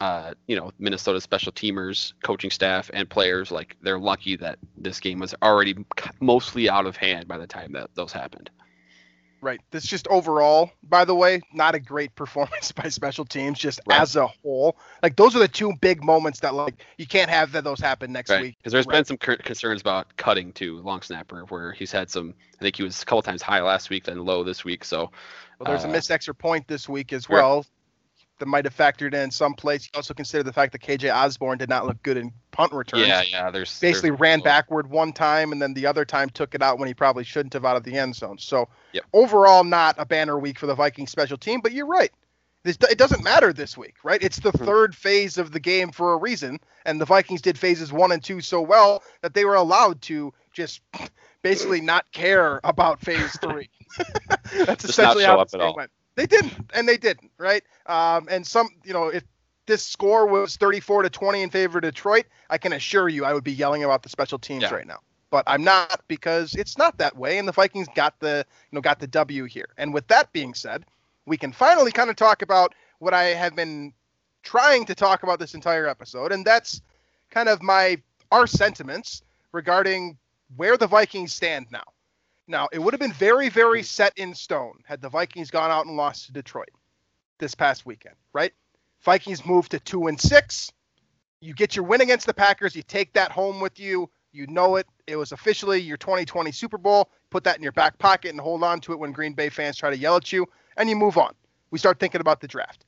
uh, 0.00 0.34
you 0.46 0.56
know 0.56 0.72
Minnesota 0.78 1.20
special 1.20 1.52
teamers, 1.52 2.12
coaching 2.22 2.50
staff, 2.50 2.90
and 2.94 3.08
players, 3.08 3.50
like 3.50 3.76
they're 3.82 3.98
lucky 3.98 4.36
that 4.36 4.58
this 4.76 5.00
game 5.00 5.18
was 5.20 5.34
already 5.42 5.76
mostly 6.20 6.68
out 6.68 6.86
of 6.86 6.96
hand 6.96 7.26
by 7.28 7.38
the 7.38 7.46
time 7.46 7.72
that 7.72 7.90
those 7.94 8.12
happened. 8.12 8.50
Right. 9.40 9.60
This 9.70 9.86
just 9.86 10.08
overall, 10.08 10.72
by 10.82 11.04
the 11.04 11.14
way, 11.14 11.40
not 11.52 11.76
a 11.76 11.78
great 11.80 12.12
performance 12.16 12.72
by 12.72 12.88
special 12.88 13.24
teams, 13.24 13.58
just 13.58 13.80
Right. 13.86 14.00
as 14.00 14.16
a 14.16 14.26
whole. 14.26 14.76
Like 15.02 15.16
those 15.16 15.36
are 15.36 15.38
the 15.38 15.46
two 15.48 15.72
big 15.80 16.02
moments 16.02 16.40
that 16.40 16.54
like 16.54 16.84
you 16.96 17.06
can't 17.06 17.30
have 17.30 17.52
that 17.52 17.62
those 17.62 17.80
happen 17.80 18.12
next 18.12 18.30
Right. 18.30 18.42
week. 18.42 18.56
Because 18.58 18.72
there's 18.72 18.86
Right. 18.86 18.96
been 18.96 19.04
some 19.04 19.16
concerns 19.16 19.80
about 19.80 20.16
cutting 20.16 20.52
to 20.54 20.78
long 20.78 21.02
snapper, 21.02 21.42
where 21.50 21.72
he's 21.72 21.92
had 21.92 22.10
some. 22.10 22.34
I 22.58 22.62
think 22.62 22.74
he 22.76 22.82
was 22.82 23.00
a 23.00 23.04
couple 23.04 23.22
times 23.22 23.40
high 23.40 23.62
last 23.62 23.90
week, 23.90 24.04
then 24.04 24.24
low 24.24 24.42
this 24.42 24.64
week. 24.64 24.84
So 24.84 25.10
Well, 25.60 25.66
there's 25.66 25.84
a 25.84 25.88
Uh, 25.88 25.92
missed 25.92 26.10
extra 26.10 26.34
point 26.34 26.66
this 26.66 26.88
week 26.88 27.12
as 27.12 27.28
well. 27.28 27.64
That 28.38 28.46
might 28.46 28.64
have 28.66 28.76
factored 28.76 29.14
in 29.14 29.30
some 29.32 29.54
place. 29.54 29.84
You 29.86 29.90
also 29.96 30.14
consider 30.14 30.44
the 30.44 30.52
fact 30.52 30.70
that 30.72 30.80
KJ 30.80 31.12
Osborn 31.12 31.58
did 31.58 31.68
not 31.68 31.86
look 31.86 32.00
good 32.04 32.16
in 32.16 32.32
punt 32.52 32.72
returns. 32.72 33.08
yeah, 33.08 33.22
yeah. 33.22 33.50
There's 33.50 33.80
Basically 33.80 34.10
there's- 34.10 34.20
ran 34.20 34.40
backward 34.40 34.88
one 34.88 35.12
time 35.12 35.50
and 35.50 35.60
then 35.60 35.74
the 35.74 35.86
other 35.86 36.04
time 36.04 36.30
took 36.30 36.54
it 36.54 36.62
out 36.62 36.78
when 36.78 36.86
he 36.86 36.94
probably 36.94 37.24
shouldn't 37.24 37.52
have 37.54 37.64
out 37.64 37.76
of 37.76 37.82
the 37.82 37.96
end 37.98 38.14
zone. 38.14 38.38
So 38.38 38.68
Yep. 38.92 39.04
overall, 39.12 39.64
not 39.64 39.96
a 39.98 40.06
banner 40.06 40.38
week 40.38 40.56
for 40.58 40.66
the 40.66 40.74
Viking 40.74 41.08
special 41.08 41.36
team. 41.36 41.60
But 41.60 41.72
you're 41.72 41.86
right. 41.86 42.12
This, 42.62 42.76
it 42.90 42.98
doesn't 42.98 43.24
matter 43.24 43.52
this 43.52 43.76
week, 43.76 43.94
right? 44.04 44.22
It's 44.22 44.38
the 44.38 44.52
Mhm. 44.52 44.64
third 44.64 44.94
phase 44.94 45.36
of 45.38 45.50
the 45.52 45.60
game 45.60 45.90
for 45.90 46.12
a 46.12 46.16
reason, 46.16 46.60
and 46.86 47.00
the 47.00 47.04
Vikings 47.06 47.40
did 47.40 47.58
phases 47.58 47.92
one 47.92 48.12
and 48.12 48.22
two 48.22 48.40
so 48.40 48.60
well 48.60 49.02
that 49.22 49.34
they 49.34 49.44
were 49.44 49.54
allowed 49.54 50.00
to 50.02 50.32
just 50.52 50.80
basically 51.42 51.80
not 51.80 52.04
care 52.12 52.60
about 52.64 53.00
phase 53.00 53.36
three. 53.40 53.68
That's 54.66 54.82
Just 54.82 54.84
essentially 54.90 55.24
show 55.24 55.30
how 55.30 55.40
up 55.40 55.46
this 55.48 55.54
at 55.54 55.60
game 55.60 55.68
all. 55.68 55.74
went. 55.76 55.90
They 56.18 56.26
didn't, 56.26 56.72
and 56.74 56.88
they 56.88 56.96
didn't, 56.96 57.30
right? 57.38 57.62
Um, 57.86 58.26
and 58.28 58.44
some, 58.44 58.70
you 58.84 58.92
know, 58.92 59.06
if 59.06 59.22
this 59.66 59.84
score 59.84 60.26
was 60.26 60.56
34 60.56 61.02
to 61.04 61.10
20 61.10 61.42
in 61.42 61.48
favor 61.48 61.78
of 61.78 61.82
Detroit, 61.82 62.24
I 62.50 62.58
can 62.58 62.72
assure 62.72 63.08
you 63.08 63.24
I 63.24 63.32
would 63.32 63.44
be 63.44 63.52
yelling 63.52 63.84
about 63.84 64.02
the 64.02 64.08
special 64.08 64.36
teams 64.36 64.64
Yeah. 64.64 64.74
right 64.74 64.86
now. 64.86 64.98
But 65.30 65.44
I'm 65.46 65.62
not 65.62 66.02
because 66.08 66.56
it's 66.56 66.76
not 66.76 66.98
that 66.98 67.16
way, 67.16 67.38
and 67.38 67.46
the 67.46 67.52
Vikings 67.52 67.86
got 67.94 68.18
the, 68.18 68.44
you 68.72 68.76
know, 68.76 68.80
got 68.80 68.98
the 68.98 69.06
W 69.06 69.44
here. 69.44 69.68
And 69.76 69.94
with 69.94 70.08
that 70.08 70.32
being 70.32 70.54
said, 70.54 70.86
we 71.24 71.36
can 71.36 71.52
finally 71.52 71.92
kind 71.92 72.10
of 72.10 72.16
talk 72.16 72.42
about 72.42 72.74
what 72.98 73.14
I 73.14 73.26
have 73.26 73.54
been 73.54 73.92
trying 74.42 74.86
to 74.86 74.96
talk 74.96 75.22
about 75.22 75.38
this 75.38 75.54
entire 75.54 75.86
episode, 75.86 76.32
and 76.32 76.44
that's 76.44 76.82
kind 77.30 77.48
of 77.48 77.62
my 77.62 78.02
our 78.32 78.48
sentiments 78.48 79.22
regarding 79.52 80.18
where 80.56 80.76
the 80.76 80.88
Vikings 80.88 81.32
stand 81.32 81.66
now. 81.70 81.84
Now, 82.48 82.66
it 82.72 82.78
would 82.78 82.94
have 82.94 83.00
been 83.00 83.12
very, 83.12 83.50
very 83.50 83.80
hmm. 83.80 83.84
set 83.84 84.18
in 84.18 84.34
stone 84.34 84.78
had 84.84 85.00
the 85.00 85.10
Vikings 85.10 85.50
gone 85.50 85.70
out 85.70 85.86
and 85.86 85.96
lost 85.96 86.26
to 86.26 86.32
Detroit 86.32 86.70
this 87.38 87.54
past 87.54 87.86
weekend, 87.86 88.16
right? 88.32 88.52
Vikings 89.02 89.46
moved 89.46 89.70
to 89.70 89.78
two 89.78 90.08
and 90.08 90.20
six. 90.20 90.72
You 91.40 91.54
get 91.54 91.76
your 91.76 91.84
win 91.84 92.00
against 92.00 92.26
the 92.26 92.34
Packers. 92.34 92.74
You 92.74 92.82
take 92.82 93.12
that 93.12 93.30
home 93.30 93.60
with 93.60 93.78
you. 93.78 94.10
You 94.32 94.46
know 94.48 94.76
it. 94.76 94.86
It 95.06 95.16
was 95.16 95.30
officially 95.30 95.78
your 95.78 95.96
2020 95.96 96.50
Super 96.50 96.78
Bowl. 96.78 97.10
Put 97.30 97.44
that 97.44 97.56
in 97.56 97.62
your 97.62 97.72
back 97.72 97.96
pocket 97.98 98.30
and 98.30 98.40
hold 98.40 98.64
on 98.64 98.80
to 98.80 98.92
it 98.92 98.98
when 98.98 99.12
Green 99.12 99.34
Bay 99.34 99.50
fans 99.50 99.76
try 99.76 99.90
to 99.90 99.96
yell 99.96 100.16
at 100.16 100.32
you, 100.32 100.46
and 100.76 100.88
you 100.88 100.96
move 100.96 101.16
on. 101.16 101.34
We 101.70 101.78
start 101.78 102.00
thinking 102.00 102.20
about 102.20 102.40
the 102.40 102.48
draft. 102.48 102.84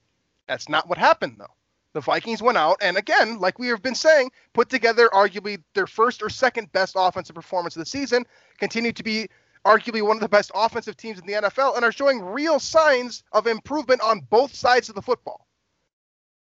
That's 0.49 0.68
not 0.68 0.88
what 0.88 0.99
happened, 0.99 1.37
though. 1.38 1.55
The 1.92 2.01
Vikings 2.01 2.42
went 2.42 2.57
out 2.59 2.79
and, 2.81 2.96
again, 2.96 3.38
like 3.38 3.59
we 3.59 3.66
have 3.68 3.83
been 3.83 3.96
saying, 3.96 4.31
put 4.53 4.68
together 4.68 5.09
arguably 5.12 5.62
their 5.75 5.88
first 5.88 6.23
or 6.23 6.29
second 6.29 6.70
best 6.73 6.94
offensive 6.96 7.35
performance 7.35 7.75
of 7.75 7.81
the 7.81 7.87
season, 7.87 8.25
continued 8.59 8.96
to 8.96 9.03
be 9.03 9.29
arguably 9.64 10.03
one 10.03 10.16
of 10.16 10.23
the 10.23 10.29
best 10.29 10.51
offensive 10.55 10.96
teams 10.96 11.18
in 11.18 11.27
the 11.27 11.35
NFL, 11.35 11.77
and 11.77 11.85
are 11.85 11.92
showing 11.92 12.20
real 12.20 12.59
signs 12.59 13.23
of 13.33 13.46
improvement 13.46 14.01
on 14.01 14.20
both 14.31 14.55
sides 14.55 14.88
of 14.88 14.94
the 14.94 15.03
football. 15.03 15.46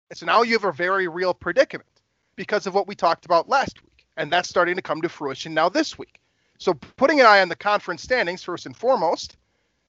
And 0.10 0.17
so 0.17 0.25
now 0.25 0.43
you 0.43 0.53
have 0.53 0.63
a 0.63 0.71
very 0.71 1.08
real 1.08 1.34
predicament 1.34 2.01
because 2.36 2.67
of 2.67 2.73
what 2.73 2.88
we 2.88 2.95
talked 2.95 3.25
about 3.25 3.49
last 3.49 3.82
week. 3.84 4.06
And 4.15 4.32
that's 4.32 4.49
starting 4.49 4.75
to 4.75 4.82
come 4.82 5.01
to 5.01 5.10
fruition 5.10 5.53
now 5.53 5.69
this 5.69 5.97
week. 5.97 6.19
So 6.60 6.73
putting 6.73 7.19
an 7.19 7.25
eye 7.25 7.41
on 7.41 7.49
the 7.49 7.56
conference 7.56 8.01
standings 8.01 8.43
first 8.43 8.65
and 8.65 8.75
foremost, 8.75 9.38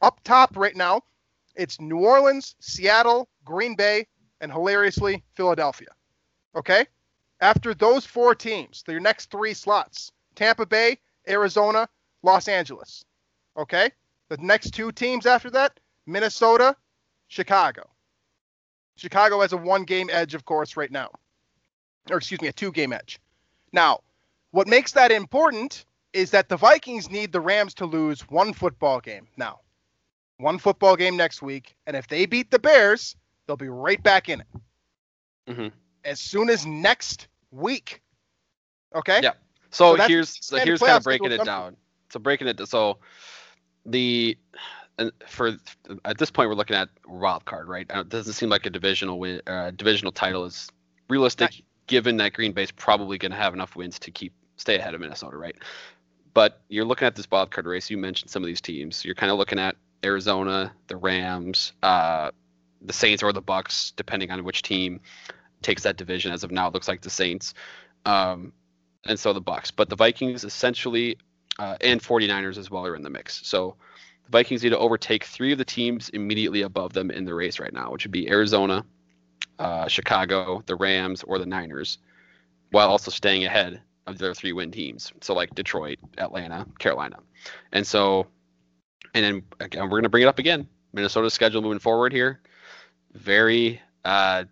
up 0.03 0.21
top 0.25 0.57
right 0.57 0.77
now, 0.77 1.03
it's 1.55 1.81
New 1.81 1.99
Orleans, 1.99 2.55
Seattle, 2.61 3.29
Green 3.45 3.75
Bay, 3.75 4.07
and 4.41 4.53
hilariously 4.53 5.25
Philadelphia. 5.35 5.89
Okay? 6.55 6.87
After 7.41 7.75
those 7.75 8.05
four 8.05 8.35
teams, 8.35 8.83
their 8.87 9.01
next 9.01 9.31
three 9.31 9.55
slots, 9.55 10.13
Tampa 10.35 10.67
Bay, 10.67 10.99
Arizona, 11.29 11.89
Los 12.23 12.49
Angeles. 12.49 13.05
Okay? 13.59 13.91
The 14.29 14.37
next 14.39 14.71
two 14.71 14.93
teams 14.93 15.27
after 15.27 15.51
that, 15.51 15.81
Minnesota, 16.07 16.77
Chicago. 17.29 17.91
Chicago 18.97 19.41
has 19.41 19.53
a 19.53 19.57
one 19.57 19.85
game 19.85 20.09
edge, 20.11 20.35
of 20.35 20.45
course, 20.45 20.77
right 20.77 20.91
now. 20.91 21.11
Or 22.11 22.17
excuse 22.17 22.41
me, 22.41 22.49
a 22.49 22.53
two 22.53 22.73
game 22.73 22.93
edge. 22.93 23.21
Now, 23.73 24.01
what 24.51 24.67
makes 24.67 24.93
that 24.93 25.13
important 25.13 25.85
is 26.13 26.31
that 26.31 26.49
the 26.49 26.57
Vikings 26.57 27.11
need 27.11 27.33
the 27.33 27.41
Rams 27.41 27.75
to 27.75 27.87
lose 27.87 28.23
one 28.23 28.53
football 28.53 29.01
game 29.01 29.29
now. 29.37 29.61
One 30.39 30.59
football 30.59 30.97
game 30.97 31.17
next 31.17 31.43
week. 31.43 31.77
And 31.87 31.97
if 31.97 32.09
they 32.09 32.27
beat 32.27 32.51
the 32.51 32.59
Bears, 32.59 33.17
they'll 33.47 33.57
be 33.57 33.69
right 33.69 34.03
back 34.03 34.29
in 34.29 34.41
it. 34.41 34.47
Mhm. 35.49 35.73
As 36.05 36.21
soon 36.21 36.49
as 36.49 36.65
next 36.65 37.29
week. 37.51 38.03
Okay? 38.95 39.21
Yeah. 39.23 39.33
So, 39.71 39.97
So 39.97 40.07
here's 40.09 40.45
so 40.45 40.57
here's 40.59 40.81
kind 40.81 40.93
of 40.93 41.05
breaking 41.05 41.33
it 41.33 41.45
down. 41.45 41.77
So 42.11 42.19
breaking 42.19 42.49
it 42.49 42.69
so 42.69 42.99
the 43.91 44.37
and 44.99 45.13
for 45.27 45.57
at 46.05 46.19
this 46.19 46.31
point 46.31 46.49
we're 46.49 46.57
looking 46.57 46.77
at 46.77 46.89
wild 47.07 47.45
card, 47.45 47.69
right? 47.69 47.87
Uh, 47.95 48.01
It 48.01 48.09
doesn't 48.09 48.33
seem 48.35 48.49
like 48.49 48.67
a 48.67 48.71
divisional 48.71 49.19
win, 49.19 49.41
uh, 49.47 49.71
divisional 49.71 50.13
title 50.13 50.45
is 50.45 50.69
realistic, 51.09 51.63
given 51.87 52.17
that 52.19 52.33
Green 52.33 52.53
Bay's 52.53 52.71
probably 52.71 53.19
going 53.19 53.33
to 53.33 53.39
have 53.39 53.55
enough 53.55 53.77
wins 53.77 53.99
to 54.01 54.11
keep 54.11 54.33
stay 54.57 54.77
ahead 54.77 54.95
of 54.95 55.01
Minnesota, 55.01 55.37
right? 55.37 55.57
But 56.35 56.61
you're 56.69 56.85
looking 56.85 57.07
at 57.07 57.17
this 57.17 57.31
wild 57.31 57.51
card 57.51 57.67
race. 57.67 57.91
You 57.91 57.97
mentioned 57.99 58.31
some 58.31 58.43
of 58.43 58.47
these 58.47 58.61
teams. 58.61 59.05
You're 59.05 59.15
kind 59.15 59.33
of 59.33 59.39
looking 59.39 59.59
at 59.59 59.77
Arizona, 60.05 60.73
the 60.87 60.97
Rams, 60.97 61.73
uh, 61.83 62.31
the 62.83 62.93
Saints, 62.93 63.23
or 63.23 63.33
the 63.33 63.41
Bucks, 63.41 63.93
depending 63.97 64.31
on 64.31 64.45
which 64.45 64.63
team 64.63 65.01
takes 65.63 65.83
that 65.83 65.97
division. 65.97 66.33
As 66.33 66.45
of 66.45 66.51
now, 66.51 66.69
it 66.69 66.75
looks 66.75 66.87
like 66.87 67.01
the 67.01 67.11
Saints. 67.11 67.55
Um, 68.05 68.53
and 69.07 69.19
so 69.19 69.33
the 69.33 69.41
Bucks. 69.41 69.71
But 69.71 69.89
the 69.89 69.97
Vikings 69.97 70.45
essentially 70.45 71.19
uh, 71.59 71.77
and 71.81 72.01
49ers 72.01 72.57
as 72.57 72.71
well 72.71 72.87
are 72.87 72.97
in 72.97 73.03
the 73.03 73.11
mix. 73.11 73.47
So 73.47 73.77
the 74.25 74.31
Vikings 74.31 74.63
need 74.63 74.71
to 74.71 74.79
overtake 74.79 75.25
three 75.25 75.53
of 75.53 75.59
the 75.59 75.65
teams 75.65 76.09
immediately 76.11 76.63
above 76.63 76.93
them 76.93 77.11
in 77.11 77.25
the 77.25 77.35
race 77.35 77.59
right 77.59 77.73
now, 77.73 77.91
which 77.91 78.05
would 78.05 78.13
be 78.13 78.29
Arizona, 78.29 78.85
uh, 79.59 79.89
Chicago, 79.89 80.63
the 80.67 80.77
Rams, 80.77 81.23
or 81.25 81.39
the 81.39 81.47
Niners, 81.47 81.99
while 82.71 82.89
also 82.89 83.11
staying 83.11 83.45
ahead 83.45 83.81
of 84.07 84.19
their 84.19 84.35
three 84.35 84.53
win 84.53 84.71
teams. 84.71 85.13
So 85.21 85.35
like 85.35 85.55
Detroit, 85.55 85.99
Atlanta, 86.17 86.67
Carolina. 86.79 87.19
And 87.73 87.87
so, 87.87 88.27
and 89.15 89.25
then 89.25 89.43
again, 89.61 89.83
we're 89.83 89.91
going 89.91 90.03
to 90.05 90.09
bring 90.09 90.23
it 90.23 90.29
up 90.29 90.39
again. 90.39 90.69
Minnesota's 90.93 91.35
schedule 91.35 91.63
moving 91.63 91.79
forward 91.79 92.13
here. 92.13 92.41
Very, 93.13 93.81
uh, 94.05 94.45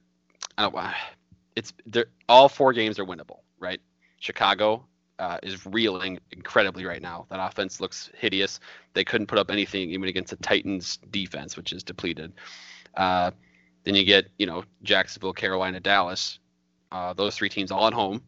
I 0.59 0.63
don't, 0.63 0.75
it's 1.55 1.73
all 2.29 2.49
four 2.49 2.73
games 2.73 2.99
are 2.99 3.05
winnable, 3.05 3.41
right? 3.59 3.81
Chicago 4.19 4.85
uh, 5.19 5.39
is 5.43 5.65
reeling 5.67 6.19
incredibly 6.33 6.85
right 6.85 7.03
now. 7.03 7.27
That 7.31 7.41
offense 7.41 7.81
looks 7.81 8.11
hideous. 8.17 8.61
They 8.93 9.05
couldn't 9.05 9.27
put 9.27 9.39
up 9.39 9.51
anything 9.51 9.91
even 9.91 10.09
against 10.09 10.31
the 10.31 10.37
Titans 10.37 10.99
defense, 11.11 11.57
which 11.57 11.73
is 11.73 11.83
depleted. 11.83 12.33
Uh, 12.95 13.31
then 13.85 13.95
you 13.95 14.05
get, 14.05 14.27
you 14.39 14.47
know, 14.47 14.65
Jacksonville, 14.83 15.33
Carolina, 15.33 15.81
Dallas. 15.81 16.39
Uh, 16.93 17.13
those 17.13 17.37
three 17.37 17.49
teams 17.49 17.71
all 17.71 17.87
at 17.87 17.93
home. 17.93 18.23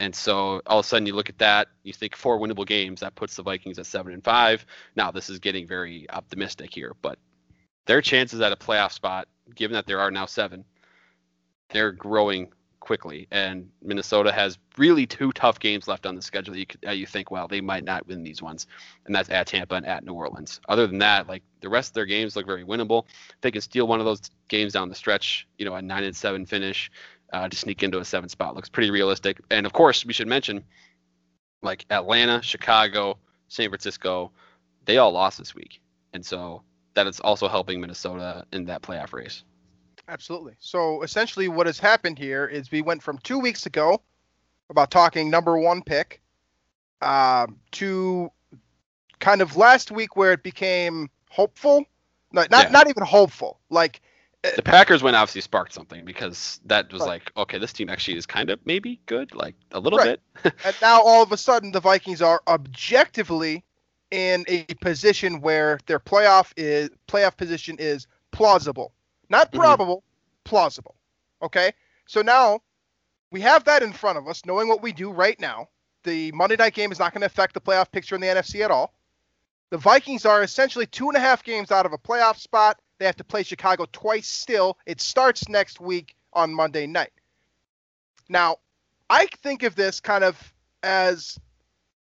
And 0.00 0.14
so 0.14 0.62
all 0.66 0.78
of 0.78 0.86
a 0.86 0.88
sudden 0.88 1.06
you 1.06 1.14
look 1.14 1.28
at 1.28 1.38
that, 1.38 1.68
you 1.82 1.92
think 1.92 2.16
four 2.16 2.38
winnable 2.38 2.66
games, 2.66 3.00
that 3.00 3.14
puts 3.14 3.36
the 3.36 3.42
Vikings 3.42 3.78
at 3.78 3.86
seven 3.86 4.14
and 4.14 4.24
five. 4.24 4.64
Now 4.96 5.10
this 5.10 5.28
is 5.28 5.38
getting 5.38 5.66
very 5.66 6.08
optimistic 6.10 6.72
here, 6.72 6.94
but 7.02 7.18
their 7.86 8.00
chances 8.00 8.40
at 8.40 8.52
a 8.52 8.56
playoff 8.56 8.92
spot, 8.92 9.28
given 9.54 9.74
that 9.74 9.86
there 9.86 10.00
are 10.00 10.10
now 10.10 10.24
seven, 10.24 10.64
they're 11.68 11.92
growing 11.92 12.48
quickly. 12.80 13.28
And 13.30 13.68
Minnesota 13.82 14.32
has 14.32 14.58
really 14.76 15.06
two 15.06 15.32
tough 15.32 15.60
games 15.60 15.86
left 15.86 16.06
on 16.06 16.16
the 16.16 16.22
schedule 16.22 16.54
that 16.54 16.60
you, 16.60 16.66
that 16.82 16.98
you 16.98 17.06
think, 17.06 17.30
well, 17.30 17.46
they 17.46 17.60
might 17.60 17.84
not 17.84 18.06
win 18.06 18.22
these 18.22 18.42
ones. 18.42 18.66
And 19.06 19.14
that's 19.14 19.30
at 19.30 19.46
Tampa 19.46 19.76
and 19.76 19.86
at 19.86 20.04
New 20.04 20.14
Orleans. 20.14 20.60
Other 20.68 20.86
than 20.86 20.98
that, 20.98 21.28
like 21.28 21.42
the 21.60 21.68
rest 21.68 21.90
of 21.90 21.94
their 21.94 22.06
games 22.06 22.34
look 22.34 22.46
very 22.46 22.64
winnable. 22.64 23.04
If 23.06 23.40
they 23.42 23.50
can 23.50 23.60
steal 23.60 23.86
one 23.86 24.00
of 24.00 24.06
those 24.06 24.22
games 24.48 24.72
down 24.72 24.88
the 24.88 24.94
stretch, 24.94 25.46
you 25.58 25.64
know, 25.64 25.74
a 25.74 25.82
nine 25.82 26.04
and 26.04 26.16
seven 26.16 26.46
finish 26.46 26.90
uh, 27.32 27.48
to 27.48 27.56
sneak 27.56 27.82
into 27.82 27.98
a 27.98 28.04
seven 28.04 28.28
spot 28.28 28.56
looks 28.56 28.68
pretty 28.68 28.90
realistic. 28.90 29.40
And 29.50 29.66
of 29.66 29.72
course, 29.72 30.04
we 30.04 30.12
should 30.12 30.28
mention 30.28 30.64
like 31.62 31.86
Atlanta, 31.90 32.42
Chicago, 32.42 33.18
San 33.48 33.68
Francisco, 33.68 34.32
they 34.86 34.96
all 34.96 35.12
lost 35.12 35.38
this 35.38 35.54
week. 35.54 35.80
And 36.12 36.24
so 36.24 36.62
that 36.94 37.06
is 37.06 37.20
also 37.20 37.48
helping 37.48 37.80
Minnesota 37.80 38.46
in 38.52 38.64
that 38.66 38.82
playoff 38.82 39.12
race. 39.12 39.44
Absolutely. 40.10 40.54
So 40.58 41.02
essentially, 41.02 41.46
what 41.46 41.66
has 41.66 41.78
happened 41.78 42.18
here 42.18 42.44
is 42.44 42.70
we 42.72 42.82
went 42.82 43.00
from 43.00 43.18
two 43.18 43.38
weeks 43.38 43.66
ago 43.66 44.02
about 44.68 44.90
talking 44.90 45.30
number 45.30 45.56
one 45.56 45.82
pick 45.82 46.20
um, 47.00 47.60
to 47.72 48.30
kind 49.20 49.40
of 49.40 49.56
last 49.56 49.92
week 49.92 50.16
where 50.16 50.32
it 50.32 50.42
became 50.42 51.08
hopeful. 51.30 51.84
No, 52.32 52.42
not 52.50 52.64
Yeah. 52.64 52.68
not 52.70 52.88
even 52.88 53.04
hopeful. 53.04 53.60
Like 53.70 54.00
The 54.42 54.62
Packers 54.62 55.00
win 55.02 55.14
obviously 55.14 55.42
sparked 55.42 55.72
something 55.72 56.04
because 56.04 56.60
that 56.64 56.92
was 56.92 57.02
Right. 57.02 57.08
like, 57.08 57.32
okay, 57.36 57.58
this 57.58 57.72
team 57.72 57.88
actually 57.88 58.16
is 58.16 58.26
kind 58.26 58.50
of 58.50 58.58
maybe 58.66 59.00
good, 59.06 59.32
like 59.34 59.54
a 59.70 59.78
little 59.78 59.98
Right. 60.00 60.18
bit. 60.44 60.54
and 60.64 60.74
now 60.82 61.00
all 61.02 61.22
of 61.22 61.30
a 61.30 61.36
sudden 61.36 61.70
the 61.70 61.80
Vikings 61.80 62.20
are 62.20 62.42
objectively 62.48 63.64
in 64.10 64.44
a 64.48 64.64
position 64.80 65.40
where 65.40 65.78
their 65.86 66.00
playoff 66.00 66.52
is 66.56 66.90
playoff 67.06 67.36
position 67.36 67.76
is 67.78 68.08
plausible. 68.32 68.92
Not 69.30 69.50
Mhm. 69.52 69.58
probable, 69.58 70.04
plausible. 70.44 70.96
Okay? 71.40 71.72
So 72.06 72.20
now 72.20 72.60
we 73.30 73.40
have 73.40 73.64
that 73.64 73.82
in 73.82 73.92
front 73.92 74.18
of 74.18 74.28
us, 74.28 74.44
knowing 74.44 74.68
what 74.68 74.82
we 74.82 74.92
do 74.92 75.10
right 75.10 75.38
now. 75.40 75.68
The 76.02 76.32
Monday 76.32 76.56
night 76.56 76.74
game 76.74 76.92
is 76.92 76.98
not 76.98 77.12
going 77.14 77.20
to 77.20 77.26
affect 77.26 77.54
the 77.54 77.60
playoff 77.60 77.90
picture 77.90 78.14
in 78.14 78.20
the 78.20 78.26
NFC 78.26 78.62
at 78.62 78.70
all. 78.70 78.92
The 79.70 79.78
Vikings 79.78 80.26
are 80.26 80.42
essentially 80.42 80.86
two 80.86 81.08
and 81.08 81.16
a 81.16 81.20
half 81.20 81.44
games 81.44 81.70
out 81.70 81.86
of 81.86 81.92
a 81.92 81.98
playoff 81.98 82.38
spot. 82.38 82.80
They 82.98 83.06
have 83.06 83.16
to 83.16 83.24
play 83.24 83.44
Chicago 83.44 83.86
twice 83.92 84.26
still. 84.28 84.76
It 84.84 85.00
starts 85.00 85.48
next 85.48 85.80
week 85.80 86.16
on 86.32 86.52
Monday 86.52 86.86
night. 86.86 87.12
Now, 88.28 88.58
I 89.08 89.26
think 89.42 89.62
of 89.62 89.76
this 89.76 90.00
kind 90.00 90.24
of 90.24 90.52
as 90.82 91.38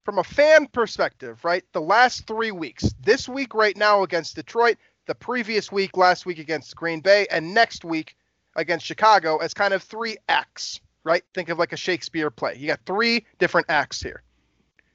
from 0.05 0.19
a 0.19 0.25
fan 0.25 0.67
perspective, 0.69 1.45
right? 1.45 1.65
The 1.73 1.81
last 1.81 2.27
three 2.27 2.51
weeks, 2.51 2.95
this 3.03 3.29
week 3.29 3.55
right 3.55 3.77
now 3.77 4.03
against 4.03 4.37
Detroit, 4.37 4.79
the 5.09 5.15
previous 5.15 5.73
week, 5.73 5.97
last 5.97 6.27
week 6.27 6.39
against 6.39 6.77
Green 6.77 7.01
Bay, 7.01 7.27
and 7.31 7.53
next 7.53 7.85
week 7.85 8.15
against 8.55 8.87
Chicago 8.87 9.39
as 9.39 9.55
kind 9.55 9.75
of 9.75 9.83
three 9.83 10.17
acts, 10.29 10.81
right? 11.03 11.25
Think 11.35 11.49
of 11.49 11.59
like 11.59 11.73
a 11.73 11.77
Shakespeare 11.77 12.31
play. 12.31 12.55
You 12.57 12.69
got 12.69 12.81
three 12.87 13.25
different 13.39 13.67
acts 13.71 14.01
here. 14.01 14.23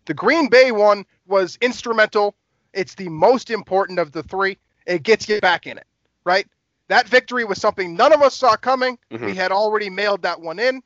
The 0.06 0.14
Green 0.14 0.50
Bay 0.50 0.72
one 0.72 1.06
was 1.26 1.58
instrumental. 1.62 2.36
It's 2.74 2.96
the 2.96 3.10
most 3.10 3.50
important 3.50 4.00
of 4.00 4.12
the 4.12 4.24
three. 4.24 4.58
It 4.86 5.04
gets 5.04 5.28
you 5.28 5.42
back 5.42 5.66
in 5.66 5.78
it, 5.78 5.88
right? 6.24 6.48
That 6.90 7.08
victory 7.08 7.44
was 7.44 7.60
something 7.60 7.96
none 7.96 8.14
of 8.14 8.22
us 8.22 8.36
saw 8.36 8.56
coming. 8.56 9.00
We 9.10 9.18
Mhm. 9.18 9.36
had 9.36 9.52
already 9.52 9.90
mailed 9.90 10.22
that 10.22 10.40
one 10.40 10.60
in. 10.60 10.84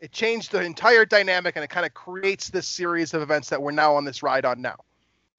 It 0.00 0.12
changed 0.12 0.52
the 0.52 0.62
entire 0.62 1.04
dynamic 1.04 1.56
and 1.56 1.64
it 1.64 1.70
kind 1.70 1.84
of 1.86 1.94
creates 1.94 2.50
this 2.50 2.68
series 2.68 3.12
of 3.14 3.22
events 3.22 3.48
that 3.48 3.60
we're 3.60 3.72
now 3.72 3.96
on 3.96 4.04
this 4.04 4.22
ride 4.22 4.44
on 4.44 4.60
now. 4.62 4.76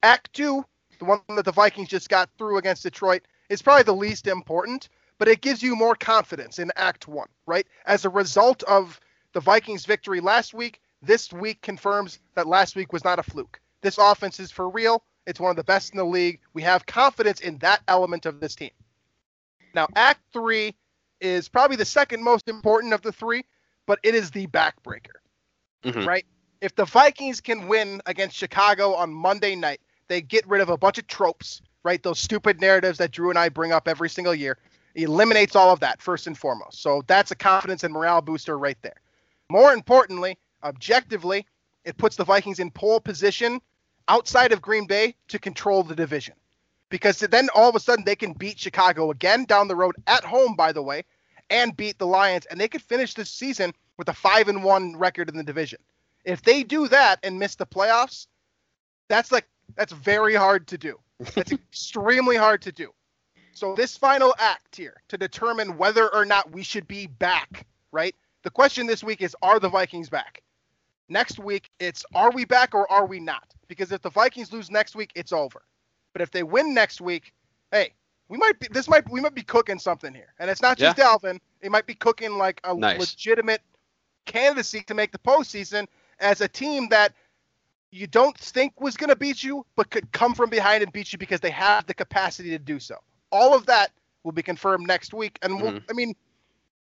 Act 0.03 0.33
two, 0.33 0.65
the 0.99 1.05
one 1.05 1.21
that 1.29 1.45
the 1.45 1.51
Vikings 1.51 1.89
just 1.89 2.09
got 2.09 2.29
through 2.37 2.57
against 2.57 2.83
Detroit, 2.83 3.23
is 3.49 3.61
probably 3.61 3.83
the 3.83 3.95
least 3.95 4.27
important, 4.27 4.89
but 5.17 5.27
it 5.27 5.41
gives 5.41 5.63
you 5.63 5.75
more 5.75 5.95
confidence 5.95 6.59
in 6.59 6.71
Act 6.75 7.07
one, 7.07 7.27
right? 7.45 7.65
As 7.85 8.05
a 8.05 8.09
result 8.09 8.63
of 8.63 8.99
the 9.33 9.39
Vikings' 9.39 9.85
victory 9.85 10.19
last 10.19 10.53
week, 10.53 10.81
this 11.01 11.31
week 11.31 11.61
confirms 11.61 12.19
that 12.35 12.47
last 12.47 12.75
week 12.75 12.93
was 12.93 13.03
not 13.03 13.19
a 13.19 13.23
fluke. 13.23 13.59
This 13.81 13.97
offense 13.97 14.39
is 14.39 14.51
for 14.51 14.69
real. 14.69 15.03
It's 15.25 15.39
one 15.39 15.51
of 15.51 15.55
the 15.55 15.63
best 15.63 15.91
in 15.93 15.97
the 15.97 16.03
league. 16.05 16.39
We 16.53 16.61
have 16.63 16.85
confidence 16.85 17.39
in 17.39 17.57
that 17.59 17.81
element 17.87 18.25
of 18.25 18.39
this 18.39 18.55
team. 18.55 18.71
Now, 19.73 19.87
Act 19.95 20.21
three 20.33 20.75
is 21.21 21.47
probably 21.49 21.77
the 21.77 21.85
second 21.85 22.23
most 22.23 22.47
important 22.47 22.93
of 22.93 23.01
the 23.01 23.11
three, 23.11 23.45
but 23.85 23.99
it 24.03 24.15
is 24.15 24.31
the 24.31 24.47
backbreaker 24.47 25.19
Mhm. 25.83 26.05
right? 26.05 26.25
If 26.61 26.75
the 26.75 26.85
Vikings 26.85 27.41
can 27.41 27.67
win 27.67 28.01
against 28.05 28.35
Chicago 28.35 28.93
on 28.95 29.13
Monday 29.13 29.55
night, 29.55 29.79
they 30.09 30.21
get 30.21 30.45
rid 30.47 30.59
of 30.59 30.69
a 30.69 30.77
bunch 30.77 30.97
of 30.97 31.07
tropes, 31.07 31.61
right? 31.83 32.03
Those 32.03 32.19
stupid 32.19 32.59
narratives 32.59 32.97
that 32.97 33.11
Drew 33.11 33.29
and 33.29 33.39
I 33.39 33.47
bring 33.47 33.71
up 33.71 33.87
every 33.87 34.09
single 34.09 34.35
year. 34.35 34.57
Eliminates 34.95 35.55
all 35.55 35.71
of 35.71 35.79
that 35.79 36.01
first 36.01 36.27
and 36.27 36.37
foremost. 36.37 36.81
So 36.81 37.03
that's 37.07 37.31
a 37.31 37.35
confidence 37.35 37.83
and 37.83 37.93
morale 37.93 38.21
booster 38.21 38.57
right 38.57 38.77
there. 38.81 38.99
More 39.49 39.71
importantly, 39.71 40.37
objectively, 40.63 41.45
it 41.85 41.97
puts 41.97 42.15
the 42.15 42.25
Vikings 42.25 42.59
in 42.59 42.71
pole 42.71 42.99
position 42.99 43.61
outside 44.07 44.51
of 44.51 44.61
Green 44.61 44.87
Bay 44.87 45.15
to 45.29 45.39
control 45.39 45.83
the 45.83 45.95
division. 45.95 46.33
Because 46.89 47.19
then 47.19 47.49
all 47.53 47.69
of 47.69 47.75
a 47.75 47.79
sudden 47.79 48.03
they 48.03 48.15
can 48.15 48.33
beat 48.33 48.59
Chicago 48.59 49.11
again 49.11 49.45
down 49.45 49.67
the 49.67 49.75
road 49.75 49.95
at 50.07 50.23
home, 50.23 50.55
by 50.55 50.71
the 50.71 50.81
way, 50.81 51.03
and 51.51 51.77
beat 51.77 51.99
the 51.99 52.07
Lions, 52.07 52.45
and 52.47 52.59
they 52.59 52.67
could 52.67 52.81
finish 52.81 53.13
this 53.13 53.29
season 53.29 53.73
with 53.97 54.09
a 54.09 54.13
five 54.13 54.47
and 54.47 54.63
one 54.63 54.97
record 54.97 55.29
in 55.29 55.37
the 55.37 55.43
division. 55.43 55.79
If 56.25 56.41
they 56.41 56.63
do 56.63 56.87
that 56.87 57.19
and 57.23 57.39
miss 57.39 57.55
the 57.55 57.65
playoffs, 57.65 58.27
that's 59.07 59.31
like 59.31 59.47
that's 59.75 59.93
very 59.93 60.35
hard 60.35 60.67
to 60.67 60.77
do. 60.77 60.99
That's 61.35 61.51
extremely 61.69 62.35
hard 62.35 62.61
to 62.63 62.71
do. 62.71 62.93
So 63.51 63.73
this 63.75 63.97
final 63.97 64.33
act 64.39 64.75
here 64.75 65.01
to 65.09 65.17
determine 65.17 65.77
whether 65.77 66.13
or 66.13 66.23
not 66.23 66.51
we 66.51 66.63
should 66.63 66.87
be 66.87 67.07
back, 67.07 67.65
right? 67.91 68.15
The 68.43 68.49
question 68.49 68.87
this 68.87 69.03
week 69.03 69.21
is 69.21 69.35
are 69.41 69.59
the 69.59 69.69
Vikings 69.69 70.09
back? 70.09 70.41
Next 71.09 71.39
week 71.39 71.69
it's 71.79 72.05
are 72.13 72.31
we 72.31 72.45
back 72.45 72.73
or 72.73 72.89
are 72.91 73.05
we 73.05 73.19
not? 73.19 73.53
Because 73.67 73.91
if 73.91 74.01
the 74.01 74.09
Vikings 74.09 74.53
lose 74.53 74.71
next 74.71 74.95
week, 74.95 75.11
it's 75.15 75.33
over. 75.33 75.61
But 76.13 76.21
if 76.21 76.31
they 76.31 76.43
win 76.43 76.73
next 76.73 77.01
week, 77.01 77.33
hey, 77.71 77.93
we 78.29 78.37
might 78.37 78.59
be 78.59 78.67
this 78.71 78.87
might 78.87 79.09
we 79.09 79.19
might 79.19 79.35
be 79.35 79.41
cooking 79.43 79.79
something 79.79 80.13
here, 80.13 80.33
and 80.39 80.49
it's 80.49 80.61
not 80.61 80.77
just 80.77 80.97
Dalvin. 80.97 81.39
It 81.61 81.71
might 81.71 81.85
be 81.85 81.95
cooking 81.95 82.37
like 82.37 82.61
a 82.63 82.73
Nice. 82.73 82.99
legitimate 82.99 83.61
candidacy 84.25 84.81
to 84.83 84.93
make 84.93 85.11
the 85.11 85.17
postseason 85.19 85.87
as 86.19 86.41
a 86.41 86.47
team 86.47 86.87
that 86.89 87.13
you 87.91 88.07
don't 88.07 88.37
think 88.37 88.79
was 88.79 88.97
going 88.97 89.09
to 89.09 89.15
beat 89.15 89.43
you, 89.43 89.65
but 89.75 89.89
could 89.89 90.11
come 90.11 90.33
from 90.33 90.49
behind 90.49 90.83
and 90.83 90.91
beat 90.91 91.11
you 91.11 91.19
because 91.19 91.39
they 91.39 91.49
have 91.49 91.85
the 91.85 91.93
capacity 91.93 92.49
to 92.51 92.59
do 92.59 92.79
so. 92.79 92.95
All 93.31 93.55
of 93.55 93.65
that 93.67 93.91
will 94.23 94.31
be 94.31 94.43
confirmed 94.43 94.87
next 94.87 95.13
week, 95.13 95.39
and 95.41 95.61
we'll, 95.61 95.71
mm-hmm. 95.71 95.89
I 95.89 95.93
mean, 95.93 96.15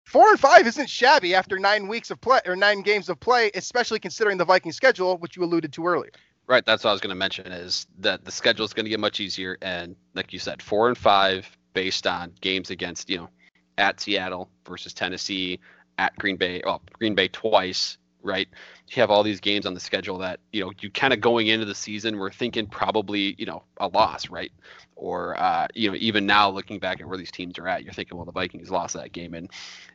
four 0.04 0.30
and 0.30 0.40
five 0.40 0.68
isn't 0.68 0.90
shabby 0.90 1.36
after 1.36 1.60
nine 1.60 1.88
weeks 1.88 2.12
of 2.12 2.20
play 2.20 2.40
or 2.46 2.56
nine 2.56 2.82
games 2.82 3.10
of 3.10 3.20
play, 3.20 3.52
especially 3.54 4.00
considering 4.00 4.38
the 4.38 4.46
Viking 4.46 4.72
schedule, 4.72 5.18
which 5.18 5.36
you 5.36 5.44
alluded 5.44 5.72
to 5.74 5.86
earlier. 5.86 6.12
Right, 6.48 6.66
that's 6.66 6.84
what 6.84 6.90
I 6.90 6.94
was 6.94 7.02
going 7.02 7.12
to 7.12 7.16
mention 7.16 7.48
is 7.48 7.88
that 8.00 8.26
the 8.26 8.32
schedule 8.32 8.66
is 8.66 8.74
going 8.74 8.86
to 8.86 8.90
get 8.90 9.00
much 9.00 9.20
easier, 9.20 9.58
and 9.62 9.96
like 10.16 10.34
you 10.34 10.40
said, 10.40 10.62
four 10.62 10.88
and 10.88 10.98
five 10.98 11.48
based 11.74 12.06
on 12.06 12.34
games 12.42 12.70
against 12.70 13.10
you 13.10 13.18
know 13.18 13.30
at 13.78 14.02
Seattle 14.02 14.50
versus 14.68 14.94
Tennessee, 14.94 15.60
at 15.98 16.16
Green 16.18 16.38
Bay, 16.38 16.62
well 16.66 16.82
Green 16.94 17.16
Bay 17.16 17.28
twice, 17.30 17.98
right? 18.22 18.50
You 18.92 19.02
have 19.02 19.10
all 19.10 19.24
these 19.24 19.40
games 19.40 19.66
on 19.66 19.74
the 19.74 19.80
schedule 19.80 20.18
that 20.20 20.40
you 20.52 20.64
know 20.64 20.72
you 20.80 20.90
kind 20.90 21.14
of 21.14 21.22
going 21.22 21.48
into 21.48 21.66
the 21.66 21.76
season 21.76 22.18
we're 22.18 22.32
thinking 22.32 22.68
probably 22.68 23.36
you 23.38 23.46
know 23.46 23.64
a 23.78 23.88
loss, 23.88 24.30
right? 24.30 24.52
Or 24.96 25.40
uh, 25.40 25.68
you 25.74 25.90
know 25.90 25.98
even 26.00 26.26
now 26.26 26.50
looking 26.50 26.80
back 26.80 27.00
at 27.00 27.08
where 27.08 27.18
these 27.18 27.32
teams 27.32 27.58
are 27.58 27.68
at, 27.68 27.84
you're 27.84 27.94
thinking 27.94 28.18
well 28.18 28.26
the 28.26 28.32
Vikings 28.32 28.70
lost 28.70 28.96
that 28.96 29.12
game, 29.14 29.34
and 29.34 29.50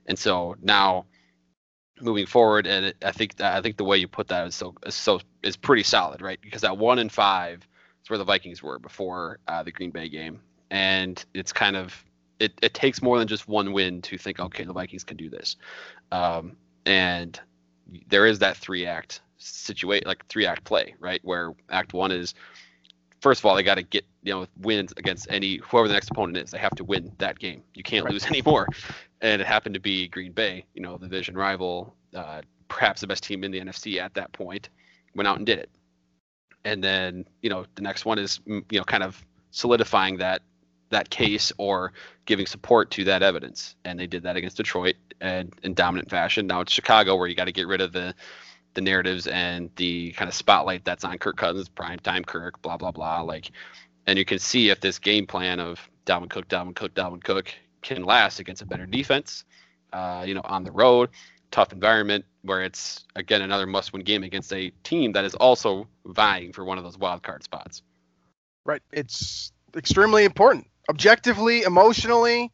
and 0.07 0.19
so 0.19 0.57
now 0.63 1.07
moving 2.01 2.27
forward, 2.27 2.67
and 2.67 2.87
it, 2.87 2.97
I 3.05 3.13
think 3.13 3.41
I 3.41 3.61
think 3.61 3.77
the 3.77 3.85
way 3.85 3.99
you 3.99 4.09
put 4.09 4.29
that 4.29 4.47
is 4.47 4.55
so 4.55 4.75
is 4.85 4.95
so 4.95 5.21
is 5.43 5.57
pretty 5.57 5.83
solid, 5.83 6.21
right? 6.21 6.39
Because 6.41 6.63
that 6.63 6.77
one 6.79 6.99
and 6.99 7.11
five 7.11 7.67
is 8.03 8.11
where 8.11 8.19
the 8.19 8.25
Vikings 8.25 8.63
were 8.63 8.79
before 8.79 9.39
uh, 9.49 9.63
the 9.63 9.73
Green 9.73 9.91
Bay 9.91 10.09
game, 10.09 10.41
and 10.71 11.25
it's 11.35 11.53
kind 11.53 11.77
of 11.77 12.05
it, 12.39 12.53
it 12.63 12.75
takes 12.75 13.01
more 13.01 13.19
than 13.19 13.29
just 13.29 13.49
one 13.49 13.73
win 13.73 14.03
to 14.03 14.19
think 14.19 14.41
okay 14.41 14.65
the 14.65 14.73
Vikings 14.73 15.05
can 15.05 15.17
do 15.17 15.31
this, 15.31 15.57
um, 16.13 16.57
and 16.85 17.41
there 18.09 18.26
is 18.26 18.39
that 18.39 18.57
three 18.57 18.87
act 18.87 19.20
situate 19.39 20.07
like 20.07 20.24
three 20.26 20.47
act 20.47 20.64
play 20.64 20.95
right 20.99 21.20
where 21.24 21.53
act 21.70 21.93
one 21.95 22.11
is 22.11 22.34
first 23.20 23.41
of 23.41 23.47
all 23.47 23.55
they 23.55 23.62
got 23.62 23.76
to 23.76 23.82
get 23.82 24.05
you 24.22 24.32
know 24.32 24.47
wins 24.61 24.93
against 24.97 25.26
any 25.30 25.57
whoever 25.64 25.89
the 25.89 25.95
next 25.95 26.09
opponent 26.11 26.37
is 26.37 26.51
they 26.51 26.59
have 26.59 26.74
to 26.74 26.84
win 26.84 27.11
that 27.18 27.39
game 27.39 27.62
you 27.74 27.82
can't 27.82 28.07
Right. 28.07 28.11
lose 28.11 28.26
anymore 28.26 28.68
and 29.20 29.41
it 29.41 29.47
happened 29.47 29.74
to 29.74 29.80
be 29.80 30.09
Green 30.09 30.32
Bay, 30.32 30.64
you 30.74 30.82
know, 30.82 30.97
the 30.99 31.07
division 31.07 31.37
rival, 31.37 31.95
uh, 32.14 32.43
perhaps 32.68 33.01
the 33.01 33.07
best 33.07 33.22
team 33.24 33.45
in 33.45 33.51
the 33.51 33.61
NFC 33.61 33.99
at 33.99 34.14
that 34.14 34.32
point, 34.32 34.68
went 35.14 35.26
out 35.26 35.37
and 35.39 35.47
did 35.47 35.59
it. 35.59 35.70
And 36.64 36.82
then, 36.82 37.24
you 37.43 37.49
know, 37.51 37.64
the 37.76 37.82
next 37.82 38.05
one 38.05 38.18
is, 38.18 38.41
you 38.47 38.62
know, 38.72 38.84
kind 38.84 39.03
of 39.03 39.24
solidifying 39.51 40.18
that 40.18 40.43
that 40.91 41.11
case 41.11 41.53
or 41.59 41.93
giving 42.24 42.47
support 42.47 42.91
to 42.93 43.05
that 43.05 43.22
evidence. 43.22 43.76
And 43.84 43.99
they 43.99 44.07
did 44.07 44.22
that 44.24 44.37
against 44.37 44.57
Detroit 44.57 44.97
and 45.20 45.53
in 45.62 45.74
dominant 45.74 46.11
fashion. 46.11 46.47
Now 46.47 46.61
it's 46.61 46.72
Chicago 46.72 47.16
where 47.16 47.26
you 47.26 47.34
got 47.34 47.45
to 47.47 47.53
get 47.53 47.66
rid 47.66 47.80
of 47.80 47.93
the 47.93 48.14
the 48.74 48.80
narratives 48.82 49.26
and 49.26 49.70
the 49.76 50.12
kind 50.12 50.28
of 50.28 50.34
spotlight 50.34 50.84
that's 50.84 51.03
on 51.03 51.16
Kirk 51.16 51.39
Cousins, 51.39 51.66
prime 51.68 51.99
time 51.99 52.24
Kirk, 52.24 52.61
blah 52.61 52.76
blah 52.76 52.91
blah. 52.91 53.22
Like, 53.22 53.51
and 54.07 54.18
you 54.18 54.24
can 54.24 54.39
see 54.39 54.68
if 54.68 54.80
this 54.80 54.99
game 54.99 55.26
plan 55.26 55.61
of 55.61 55.80
Dalvin 56.05 56.28
Cook, 56.28 56.47
Dalvin 56.49 56.74
Cook, 56.74 56.95
Dalvin 56.95 57.24
Cook 57.24 57.53
can 57.82 58.05
last 58.05 58.39
against 58.39 58.62
a 58.62 58.66
better 58.66 58.84
defense, 58.84 59.45
uh, 59.93 60.24
you 60.26 60.34
know, 60.34 60.43
on 60.45 60.62
the 60.62 60.72
road, 60.72 61.09
tough 61.51 61.72
environment 61.72 62.24
where 62.43 62.62
it's 62.62 63.07
again 63.16 63.43
another 63.43 63.66
must-win 63.66 64.05
game 64.05 64.22
against 64.22 64.53
a 64.53 64.70
team 64.82 65.12
that 65.12 65.24
is 65.24 65.34
also 65.34 65.89
vying 66.05 66.53
for 66.53 66.64
one 66.64 66.76
of 66.78 66.84
those 66.84 66.99
wild 66.99 67.22
card 67.22 67.43
spots. 67.43 67.82
Right. 68.64 68.82
It's 68.93 69.53
extremely 69.74 70.24
important. 70.24 70.66
Objectively, 70.89 71.62
emotionally, 71.62 72.53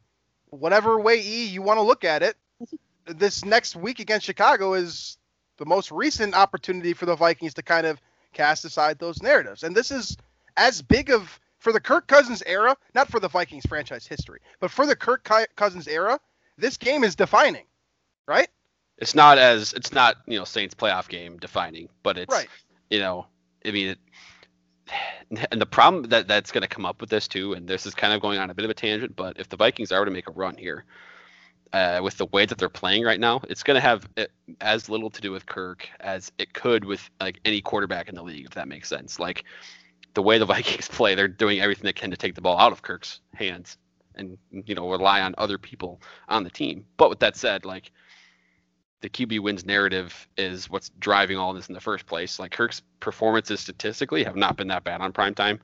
whatever 0.49 0.99
way 0.99 1.19
E 1.21 1.45
you 1.45 1.61
want 1.61 1.77
to 1.77 1.83
look 1.83 2.03
at 2.03 2.23
it, 2.23 2.35
this 3.05 3.45
next 3.45 3.75
week 3.75 3.99
against 3.99 4.25
Chicago 4.25 4.73
is 4.73 5.17
the 5.57 5.65
most 5.65 5.91
recent 5.91 6.33
opportunity 6.35 6.93
for 6.93 7.05
the 7.05 7.15
Vikings 7.15 7.53
to 7.55 7.63
kind 7.63 7.85
of 7.85 8.01
cast 8.33 8.65
aside 8.65 8.97
those 8.99 9.21
narratives. 9.21 9.63
And 9.63 9.75
this 9.75 9.91
is 9.91 10.17
as 10.57 10.81
big 10.81 11.11
of 11.11 11.39
for 11.59 11.71
the 11.71 11.79
Kirk 11.79 12.07
Cousins 12.07 12.43
era, 12.45 12.75
not 12.93 13.07
for 13.07 13.19
the 13.19 13.29
Vikings 13.29 13.65
franchise 13.67 14.05
history, 14.05 14.39
but 14.59 14.71
for 14.71 14.85
the 14.85 14.95
Kirk 14.95 15.29
Cousins 15.55 15.87
era, 15.87 16.19
this 16.57 16.77
game 16.77 17.03
is 17.03 17.15
defining, 17.15 17.65
right? 18.27 18.49
It's 18.97 19.15
not 19.15 19.37
as 19.37 19.73
it's 19.73 19.93
not 19.93 20.17
you 20.27 20.37
know 20.37 20.45
Saints 20.45 20.75
playoff 20.75 21.07
game 21.07 21.37
defining, 21.37 21.89
but 22.03 22.17
it's 22.17 22.33
Right. 22.33 22.47
you 22.89 22.99
know 22.99 23.27
I 23.65 23.71
mean 23.71 23.89
it, 23.89 23.99
and 25.51 25.61
the 25.61 25.65
problem 25.65 26.03
that 26.03 26.27
that's 26.27 26.51
going 26.51 26.61
to 26.61 26.67
come 26.67 26.85
up 26.85 27.01
with 27.01 27.09
this 27.09 27.27
too, 27.27 27.53
and 27.53 27.67
this 27.67 27.85
is 27.85 27.95
kind 27.95 28.13
of 28.13 28.21
going 28.21 28.39
on 28.39 28.49
a 28.49 28.53
bit 28.53 28.65
of 28.65 28.71
a 28.71 28.75
tangent, 28.75 29.15
but 29.15 29.39
if 29.39 29.49
the 29.49 29.57
Vikings 29.57 29.91
are 29.91 30.05
to 30.05 30.11
make 30.11 30.27
a 30.27 30.31
run 30.31 30.55
here, 30.55 30.85
uh, 31.73 31.99
with 32.03 32.17
the 32.17 32.27
way 32.27 32.45
that 32.45 32.57
they're 32.57 32.69
playing 32.69 33.03
right 33.03 33.19
now, 33.19 33.41
it's 33.49 33.63
going 33.63 33.75
to 33.75 33.81
have 33.81 34.07
uh, 34.17 34.25
as 34.61 34.89
little 34.89 35.09
to 35.09 35.21
do 35.21 35.31
with 35.31 35.45
Kirk 35.47 35.89
as 35.99 36.31
it 36.37 36.53
could 36.53 36.85
with 36.85 37.09
like 37.19 37.39
any 37.45 37.61
quarterback 37.61 38.09
in 38.09 38.15
the 38.15 38.21
league, 38.21 38.45
if 38.45 38.51
that 38.51 38.67
makes 38.67 38.87
sense. 38.87 39.19
Like 39.19 39.43
the 40.13 40.21
way 40.21 40.37
the 40.37 40.45
Vikings 40.53 40.87
play, 40.87 41.15
they're 41.15 41.27
doing 41.27 41.59
everything 41.59 41.85
they 41.85 41.93
can 41.93 42.11
to 42.11 42.17
take 42.17 42.35
the 42.35 42.41
ball 42.41 42.59
out 42.59 42.71
of 42.71 42.83
Kirk's 42.83 43.21
hands 43.33 43.77
and 44.15 44.37
you 44.51 44.75
know 44.75 44.91
rely 44.91 45.21
on 45.21 45.33
other 45.39 45.57
people 45.57 45.99
on 46.29 46.43
the 46.43 46.49
team. 46.49 46.85
But 46.97 47.09
with 47.09 47.19
that 47.19 47.35
said, 47.35 47.65
like 47.65 47.91
the 49.03 49.09
QB 49.09 49.41
wins 49.41 49.65
narrative 49.65 50.29
is 50.37 50.69
what's 50.69 50.89
driving 50.97 51.37
all 51.37 51.53
this 51.53 51.67
in 51.67 51.73
the 51.73 51.81
first 51.81 52.05
place. 52.05 52.39
Like 52.39 52.51
Kirk's 52.51 52.81
performances 53.01 53.59
statistically 53.59 54.23
have 54.23 54.37
not 54.37 54.55
been 54.55 54.69
that 54.69 54.85
bad 54.85 55.01
on 55.01 55.11
prime 55.11 55.35
time. 55.35 55.59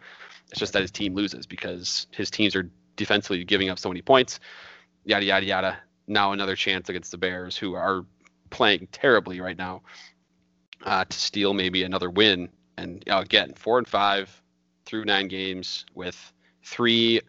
It's 0.52 0.60
just 0.60 0.74
that 0.74 0.82
his 0.82 0.92
team 0.92 1.16
loses 1.16 1.48
because 1.48 2.08
his 2.12 2.30
teams 2.30 2.54
are 2.54 2.70
defensively 2.98 3.46
giving 3.46 3.70
up 3.70 3.80
so 3.80 3.88
many 3.88 4.02
points. 4.02 4.42
Yada 5.06 5.26
yada 5.26 5.46
yada. 5.46 5.80
Now 6.06 6.34
another 6.34 6.58
chance 6.58 6.90
against 6.90 7.12
the 7.12 7.18
Bears, 7.18 7.56
who 7.56 7.76
are 7.76 8.06
playing 8.50 8.90
terribly 8.92 9.40
right 9.40 9.58
now, 9.58 9.84
uh, 10.84 11.06
to 11.06 11.18
steal 11.18 11.54
maybe 11.54 11.84
another 11.84 12.10
win. 12.10 12.50
And 12.78 13.02
you 13.08 13.14
know, 13.14 13.20
again, 13.20 13.54
four 13.56 13.78
and 13.78 13.88
five 13.88 14.30
through 14.86 15.06
nine 15.06 15.30
games 15.30 15.86
with 15.96 16.34
three 16.64 17.22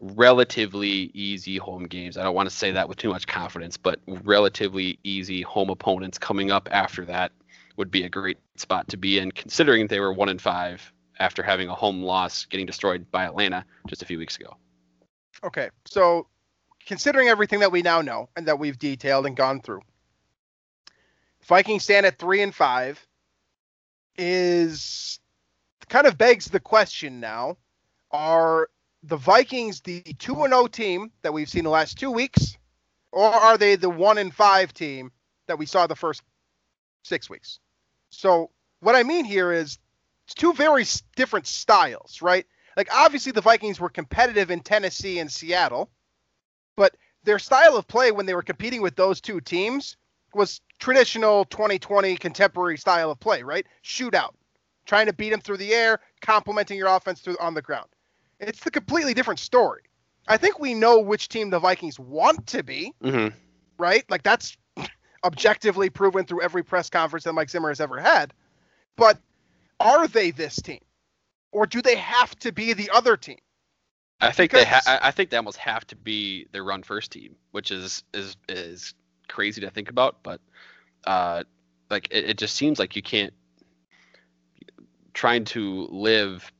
relatively 0.00 1.10
easy 1.14 1.56
home 1.56 1.84
games. 1.84 2.16
I 2.16 2.22
don't 2.22 2.34
want 2.34 2.48
to 2.48 2.54
say 2.54 2.72
that 2.72 2.88
with 2.88 2.98
too 2.98 3.10
much 3.10 3.26
confidence, 3.26 3.76
but 3.76 4.00
relatively 4.06 4.98
easy 5.04 5.42
home 5.42 5.70
opponents 5.70 6.18
coming 6.18 6.50
up 6.50 6.68
after 6.70 7.04
that 7.06 7.32
would 7.76 7.90
be 7.90 8.04
a 8.04 8.08
great 8.08 8.38
spot 8.56 8.88
to 8.88 8.96
be 8.96 9.18
in, 9.18 9.32
considering 9.32 9.86
they 9.86 10.00
were 10.00 10.12
one 10.12 10.28
in 10.28 10.38
five 10.38 10.92
after 11.18 11.42
having 11.42 11.68
a 11.68 11.74
home 11.74 12.02
loss 12.02 12.44
getting 12.46 12.66
destroyed 12.66 13.10
by 13.10 13.24
Atlanta 13.24 13.64
just 13.88 14.02
a 14.02 14.06
few 14.06 14.18
weeks 14.18 14.36
ago. 14.36 14.56
Okay. 15.42 15.70
So, 15.84 16.26
considering 16.86 17.28
everything 17.28 17.60
that 17.60 17.72
we 17.72 17.82
now 17.82 18.00
know 18.00 18.28
and 18.36 18.46
that 18.46 18.58
we've 18.58 18.78
detailed 18.78 19.26
and 19.26 19.36
gone 19.36 19.60
through, 19.60 19.82
Vikings 21.44 21.84
stand 21.84 22.06
at 22.06 22.18
three 22.18 22.42
and 22.42 22.54
five. 22.54 23.04
Is 24.16 25.18
kind 25.88 26.06
of 26.06 26.16
begs 26.16 26.46
the 26.46 26.60
question 26.60 27.18
now: 27.18 27.56
Are 28.12 28.68
the 29.06 29.16
Vikings 29.16 29.80
the 29.82 30.02
two 30.18 30.44
and 30.44 30.52
zero 30.52 30.66
team 30.66 31.12
that 31.22 31.32
we've 31.32 31.48
seen 31.48 31.64
the 31.64 31.70
last 31.70 31.98
two 31.98 32.10
weeks, 32.10 32.56
or 33.12 33.26
are 33.26 33.58
they 33.58 33.76
the 33.76 33.90
one 33.90 34.18
and 34.18 34.34
five 34.34 34.72
team 34.72 35.12
that 35.46 35.58
we 35.58 35.66
saw 35.66 35.86
the 35.86 35.94
first 35.94 36.22
six 37.02 37.28
weeks? 37.28 37.60
So, 38.10 38.50
what 38.80 38.94
I 38.94 39.02
mean 39.02 39.24
here 39.24 39.52
is 39.52 39.78
it's 40.24 40.34
two 40.34 40.54
very 40.54 40.84
different 41.16 41.46
styles, 41.46 42.22
right? 42.22 42.46
Like 42.76 42.88
obviously 42.92 43.32
the 43.32 43.40
Vikings 43.40 43.78
were 43.78 43.90
competitive 43.90 44.50
in 44.50 44.60
Tennessee 44.60 45.18
and 45.18 45.30
Seattle, 45.30 45.90
but 46.76 46.96
their 47.24 47.38
style 47.38 47.76
of 47.76 47.86
play 47.86 48.10
when 48.10 48.26
they 48.26 48.34
were 48.34 48.42
competing 48.42 48.80
with 48.82 48.96
those 48.96 49.20
two 49.20 49.40
teams 49.40 49.96
was 50.34 50.60
traditional 50.78 51.44
2020 51.44 52.16
contemporary 52.16 52.78
style 52.78 53.10
of 53.10 53.20
play, 53.20 53.42
right? 53.42 53.66
Shootout, 53.84 54.32
trying 54.86 55.06
to 55.06 55.12
beat 55.12 55.30
them 55.30 55.40
through 55.40 55.58
the 55.58 55.72
air, 55.72 56.00
complementing 56.20 56.78
your 56.78 56.88
offense 56.88 57.20
through 57.20 57.36
on 57.38 57.54
the 57.54 57.62
ground. 57.62 57.88
It's 58.40 58.60
the 58.60 58.70
completely 58.70 59.14
different 59.14 59.40
story. 59.40 59.82
I 60.26 60.36
think 60.36 60.58
we 60.58 60.74
know 60.74 61.00
which 61.00 61.28
team 61.28 61.50
the 61.50 61.58
Vikings 61.58 61.98
want 61.98 62.46
to 62.48 62.62
be, 62.62 62.92
Mm-hmm. 63.02 63.36
right? 63.78 64.04
Like 64.08 64.22
that's 64.22 64.56
objectively 65.24 65.90
proven 65.90 66.24
through 66.24 66.42
every 66.42 66.62
press 66.62 66.88
conference 66.90 67.24
that 67.24 67.32
Mike 67.32 67.50
Zimmer 67.50 67.68
has 67.68 67.80
ever 67.80 68.00
had. 68.00 68.32
But 68.96 69.18
are 69.80 70.06
they 70.08 70.30
this 70.30 70.56
team? 70.56 70.80
Or 71.52 71.66
do 71.66 71.82
they 71.82 71.96
have 71.96 72.36
to 72.40 72.52
be 72.52 72.72
the 72.72 72.90
other 72.90 73.16
team? 73.16 73.38
I 74.20 74.30
think 74.32 74.52
they 74.52 74.64
ha- 74.64 74.98
I 75.02 75.10
think 75.10 75.30
they 75.30 75.36
almost 75.36 75.58
have 75.58 75.86
to 75.88 75.96
be 75.96 76.46
their 76.52 76.64
run 76.64 76.82
first 76.82 77.10
team, 77.12 77.36
which 77.50 77.70
is 77.70 78.04
is 78.14 78.36
is 78.48 78.94
crazy 79.28 79.60
to 79.60 79.70
think 79.70 79.90
about, 79.90 80.22
but 80.22 80.40
uh, 81.06 81.42
like 81.90 82.08
it, 82.10 82.30
it 82.30 82.38
just 82.38 82.54
seems 82.54 82.78
like 82.78 82.96
you 82.96 83.02
can't 83.02 83.34
trying 85.12 85.44
to 85.44 85.86
live 85.90 86.50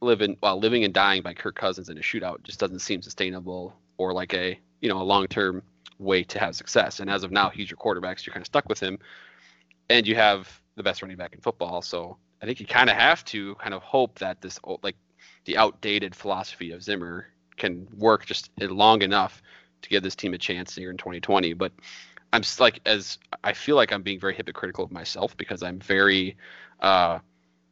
live 0.00 0.22
in 0.22 0.36
while 0.40 0.58
living 0.58 0.84
and 0.84 0.94
dying 0.94 1.22
by 1.22 1.34
Kirk 1.34 1.54
Cousins 1.56 1.88
in 1.88 1.98
a 1.98 2.00
shootout 2.00 2.42
just 2.42 2.58
doesn't 2.58 2.78
seem 2.80 3.02
sustainable 3.02 3.74
or 3.98 4.12
like 4.12 4.34
a 4.34 4.58
you 4.80 4.88
know 4.88 5.00
a 5.00 5.04
long 5.04 5.26
term 5.26 5.62
way 5.98 6.24
to 6.24 6.38
have 6.38 6.56
success. 6.56 7.00
And 7.00 7.10
as 7.10 7.22
of 7.22 7.30
now, 7.30 7.50
he's 7.50 7.70
your 7.70 7.76
quarterback, 7.76 8.18
so 8.18 8.24
you're 8.26 8.32
kind 8.32 8.42
of 8.42 8.46
stuck 8.46 8.68
with 8.68 8.80
him, 8.80 8.98
and 9.90 10.06
you 10.06 10.14
have 10.14 10.60
the 10.76 10.82
best 10.82 11.02
running 11.02 11.16
back 11.16 11.34
in 11.34 11.40
football. 11.40 11.82
So 11.82 12.16
I 12.42 12.46
think 12.46 12.60
you 12.60 12.66
kind 12.66 12.88
of 12.88 12.96
have 12.96 13.24
to 13.26 13.54
kind 13.56 13.74
of 13.74 13.82
hope 13.82 14.18
that 14.18 14.40
this 14.40 14.58
o- 14.64 14.80
like 14.82 14.96
the 15.44 15.58
outdated 15.58 16.14
philosophy 16.14 16.72
of 16.72 16.82
Zimmer 16.82 17.26
can 17.56 17.86
work 17.98 18.24
just 18.24 18.50
long 18.58 19.02
enough 19.02 19.42
to 19.82 19.88
give 19.88 20.02
this 20.02 20.16
team 20.16 20.32
a 20.32 20.38
chance 20.38 20.74
here 20.74 20.90
in 20.90 20.96
2020. 20.96 21.52
But 21.52 21.72
I'm 22.32 22.42
like 22.58 22.80
as 22.86 23.18
I 23.44 23.52
feel 23.52 23.76
like 23.76 23.92
I'm 23.92 24.02
being 24.02 24.20
very 24.20 24.34
hypocritical 24.34 24.84
of 24.84 24.92
myself 24.92 25.36
because 25.36 25.62
I'm 25.62 25.78
very 25.78 26.36
uh 26.80 27.18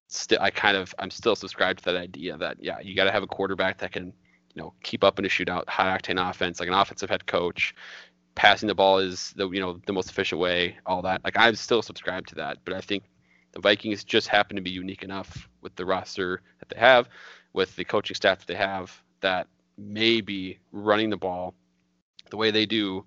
still 0.08 0.38
I 0.40 0.50
kind 0.50 0.76
of 0.76 0.94
I'm 0.98 1.10
still 1.10 1.36
subscribed 1.36 1.80
to 1.80 1.84
that 1.86 1.96
idea 1.96 2.36
that 2.38 2.56
yeah 2.60 2.80
you 2.80 2.94
got 2.94 3.04
to 3.04 3.12
have 3.12 3.22
a 3.22 3.26
quarterback 3.26 3.78
that 3.78 3.92
can 3.92 4.06
you 4.54 4.62
know 4.62 4.72
keep 4.82 5.04
up 5.04 5.18
in 5.18 5.24
a 5.24 5.28
shootout 5.28 5.68
high 5.68 5.96
octane 5.96 6.18
offense 6.28 6.60
like 6.60 6.68
an 6.68 6.74
offensive 6.74 7.10
head 7.10 7.26
coach. 7.26 7.74
Passing 8.34 8.68
the 8.68 8.74
ball 8.74 8.98
is 8.98 9.32
the 9.36 9.48
you 9.50 9.60
know 9.60 9.80
the 9.86 9.92
most 9.92 10.10
efficient 10.10 10.40
way 10.40 10.76
all 10.86 11.02
that. 11.02 11.24
Like 11.24 11.36
I'm 11.38 11.54
still 11.54 11.82
subscribed 11.82 12.28
to 12.30 12.34
that 12.36 12.58
but 12.64 12.74
I 12.74 12.80
think 12.80 13.04
the 13.52 13.60
Vikings 13.60 14.04
just 14.04 14.28
happen 14.28 14.56
to 14.56 14.62
be 14.62 14.70
unique 14.70 15.02
enough 15.02 15.48
with 15.62 15.74
the 15.76 15.86
roster 15.86 16.42
that 16.58 16.68
they 16.68 16.78
have 16.78 17.08
with 17.52 17.74
the 17.76 17.84
coaching 17.84 18.14
staff 18.14 18.38
that 18.38 18.46
they 18.46 18.54
have 18.54 19.02
that 19.20 19.46
maybe 19.76 20.58
running 20.72 21.10
the 21.10 21.16
ball 21.16 21.54
the 22.30 22.36
way 22.36 22.50
they 22.50 22.66
do 22.66 23.04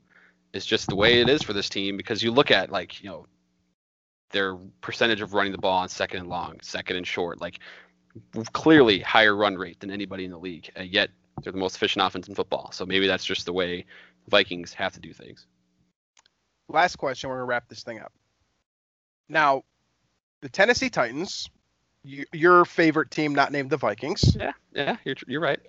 is 0.53 0.65
just 0.65 0.89
the 0.89 0.95
way 0.95 1.21
it 1.21 1.29
is 1.29 1.41
for 1.43 1.53
this 1.53 1.69
team. 1.69 1.97
Because 1.97 2.21
you 2.21 2.31
look 2.31 2.51
at 2.51 2.71
like 2.71 3.01
you 3.03 3.09
know 3.09 3.25
their 4.31 4.55
percentage 4.81 5.21
of 5.21 5.33
running 5.33 5.51
the 5.51 5.57
ball 5.57 5.79
on 5.79 5.89
second 5.89 6.19
and 6.21 6.29
long, 6.29 6.59
second 6.61 6.97
and 6.97 7.07
short, 7.07 7.41
like 7.41 7.59
clearly 8.53 8.99
higher 8.99 9.35
run 9.35 9.55
rate 9.55 9.79
than 9.79 9.91
anybody 9.91 10.25
in 10.25 10.31
the 10.31 10.39
league. 10.39 10.69
And 10.75 10.89
yet 10.89 11.09
they're 11.41 11.53
the 11.53 11.59
most 11.59 11.75
efficient 11.75 12.05
offense 12.05 12.27
in 12.27 12.35
football. 12.35 12.71
So 12.71 12.85
maybe 12.85 13.07
that's 13.07 13.25
just 13.25 13.45
the 13.45 13.53
way 13.53 13.85
Vikings 14.27 14.73
have 14.73 14.93
to 14.93 14.99
do 14.99 15.13
things. 15.13 15.47
Last 16.69 16.97
question. 16.97 17.29
We're 17.29 17.37
gonna 17.37 17.45
wrap 17.45 17.67
this 17.67 17.83
thing 17.83 17.99
up. 17.99 18.11
Now, 19.27 19.63
the 20.41 20.49
Tennessee 20.49 20.89
Titans, 20.89 21.49
your 22.03 22.65
favorite 22.65 23.11
team, 23.11 23.33
not 23.35 23.51
named 23.51 23.69
the 23.69 23.77
Vikings. 23.77 24.35
Yeah, 24.35 24.53
yeah, 24.73 24.97
you're 25.03 25.15
you're 25.27 25.41
right. 25.41 25.59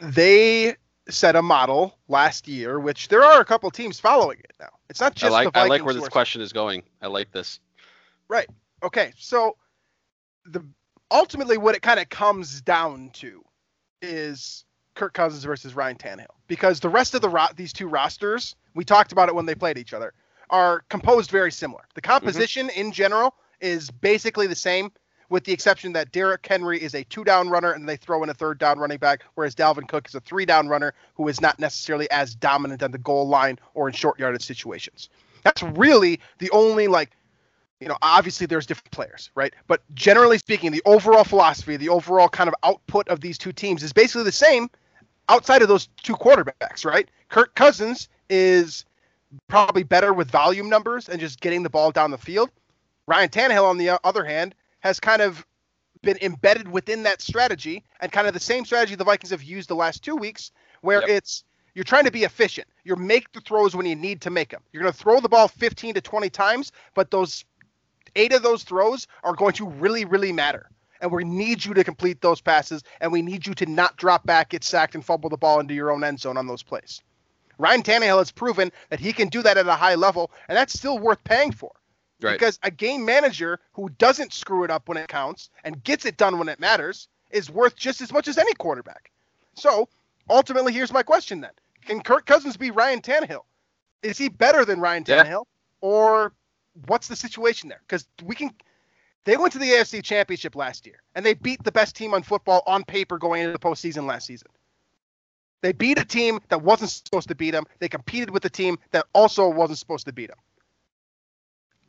They 0.00 0.76
set 1.08 1.36
a 1.36 1.42
model 1.42 1.98
last 2.08 2.46
year, 2.46 2.78
which 2.78 3.08
there 3.08 3.24
are 3.24 3.40
a 3.40 3.44
couple 3.44 3.70
teams 3.70 3.98
following 3.98 4.38
it 4.38 4.52
now. 4.60 4.68
It's 4.88 5.00
not 5.00 5.14
just 5.14 5.32
I 5.32 5.34
like, 5.34 5.46
the 5.46 5.50
Vikings 5.52 5.70
I 5.70 5.74
like 5.74 5.84
where 5.84 5.94
this 5.94 6.08
question 6.08 6.40
is 6.40 6.52
going. 6.52 6.82
I 7.02 7.06
like 7.08 7.32
this. 7.32 7.60
Right. 8.28 8.48
Okay. 8.82 9.12
So 9.16 9.56
the 10.46 10.64
ultimately 11.10 11.58
what 11.58 11.74
it 11.74 11.82
kind 11.82 12.00
of 12.00 12.08
comes 12.08 12.60
down 12.60 13.10
to 13.14 13.42
is 14.02 14.64
Kirk 14.94 15.14
Cousins 15.14 15.44
versus 15.44 15.74
Ryan 15.74 15.96
Tannehill 15.96 16.26
because 16.46 16.80
the 16.80 16.88
rest 16.88 17.14
of 17.14 17.22
the 17.22 17.28
ro- 17.28 17.46
these 17.56 17.72
two 17.72 17.88
rosters 17.88 18.56
we 18.74 18.84
talked 18.84 19.12
about 19.12 19.28
it 19.28 19.34
when 19.34 19.46
they 19.46 19.54
played 19.54 19.78
each 19.78 19.92
other 19.92 20.12
are 20.50 20.82
composed 20.88 21.30
very 21.30 21.52
similar. 21.52 21.82
The 21.94 22.00
composition 22.00 22.68
mm-hmm. 22.68 22.80
in 22.80 22.92
general 22.92 23.34
is 23.60 23.90
basically 23.90 24.46
the 24.46 24.54
same 24.54 24.92
with 25.30 25.44
the 25.44 25.52
exception 25.52 25.92
that 25.92 26.10
Derrick 26.12 26.46
Henry 26.46 26.82
is 26.82 26.94
a 26.94 27.04
two 27.04 27.24
down 27.24 27.48
runner 27.48 27.72
and 27.72 27.88
they 27.88 27.96
throw 27.96 28.22
in 28.22 28.30
a 28.30 28.34
third 28.34 28.58
down 28.58 28.78
running 28.78 28.98
back, 28.98 29.24
whereas 29.34 29.54
Dalvin 29.54 29.88
Cook 29.88 30.08
is 30.08 30.14
a 30.14 30.20
three 30.20 30.46
down 30.46 30.68
runner 30.68 30.94
who 31.14 31.28
is 31.28 31.40
not 31.40 31.58
necessarily 31.58 32.10
as 32.10 32.34
dominant 32.34 32.82
on 32.82 32.90
the 32.90 32.98
goal 32.98 33.28
line 33.28 33.58
or 33.74 33.88
in 33.88 33.94
short 33.94 34.18
yardage 34.18 34.44
situations. 34.44 35.10
That's 35.44 35.62
really 35.62 36.20
the 36.38 36.50
only 36.50 36.88
like 36.88 37.10
you 37.80 37.88
know, 37.88 37.96
obviously 38.02 38.46
there's 38.46 38.66
different 38.66 38.90
players, 38.90 39.30
right? 39.34 39.54
But 39.66 39.82
generally 39.94 40.38
speaking, 40.38 40.72
the 40.72 40.82
overall 40.84 41.24
philosophy, 41.24 41.76
the 41.76 41.88
overall 41.88 42.28
kind 42.28 42.48
of 42.48 42.54
output 42.64 43.08
of 43.08 43.20
these 43.20 43.38
two 43.38 43.52
teams 43.52 43.82
is 43.82 43.92
basically 43.92 44.24
the 44.24 44.32
same 44.32 44.68
outside 45.28 45.62
of 45.62 45.68
those 45.68 45.88
two 46.02 46.14
quarterbacks, 46.14 46.84
right? 46.84 47.08
Kirk 47.28 47.54
Cousins 47.54 48.08
is 48.28 48.84
probably 49.46 49.82
better 49.82 50.12
with 50.12 50.30
volume 50.30 50.68
numbers 50.68 51.08
and 51.08 51.20
just 51.20 51.40
getting 51.40 51.62
the 51.62 51.70
ball 51.70 51.92
down 51.92 52.10
the 52.10 52.18
field. 52.18 52.50
Ryan 53.06 53.28
Tannehill, 53.28 53.64
on 53.64 53.78
the 53.78 53.98
other 54.04 54.24
hand, 54.24 54.54
has 54.80 54.98
kind 54.98 55.22
of 55.22 55.46
been 56.02 56.18
embedded 56.22 56.68
within 56.68 57.02
that 57.02 57.20
strategy 57.20 57.84
and 58.00 58.10
kind 58.12 58.26
of 58.26 58.34
the 58.34 58.40
same 58.40 58.64
strategy 58.64 58.94
the 58.94 59.04
Vikings 59.04 59.30
have 59.30 59.42
used 59.42 59.68
the 59.68 59.74
last 59.74 60.02
two 60.02 60.16
weeks, 60.16 60.52
where 60.80 61.00
yep. 61.00 61.10
it's 61.10 61.44
you're 61.74 61.84
trying 61.84 62.04
to 62.04 62.10
be 62.10 62.24
efficient. 62.24 62.66
You're 62.84 62.96
make 62.96 63.30
the 63.32 63.40
throws 63.40 63.76
when 63.76 63.86
you 63.86 63.96
need 63.96 64.20
to 64.22 64.30
make 64.30 64.50
them. 64.50 64.62
You're 64.72 64.82
going 64.82 64.92
to 64.92 64.98
throw 64.98 65.20
the 65.20 65.28
ball 65.28 65.48
15 65.48 65.94
to 65.94 66.00
20 66.00 66.30
times, 66.30 66.72
but 66.94 67.10
those 67.10 67.44
eight 68.16 68.32
of 68.32 68.42
those 68.42 68.62
throws 68.62 69.06
are 69.24 69.34
going 69.34 69.54
to 69.54 69.66
really, 69.66 70.04
really 70.04 70.32
matter. 70.32 70.70
And 71.00 71.12
we 71.12 71.24
need 71.24 71.64
you 71.64 71.74
to 71.74 71.84
complete 71.84 72.20
those 72.20 72.40
passes, 72.40 72.82
and 73.00 73.12
we 73.12 73.22
need 73.22 73.46
you 73.46 73.54
to 73.54 73.66
not 73.66 73.96
drop 73.96 74.26
back, 74.26 74.50
get 74.50 74.64
sacked, 74.64 74.94
and 74.94 75.04
fumble 75.04 75.30
the 75.30 75.36
ball 75.36 75.60
into 75.60 75.74
your 75.74 75.90
own 75.90 76.02
end 76.02 76.20
zone 76.20 76.36
on 76.36 76.46
those 76.46 76.62
plays. 76.62 77.02
Ryan 77.58 77.82
Tannehill 77.82 78.18
has 78.18 78.30
proven 78.30 78.72
that 78.90 79.00
he 79.00 79.12
can 79.12 79.28
do 79.28 79.42
that 79.42 79.56
at 79.56 79.66
a 79.66 79.74
high 79.74 79.96
level, 79.96 80.30
and 80.48 80.56
that's 80.56 80.72
still 80.72 80.98
worth 80.98 81.22
paying 81.24 81.52
for. 81.52 81.72
Right. 82.20 82.32
Because 82.32 82.58
a 82.62 82.70
game 82.70 83.04
manager 83.04 83.60
who 83.72 83.90
doesn't 83.90 84.32
screw 84.32 84.64
it 84.64 84.70
up 84.70 84.88
when 84.88 84.96
it 84.96 85.08
counts 85.08 85.50
and 85.62 85.82
gets 85.84 86.04
it 86.04 86.16
done 86.16 86.38
when 86.38 86.48
it 86.48 86.58
matters 86.58 87.08
is 87.30 87.50
worth 87.50 87.76
just 87.76 88.00
as 88.00 88.12
much 88.12 88.26
as 88.26 88.38
any 88.38 88.54
quarterback. 88.54 89.12
So 89.54 89.88
ultimately, 90.28 90.72
here's 90.72 90.92
my 90.92 91.02
question 91.02 91.40
then: 91.40 91.52
Can 91.84 92.00
Kirk 92.00 92.26
Cousins 92.26 92.56
be 92.56 92.70
Ryan 92.70 93.00
Tannehill? 93.02 93.44
Is 94.02 94.18
he 94.18 94.28
better 94.28 94.64
than 94.64 94.80
Ryan 94.80 95.04
Tannehill, 95.04 95.26
yeah. 95.26 95.80
or 95.80 96.32
what's 96.86 97.08
the 97.08 97.16
situation 97.16 97.68
there? 97.68 97.80
Because 97.86 98.06
we 98.24 98.34
can. 98.34 98.50
They 99.24 99.36
went 99.36 99.52
to 99.52 99.58
the 99.58 99.66
AFC 99.66 100.02
Championship 100.02 100.56
last 100.56 100.86
year, 100.86 101.02
and 101.14 101.24
they 101.24 101.34
beat 101.34 101.62
the 101.62 101.72
best 101.72 101.96
team 101.96 102.14
on 102.14 102.22
football 102.22 102.62
on 102.66 102.84
paper 102.84 103.18
going 103.18 103.42
into 103.42 103.52
the 103.52 103.58
postseason 103.58 104.06
last 104.06 104.26
season. 104.26 104.48
They 105.60 105.72
beat 105.72 105.98
a 105.98 106.04
team 106.04 106.40
that 106.48 106.62
wasn't 106.62 106.90
supposed 106.90 107.28
to 107.28 107.34
beat 107.34 107.50
them. 107.50 107.64
They 107.80 107.88
competed 107.88 108.30
with 108.30 108.44
a 108.44 108.50
team 108.50 108.78
that 108.92 109.06
also 109.12 109.48
wasn't 109.48 109.78
supposed 109.78 110.06
to 110.06 110.12
beat 110.12 110.28
them. 110.28 110.38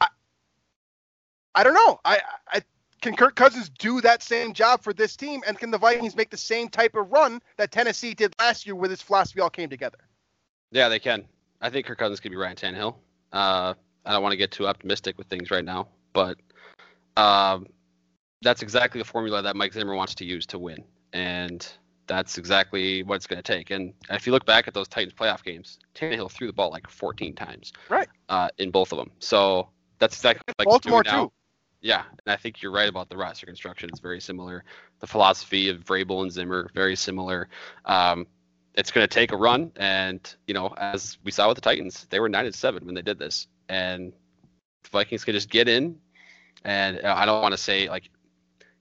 I 0.02 0.08
I 1.56 1.64
don't 1.64 1.76
know. 1.76 2.00
I, 2.04 2.20
I 2.52 2.62
can 3.02 3.16
Kirk 3.16 3.36
Cousins 3.36 3.70
do 3.70 4.02
that 4.02 4.24
same 4.24 4.54
job 4.54 4.82
for 4.82 4.94
this 4.94 5.16
team, 5.16 5.42
and 5.48 5.58
can 5.58 5.72
the 5.72 5.78
Vikings 5.78 6.16
make 6.16 6.30
the 6.30 6.38
same 6.38 6.68
type 6.68 6.96
of 6.96 7.12
run 7.12 7.42
that 7.58 7.72
Tennessee 7.72 8.14
did 8.14 8.34
last 8.40 8.66
year 8.66 8.76
with 8.76 8.92
his 8.92 9.02
philosophy 9.02 9.40
all 9.40 9.50
came 9.50 9.70
together? 9.70 10.00
Yeah, 10.72 10.90
they 10.90 11.00
can. 11.00 11.26
I 11.62 11.70
think 11.70 11.86
Kirk 11.86 11.98
Cousins 11.98 12.20
could 12.20 12.32
be 12.32 12.38
Ryan 12.38 12.56
Tannehill. 12.56 12.96
Uh, 13.32 13.74
I 14.06 14.14
don't 14.14 14.24
want 14.24 14.34
to 14.34 14.38
get 14.38 14.52
too 14.52 14.68
optimistic 14.68 15.18
with 15.18 15.28
things 15.28 15.52
right 15.52 15.66
now, 15.66 15.88
but 16.14 16.38
um, 17.18 17.68
that's 18.42 18.62
exactly 18.62 19.00
the 19.00 19.06
formula 19.06 19.42
that 19.42 19.56
Mike 19.56 19.74
Zimmer 19.74 19.96
wants 19.96 20.16
to 20.16 20.26
use 20.26 20.46
to 20.48 20.60
win, 20.60 20.84
and 21.14 21.68
that's 22.08 22.38
exactly 22.38 23.04
what 23.04 23.16
it's 23.16 23.28
going 23.28 23.42
to 23.42 23.44
take. 23.44 23.72
And 23.72 23.94
if 24.10 24.26
you 24.26 24.34
look 24.34 24.46
back 24.46 24.68
at 24.68 24.74
those 24.74 24.88
Titans 24.88 25.14
playoff 25.14 25.44
games, 25.44 25.80
Tannehill 25.96 26.32
threw 26.32 26.48
the 26.48 26.54
ball 26.54 26.72
like 26.72 26.90
14 26.90 27.36
times, 27.36 27.74
right, 27.90 28.08
uh, 28.30 28.50
in 28.58 28.72
both 28.72 28.92
of 28.92 28.98
them. 28.98 29.12
So 29.20 29.70
that's 30.00 30.16
exactly 30.16 30.54
like 30.58 30.68
Baltimore 30.68 31.04
too. 31.04 31.32
Yeah, 31.82 32.04
and 32.10 32.34
I 32.34 32.36
think 32.36 32.62
you're 32.62 32.74
right 32.74 32.90
about 32.90 33.10
the 33.10 33.16
roster 33.16 33.46
construction. 33.46 33.90
It's 33.90 34.02
very 34.02 34.20
similar. 34.20 34.66
The 35.00 35.08
philosophy 35.08 35.70
of 35.70 35.78
Vrabel 35.86 36.24
and 36.24 36.32
Zimmer 36.32 36.70
very 36.74 36.96
similar. 36.96 37.48
Um, 37.86 38.28
it's 38.76 38.92
going 38.92 39.08
to 39.08 39.14
take 39.14 39.32
a 39.32 39.38
run, 39.38 39.72
and 39.78 40.20
you 40.48 40.54
know, 40.54 40.74
as 40.78 41.18
we 41.24 41.32
saw 41.32 41.48
with 41.48 41.56
the 41.56 41.62
Titans, 41.62 42.06
they 42.10 42.20
were 42.20 42.30
nine 42.30 42.46
and 42.46 42.56
seven 42.56 42.86
when 42.86 42.96
they 42.96 43.02
did 43.02 43.18
this, 43.18 43.48
and 43.70 44.12
the 44.84 44.90
Vikings 44.90 45.24
could 45.24 45.36
just 45.36 45.50
get 45.50 45.68
in. 45.68 45.98
And 46.66 47.00
uh, 47.04 47.16
I 47.18 47.26
don't 47.26 47.42
want 47.42 47.54
to 47.54 47.58
say 47.58 47.90
like 47.90 48.10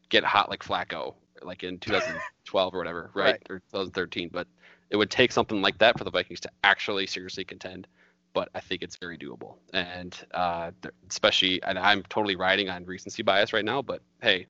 get 0.08 0.24
hot 0.24 0.48
like 0.48 0.64
Flacco, 0.64 1.14
like 1.42 1.62
in 1.62 1.78
2012 1.78 2.74
or 2.74 2.78
whatever, 2.78 3.10
right? 3.14 3.24
right? 3.24 3.42
Or 3.50 3.58
2013, 3.70 4.30
but 4.32 4.48
it 4.90 4.96
would 4.96 5.10
take 5.10 5.32
something 5.32 5.62
like 5.62 5.78
that 5.78 5.98
for 5.98 6.04
the 6.04 6.10
Vikings 6.10 6.40
to 6.40 6.50
actually 6.64 7.06
seriously 7.06 7.44
contend 7.44 7.86
but 8.32 8.48
I 8.54 8.60
think 8.60 8.82
it's 8.82 8.96
very 8.96 9.18
doable. 9.18 9.56
And 9.72 10.16
uh, 10.32 10.70
especially, 11.10 11.62
and 11.62 11.78
I'm 11.78 12.02
totally 12.04 12.36
riding 12.36 12.68
on 12.68 12.84
recency 12.84 13.22
bias 13.22 13.52
right 13.52 13.64
now, 13.64 13.82
but 13.82 14.00
hey, 14.22 14.46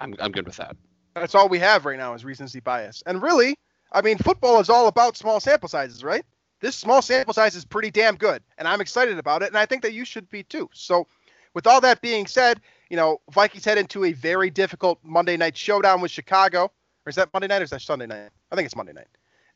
I'm, 0.00 0.14
I'm 0.20 0.32
good 0.32 0.46
with 0.46 0.56
that. 0.56 0.76
That's 1.14 1.34
all 1.34 1.48
we 1.48 1.58
have 1.58 1.84
right 1.84 1.98
now 1.98 2.14
is 2.14 2.24
recency 2.24 2.60
bias. 2.60 3.02
And 3.06 3.22
really, 3.22 3.56
I 3.92 4.02
mean, 4.02 4.18
football 4.18 4.60
is 4.60 4.68
all 4.68 4.88
about 4.88 5.16
small 5.16 5.40
sample 5.40 5.68
sizes, 5.68 6.02
right? 6.02 6.24
This 6.64 6.76
small 6.76 7.02
sample 7.02 7.34
size 7.34 7.54
is 7.56 7.66
pretty 7.66 7.90
damn 7.90 8.16
good, 8.16 8.42
and 8.56 8.66
I'm 8.66 8.80
excited 8.80 9.18
about 9.18 9.42
it, 9.42 9.48
and 9.48 9.58
I 9.58 9.66
think 9.66 9.82
that 9.82 9.92
you 9.92 10.06
should 10.06 10.30
be 10.30 10.42
too. 10.42 10.70
So, 10.72 11.06
with 11.52 11.66
all 11.66 11.78
that 11.82 12.00
being 12.00 12.26
said, 12.26 12.58
you 12.88 12.96
know, 12.96 13.20
Vikings 13.32 13.66
head 13.66 13.76
into 13.76 14.06
a 14.06 14.12
very 14.12 14.48
difficult 14.48 14.98
Monday 15.02 15.36
night 15.36 15.58
showdown 15.58 16.00
with 16.00 16.10
Chicago. 16.10 16.72
Or 17.04 17.10
is 17.10 17.16
that 17.16 17.28
Monday 17.34 17.48
night 17.48 17.60
or 17.60 17.64
is 17.64 17.70
that 17.70 17.82
Sunday 17.82 18.06
night? 18.06 18.30
I 18.50 18.56
think 18.56 18.64
it's 18.64 18.76
Monday 18.76 18.94
night. 18.94 19.08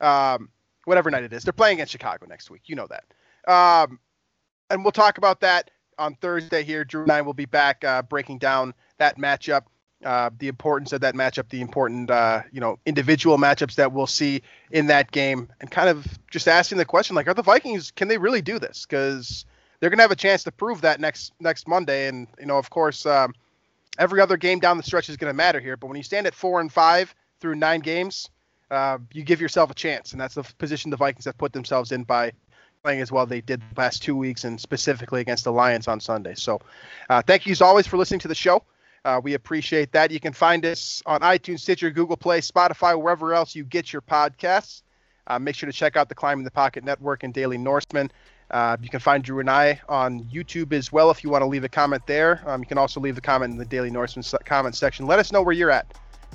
Um, 0.07 0.51
whatever 0.85 1.11
night 1.11 1.23
it 1.23 1.33
is. 1.33 1.45
They're 1.45 1.53
playing 1.55 1.79
against 1.79 1.93
Chicago 1.93 2.27
next 2.27 2.51
week. 2.51 2.65
You 2.67 2.77
know 2.77 2.87
that. 2.89 3.05
Um, 3.51 4.01
and 4.69 4.85
we'll 4.85 4.93
talk 4.93 5.17
about 5.17 5.41
that 5.41 5.71
on 5.97 6.15
Thursday 6.17 6.63
here. 6.63 6.85
Drew 6.85 7.05
and 7.05 7.11
I 7.11 7.23
will 7.23 7.33
be 7.33 7.47
back 7.47 7.85
uh, 7.85 8.03
breaking 8.03 8.37
down 8.37 8.75
that 8.99 9.17
matchup, 9.17 9.63
uh, 10.05 10.31
the 10.39 10.49
importance 10.49 10.93
of 10.93 11.01
that 11.01 11.15
matchup, 11.15 11.49
the 11.49 11.61
important 11.61 12.11
uh, 12.11 12.43
you 12.53 12.61
know 12.61 12.79
individual 12.87 13.39
matchups 13.39 13.75
that 13.77 13.93
we'll 13.93 14.07
see 14.07 14.43
in 14.71 14.87
that 14.87 15.11
game, 15.11 15.49
and 15.61 15.71
kind 15.71 15.89
of 15.89 16.07
just 16.31 16.49
asking 16.49 16.79
the 16.79 16.85
question 16.85 17.17
like, 17.17 17.27
are 17.27 17.35
the 17.35 17.43
Vikings 17.43 17.91
can 17.91 18.09
they 18.09 18.19
really 18.19 18.43
do 18.43 18.59
this? 18.59 18.87
Because 18.89 19.45
they're 19.81 19.91
going 19.91 19.99
to 19.99 20.03
have 20.03 20.11
a 20.11 20.17
chance 20.17 20.45
to 20.45 20.53
prove 20.53 20.83
that 20.83 21.01
next 21.01 21.33
next 21.41 21.67
Monday, 21.67 22.09
and 22.09 22.29
you 22.39 22.47
know 22.47 22.59
of 22.59 22.71
course 22.71 23.07
um, 23.07 23.35
every 23.99 24.21
other 24.21 24.37
game 24.37 24.61
down 24.61 24.77
the 24.77 24.83
stretch 24.83 25.09
is 25.09 25.17
going 25.17 25.31
to 25.31 25.37
matter 25.37 25.61
here. 25.61 25.77
But 25.77 25.89
when 25.89 25.97
you 25.97 26.03
stand 26.03 26.27
at 26.27 26.35
four 26.35 26.61
and 26.61 26.73
five 26.73 27.15
through 27.41 27.57
nine 27.57 27.81
games, 27.81 28.31
uh, 28.71 28.99
you 29.13 29.25
give 29.25 29.41
yourself 29.41 29.71
a 29.71 29.75
chance, 29.75 30.13
and 30.13 30.21
that's 30.21 30.35
the 30.35 30.45
position 30.59 30.91
the 30.91 30.97
Vikings 30.97 31.25
have 31.25 31.39
put 31.39 31.53
themselves 31.53 31.93
in 31.93 32.05
by 32.05 32.33
playing 32.85 33.01
as 33.01 33.11
well 33.11 33.27
they 33.27 33.41
did 33.41 33.61
the 33.61 33.75
past 33.75 34.03
two 34.03 34.15
weeks 34.17 34.45
and 34.45 34.61
specifically 34.61 35.21
against 35.21 35.43
the 35.43 35.53
Lions 35.53 35.89
on 35.89 35.99
Sunday. 35.99 36.35
So 36.35 36.61
uh, 37.11 37.23
thank 37.23 37.47
you 37.47 37.53
as 37.53 37.61
always 37.61 37.89
for 37.89 37.97
listening 37.97 38.21
to 38.21 38.29
the 38.29 38.37
show. 38.37 38.63
Uh, 39.09 39.19
we 39.19 39.33
appreciate 39.33 39.91
that. 39.93 40.11
You 40.11 40.21
can 40.21 40.35
find 40.35 40.67
us 40.67 41.03
on 41.07 41.23
iTunes, 41.23 41.61
Stitcher, 41.61 41.91
Google 41.91 42.19
Play, 42.19 42.43
Spotify, 42.43 43.01
wherever 43.01 43.33
else 43.33 43.57
you 43.57 43.65
get 43.65 43.91
your 43.91 44.03
podcasts. 44.03 44.83
Uh, 45.27 45.39
make 45.39 45.55
sure 45.55 45.67
to 45.67 45.73
check 45.73 45.97
out 45.97 46.11
the 46.11 46.15
Climbing 46.15 46.45
the 46.45 46.51
Pocket 46.51 46.85
Network 46.85 47.23
and 47.23 47.33
Daily 47.33 47.57
Norseman. 47.57 48.11
Uh, 48.51 48.77
you 48.83 48.91
can 48.91 49.01
find 49.01 49.25
Drew 49.25 49.41
and 49.41 49.49
I 49.49 49.81
on 49.89 50.25
YouTube 50.25 50.75
as 50.75 50.93
well 50.93 51.11
if 51.11 51.25
you 51.25 51.31
want 51.31 51.41
to 51.41 51.47
leave 51.47 51.65
a 51.65 51.71
comment 51.71 52.07
there. 52.07 52.43
Um, 52.47 52.61
you 52.61 52.67
can 52.67 52.77
also 52.77 53.01
leave 53.01 53.17
a 53.17 53.23
comment 53.23 53.51
in 53.51 53.59
the 53.59 53.65
Daily 53.65 53.91
Norseman 53.91 54.27
comment 54.45 54.75
section. 54.75 55.07
Let 55.07 55.19
us 55.19 55.33
know 55.33 55.41
where 55.41 55.55
you're 55.55 55.71
at. 55.71 55.87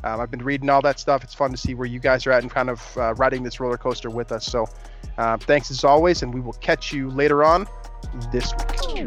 Um, 0.03 0.19
I've 0.19 0.31
been 0.31 0.43
reading 0.43 0.67
all 0.71 0.81
that 0.81 0.99
stuff. 0.99 1.23
It's 1.23 1.35
fun 1.35 1.51
to 1.51 1.57
see 1.57 1.75
where 1.75 1.87
you 1.87 1.99
guys 1.99 2.25
are 2.25 2.31
at 2.31 2.41
and 2.41 2.51
kind 2.51 2.71
of 2.71 2.97
uh, 2.97 3.13
riding 3.17 3.43
this 3.43 3.59
roller 3.59 3.77
coaster 3.77 4.09
with 4.09 4.31
us. 4.31 4.47
So 4.47 4.67
uh, 5.19 5.37
thanks 5.37 5.69
as 5.69 5.83
always, 5.83 6.23
and 6.23 6.33
we 6.33 6.41
will 6.41 6.53
catch 6.53 6.91
you 6.91 7.11
later 7.11 7.43
on 7.43 7.67
this 8.31 8.51
week. 8.87 9.05